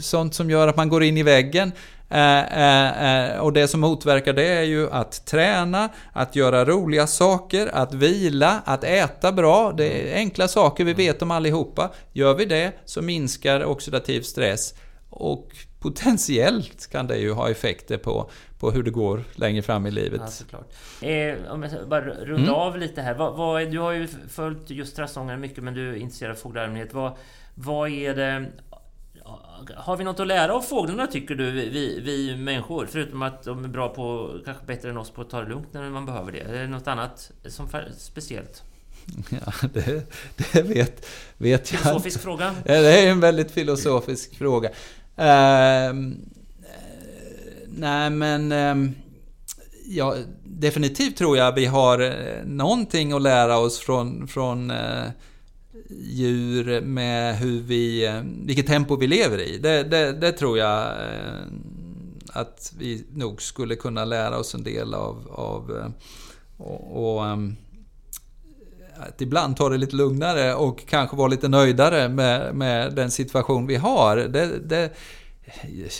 sånt 0.00 0.34
som 0.34 0.50
gör 0.50 0.68
att 0.68 0.76
man 0.76 0.88
går 0.88 1.02
in 1.02 1.16
i 1.16 1.22
väggen. 1.22 1.72
Eh, 2.10 2.58
eh, 2.58 3.30
eh, 3.32 3.38
och 3.38 3.52
det 3.52 3.68
som 3.68 3.80
motverkar 3.80 4.32
det 4.32 4.48
är 4.48 4.62
ju 4.62 4.90
att 4.90 5.26
träna, 5.26 5.88
att 6.12 6.36
göra 6.36 6.64
roliga 6.64 7.06
saker, 7.06 7.70
att 7.72 7.94
vila, 7.94 8.62
att 8.64 8.84
äta 8.84 9.32
bra. 9.32 9.72
Det 9.72 9.86
är 9.86 10.16
enkla 10.16 10.48
saker, 10.48 10.84
vi 10.84 10.94
vet 10.94 11.22
om 11.22 11.30
allihopa. 11.30 11.90
Gör 12.12 12.34
vi 12.34 12.44
det 12.44 12.72
så 12.84 13.02
minskar 13.02 13.64
oxidativ 13.64 14.22
stress. 14.22 14.74
Och 15.10 15.48
potentiellt 15.80 16.90
kan 16.92 17.06
det 17.06 17.16
ju 17.18 17.32
ha 17.32 17.50
effekter 17.50 17.98
på, 17.98 18.30
på 18.58 18.70
hur 18.70 18.82
det 18.82 18.90
går 18.90 19.24
längre 19.34 19.62
fram 19.62 19.86
i 19.86 19.90
livet. 19.90 20.20
Ja, 20.24 20.30
såklart. 20.30 20.72
Eh, 21.02 21.52
om 21.52 21.62
jag 21.62 21.88
bara 21.88 22.04
runda 22.04 22.52
av 22.52 22.78
lite 22.78 23.02
här. 23.02 23.14
Vad, 23.14 23.36
vad, 23.36 23.62
är- 23.62 23.66
du 23.66 23.78
har 23.78 23.92
ju 23.92 24.08
följt 24.28 24.70
just 24.70 24.92
stressångare 24.92 25.36
mycket, 25.36 25.64
men 25.64 25.74
du 25.74 25.90
är 25.90 25.94
intresserad 25.96 26.30
av 26.32 26.36
fåglar 26.36 26.62
i 26.62 26.64
allmänhet. 26.64 26.94
Vad, 26.94 27.12
vad 27.54 27.90
är 27.90 28.14
det... 28.14 28.46
Har 29.76 29.96
vi 29.96 30.04
något 30.04 30.20
att 30.20 30.26
lära 30.26 30.54
av 30.54 30.60
fåglarna 30.60 31.06
tycker 31.06 31.34
du, 31.34 31.50
vi, 31.50 32.00
vi, 32.04 32.36
människor? 32.36 32.86
Förutom 32.90 33.22
att 33.22 33.42
de 33.42 33.64
är 33.64 33.68
bra 33.68 33.88
på, 33.88 34.34
kanske 34.44 34.66
bättre 34.66 34.90
än 34.90 34.96
oss 34.96 35.10
på 35.10 35.20
att 35.22 35.30
ta 35.30 35.42
det 35.42 35.48
lugnt 35.48 35.72
när 35.72 35.90
man 35.90 36.06
behöver 36.06 36.32
det. 36.32 36.40
Är 36.40 36.52
det 36.52 36.66
något 36.66 36.88
annat 36.88 37.30
som 37.46 37.68
speciellt? 37.96 38.62
Ja, 39.30 39.68
det, 39.72 40.12
det 40.52 40.62
vet, 40.62 41.06
vet 41.36 41.72
jag 41.72 41.80
Filosofisk 41.80 42.20
fråga? 42.20 42.54
Det 42.64 42.76
är 43.02 43.10
en 43.10 43.20
väldigt 43.20 43.50
filosofisk 43.50 44.38
fråga. 44.38 44.68
Eh, 45.16 45.92
nej 47.78 48.10
men... 48.10 48.52
Ehm, 48.52 48.94
ja, 49.88 50.14
definitivt 50.44 51.16
tror 51.16 51.36
jag 51.36 51.54
vi 51.54 51.66
har 51.66 52.00
eh, 52.00 52.44
någonting 52.44 53.12
att 53.12 53.22
lära 53.22 53.58
oss 53.58 53.78
från, 53.78 54.28
från 54.28 54.70
eh, 54.70 55.04
djur 55.90 56.80
med 56.80 57.36
hur 57.36 57.60
vi, 57.60 58.06
eh, 58.06 58.20
vilket 58.44 58.66
tempo 58.66 58.96
vi 58.96 59.06
lever 59.06 59.38
i. 59.40 59.58
Det, 59.58 59.82
det, 59.82 60.12
det 60.12 60.32
tror 60.32 60.58
jag 60.58 60.92
att 62.32 62.72
vi 62.78 63.06
nog 63.12 63.42
skulle 63.42 63.76
kunna 63.76 64.04
lära 64.04 64.38
oss 64.38 64.54
en 64.54 64.62
del 64.62 64.94
av. 64.94 65.28
av 65.30 65.92
och, 66.56 67.16
och 67.16 67.26
ehm, 67.26 67.56
att 69.00 69.20
ibland 69.20 69.56
ta 69.56 69.68
det 69.68 69.76
lite 69.76 69.96
lugnare 69.96 70.54
och 70.54 70.86
kanske 70.86 71.16
vara 71.16 71.28
lite 71.28 71.48
nöjdare 71.48 72.08
med, 72.08 72.54
med 72.54 72.94
den 72.94 73.10
situation 73.10 73.66
vi 73.66 73.76
har. 73.76 74.16
Det, 74.16 74.58
det, 74.58 74.92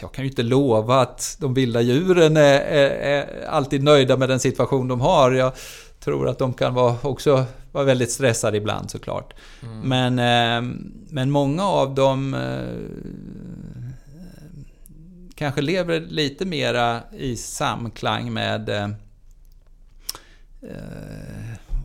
jag 0.03 0.13
kan 0.13 0.25
ju 0.25 0.31
inte 0.31 0.43
lova 0.43 1.01
att 1.01 1.37
de 1.41 1.55
vilda 1.55 1.81
djuren 1.81 2.37
är, 2.37 2.61
är, 2.61 2.91
är 2.91 3.47
alltid 3.47 3.83
nöjda 3.83 4.17
med 4.17 4.29
den 4.29 4.41
situation 4.41 4.89
de 4.89 5.01
har. 5.01 5.33
Jag 5.33 5.53
tror 6.01 6.29
att 6.29 6.39
de 6.39 6.55
kan 6.55 6.75
vara 6.75 6.97
också 7.03 7.45
vara 7.73 7.85
väldigt 7.85 8.11
stressade 8.11 8.57
ibland 8.57 8.91
såklart. 8.91 9.35
Men, 9.83 10.19
eh, 10.19 10.73
men 11.11 11.31
många 11.31 11.65
av 11.65 11.95
dem 11.95 12.35
eh, 12.35 13.81
kanske 15.35 15.61
lever 15.61 16.01
lite 16.01 16.45
mera 16.45 17.01
i 17.13 17.37
samklang 17.37 18.33
med 18.33 18.95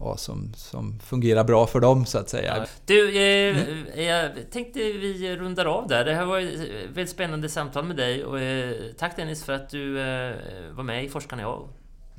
eh, 0.04 0.10
eh, 0.10 0.10
vad 0.10 0.20
som, 0.20 0.54
som 0.56 1.00
fungerar 1.00 1.44
bra 1.44 1.68
för 1.68 1.80
dem 1.80 2.06
så 2.06 2.18
att 2.18 2.30
säga. 2.30 2.68
Du, 2.86 3.18
eh, 3.18 4.02
jag 4.06 4.52
tänkte 4.52 4.80
vi 4.80 5.36
rundar 5.36 5.66
av 5.66 5.88
där. 5.88 6.06
Det 6.06 6.14
här 6.14 6.26
var 6.26 6.40
ett 6.40 6.60
väldigt 6.88 7.10
spännande 7.10 7.50
samtal 7.50 7.86
med 7.86 7.96
dig. 7.96 8.26
Och, 8.26 8.40
eh, 8.40 8.76
tack 8.98 9.16
Dennis 9.16 9.44
för 9.44 9.54
att 9.54 9.70
du 9.70 10.00
eh, 10.02 10.36
var 10.72 10.84
med 10.84 11.06
i 11.06 11.10
Forskarna 11.10 11.48
och 11.48 11.54
jag. 11.54 11.70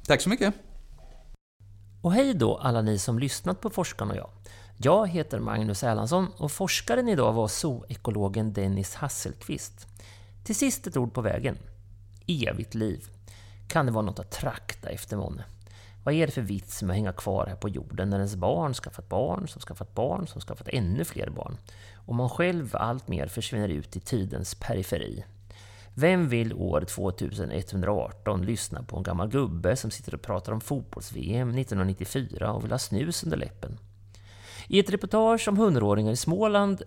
Tack 0.07 0.21
så 0.21 0.29
mycket! 0.29 0.55
Och 2.03 2.13
hej 2.13 2.35
då 2.35 2.57
alla 2.57 2.83
ni 2.83 2.99
som 2.99 3.19
lyssnat 3.19 3.61
på 3.61 3.71
Forskarna 3.71 4.13
och 4.13 4.19
jag. 4.19 4.31
Jag 4.77 5.09
heter 5.09 5.41
Magnus 5.41 5.83
Erlandsson 5.83 6.27
och 6.37 6.53
forskaren 6.53 7.09
idag 7.09 7.33
var 7.33 7.49
zoekologen 7.49 8.53
Dennis 8.53 8.95
Hasselqvist. 8.95 9.87
Till 10.45 10.55
sist 10.55 10.87
ett 10.87 10.97
ord 10.97 11.15
på 11.15 11.21
vägen. 11.21 11.59
Evigt 12.27 12.75
liv. 12.75 13.05
Kan 13.69 13.87
det 13.87 13.93
vara 13.93 14.05
något 14.05 14.19
att 14.19 14.31
trakta 14.31 14.89
efter 14.89 15.17
månne? 15.17 15.45
Vad 16.05 16.15
är 16.15 16.27
det 16.27 16.33
för 16.33 16.43
vits 16.43 16.83
med 16.83 16.91
att 16.91 16.97
hänga 16.97 17.13
kvar 17.13 17.47
här 17.47 17.57
på 17.57 17.69
jorden 17.69 18.11
när 18.11 18.17
ens 18.17 18.37
barn 18.37 18.75
skaffat 18.75 19.09
barn, 19.09 19.49
som 19.49 19.61
skaffat 19.61 19.95
barn, 19.95 20.27
som 20.27 20.41
skaffat 20.41 20.69
ännu 20.69 21.05
fler 21.05 21.31
barn? 21.31 21.57
Och 21.95 22.15
man 22.15 22.29
själv 22.29 22.71
allt 22.73 23.09
mer 23.09 23.27
försvinner 23.27 23.69
ut 23.69 23.97
i 23.97 24.01
tidens 24.01 24.55
periferi. 24.55 25.25
Vem 25.95 26.29
vill 26.29 26.53
år 26.55 26.85
2118 26.89 28.43
lyssna 28.43 28.83
på 28.83 28.97
en 28.97 29.03
gammal 29.03 29.29
gubbe 29.29 29.77
som 29.77 29.91
sitter 29.91 30.15
och 30.15 30.23
pratar 30.23 30.53
om 30.53 30.61
fotbolls-VM 30.61 31.59
1994 31.59 32.53
och 32.53 32.65
vill 32.65 32.71
ha 32.71 32.79
snus 32.79 33.25
under 33.25 33.37
läppen? 33.37 33.79
I 34.69 34.79
ett 34.79 34.91
reportage 34.91 35.49
om 35.49 35.59
hundraåringar 35.59 36.13
i 36.13 36.17
Småland 36.17 36.83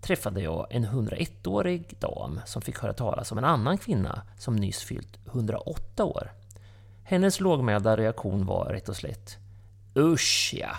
träffade 0.00 0.40
jag 0.40 0.66
en 0.70 0.86
101-årig 0.86 1.96
dam 1.98 2.40
som 2.46 2.62
fick 2.62 2.78
höra 2.78 2.92
talas 2.92 3.32
om 3.32 3.38
en 3.38 3.44
annan 3.44 3.78
kvinna 3.78 4.22
som 4.38 4.56
nyss 4.56 4.82
fyllt 4.82 5.18
108 5.26 6.04
år. 6.04 6.30
Hennes 7.10 7.40
lågmälda 7.40 7.96
reaktion 7.96 8.46
var 8.46 8.64
rätt 8.64 8.88
och 8.88 8.96
slätt 8.96 9.36
Usch 9.94 10.54
ja! 10.54 10.76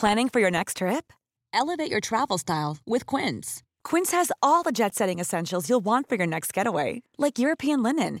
Planning 0.00 0.30
for 0.30 0.40
your 0.40 0.50
next 0.50 0.76
trip? 0.76 1.12
Elevate 1.52 1.90
your 1.90 2.00
travel 2.00 2.38
style 2.38 2.76
with 2.86 3.06
Quince. 3.06 3.62
Quince 3.82 4.16
has 4.16 4.32
all 4.40 4.62
the 4.62 4.72
jet 4.72 4.94
setting 4.94 5.20
essentials 5.20 5.68
you'll 5.68 5.84
want 5.84 6.08
for 6.08 6.16
your 6.16 6.26
next 6.26 6.56
getaway, 6.56 7.02
like 7.18 7.38
European 7.38 7.82
linen, 7.82 8.20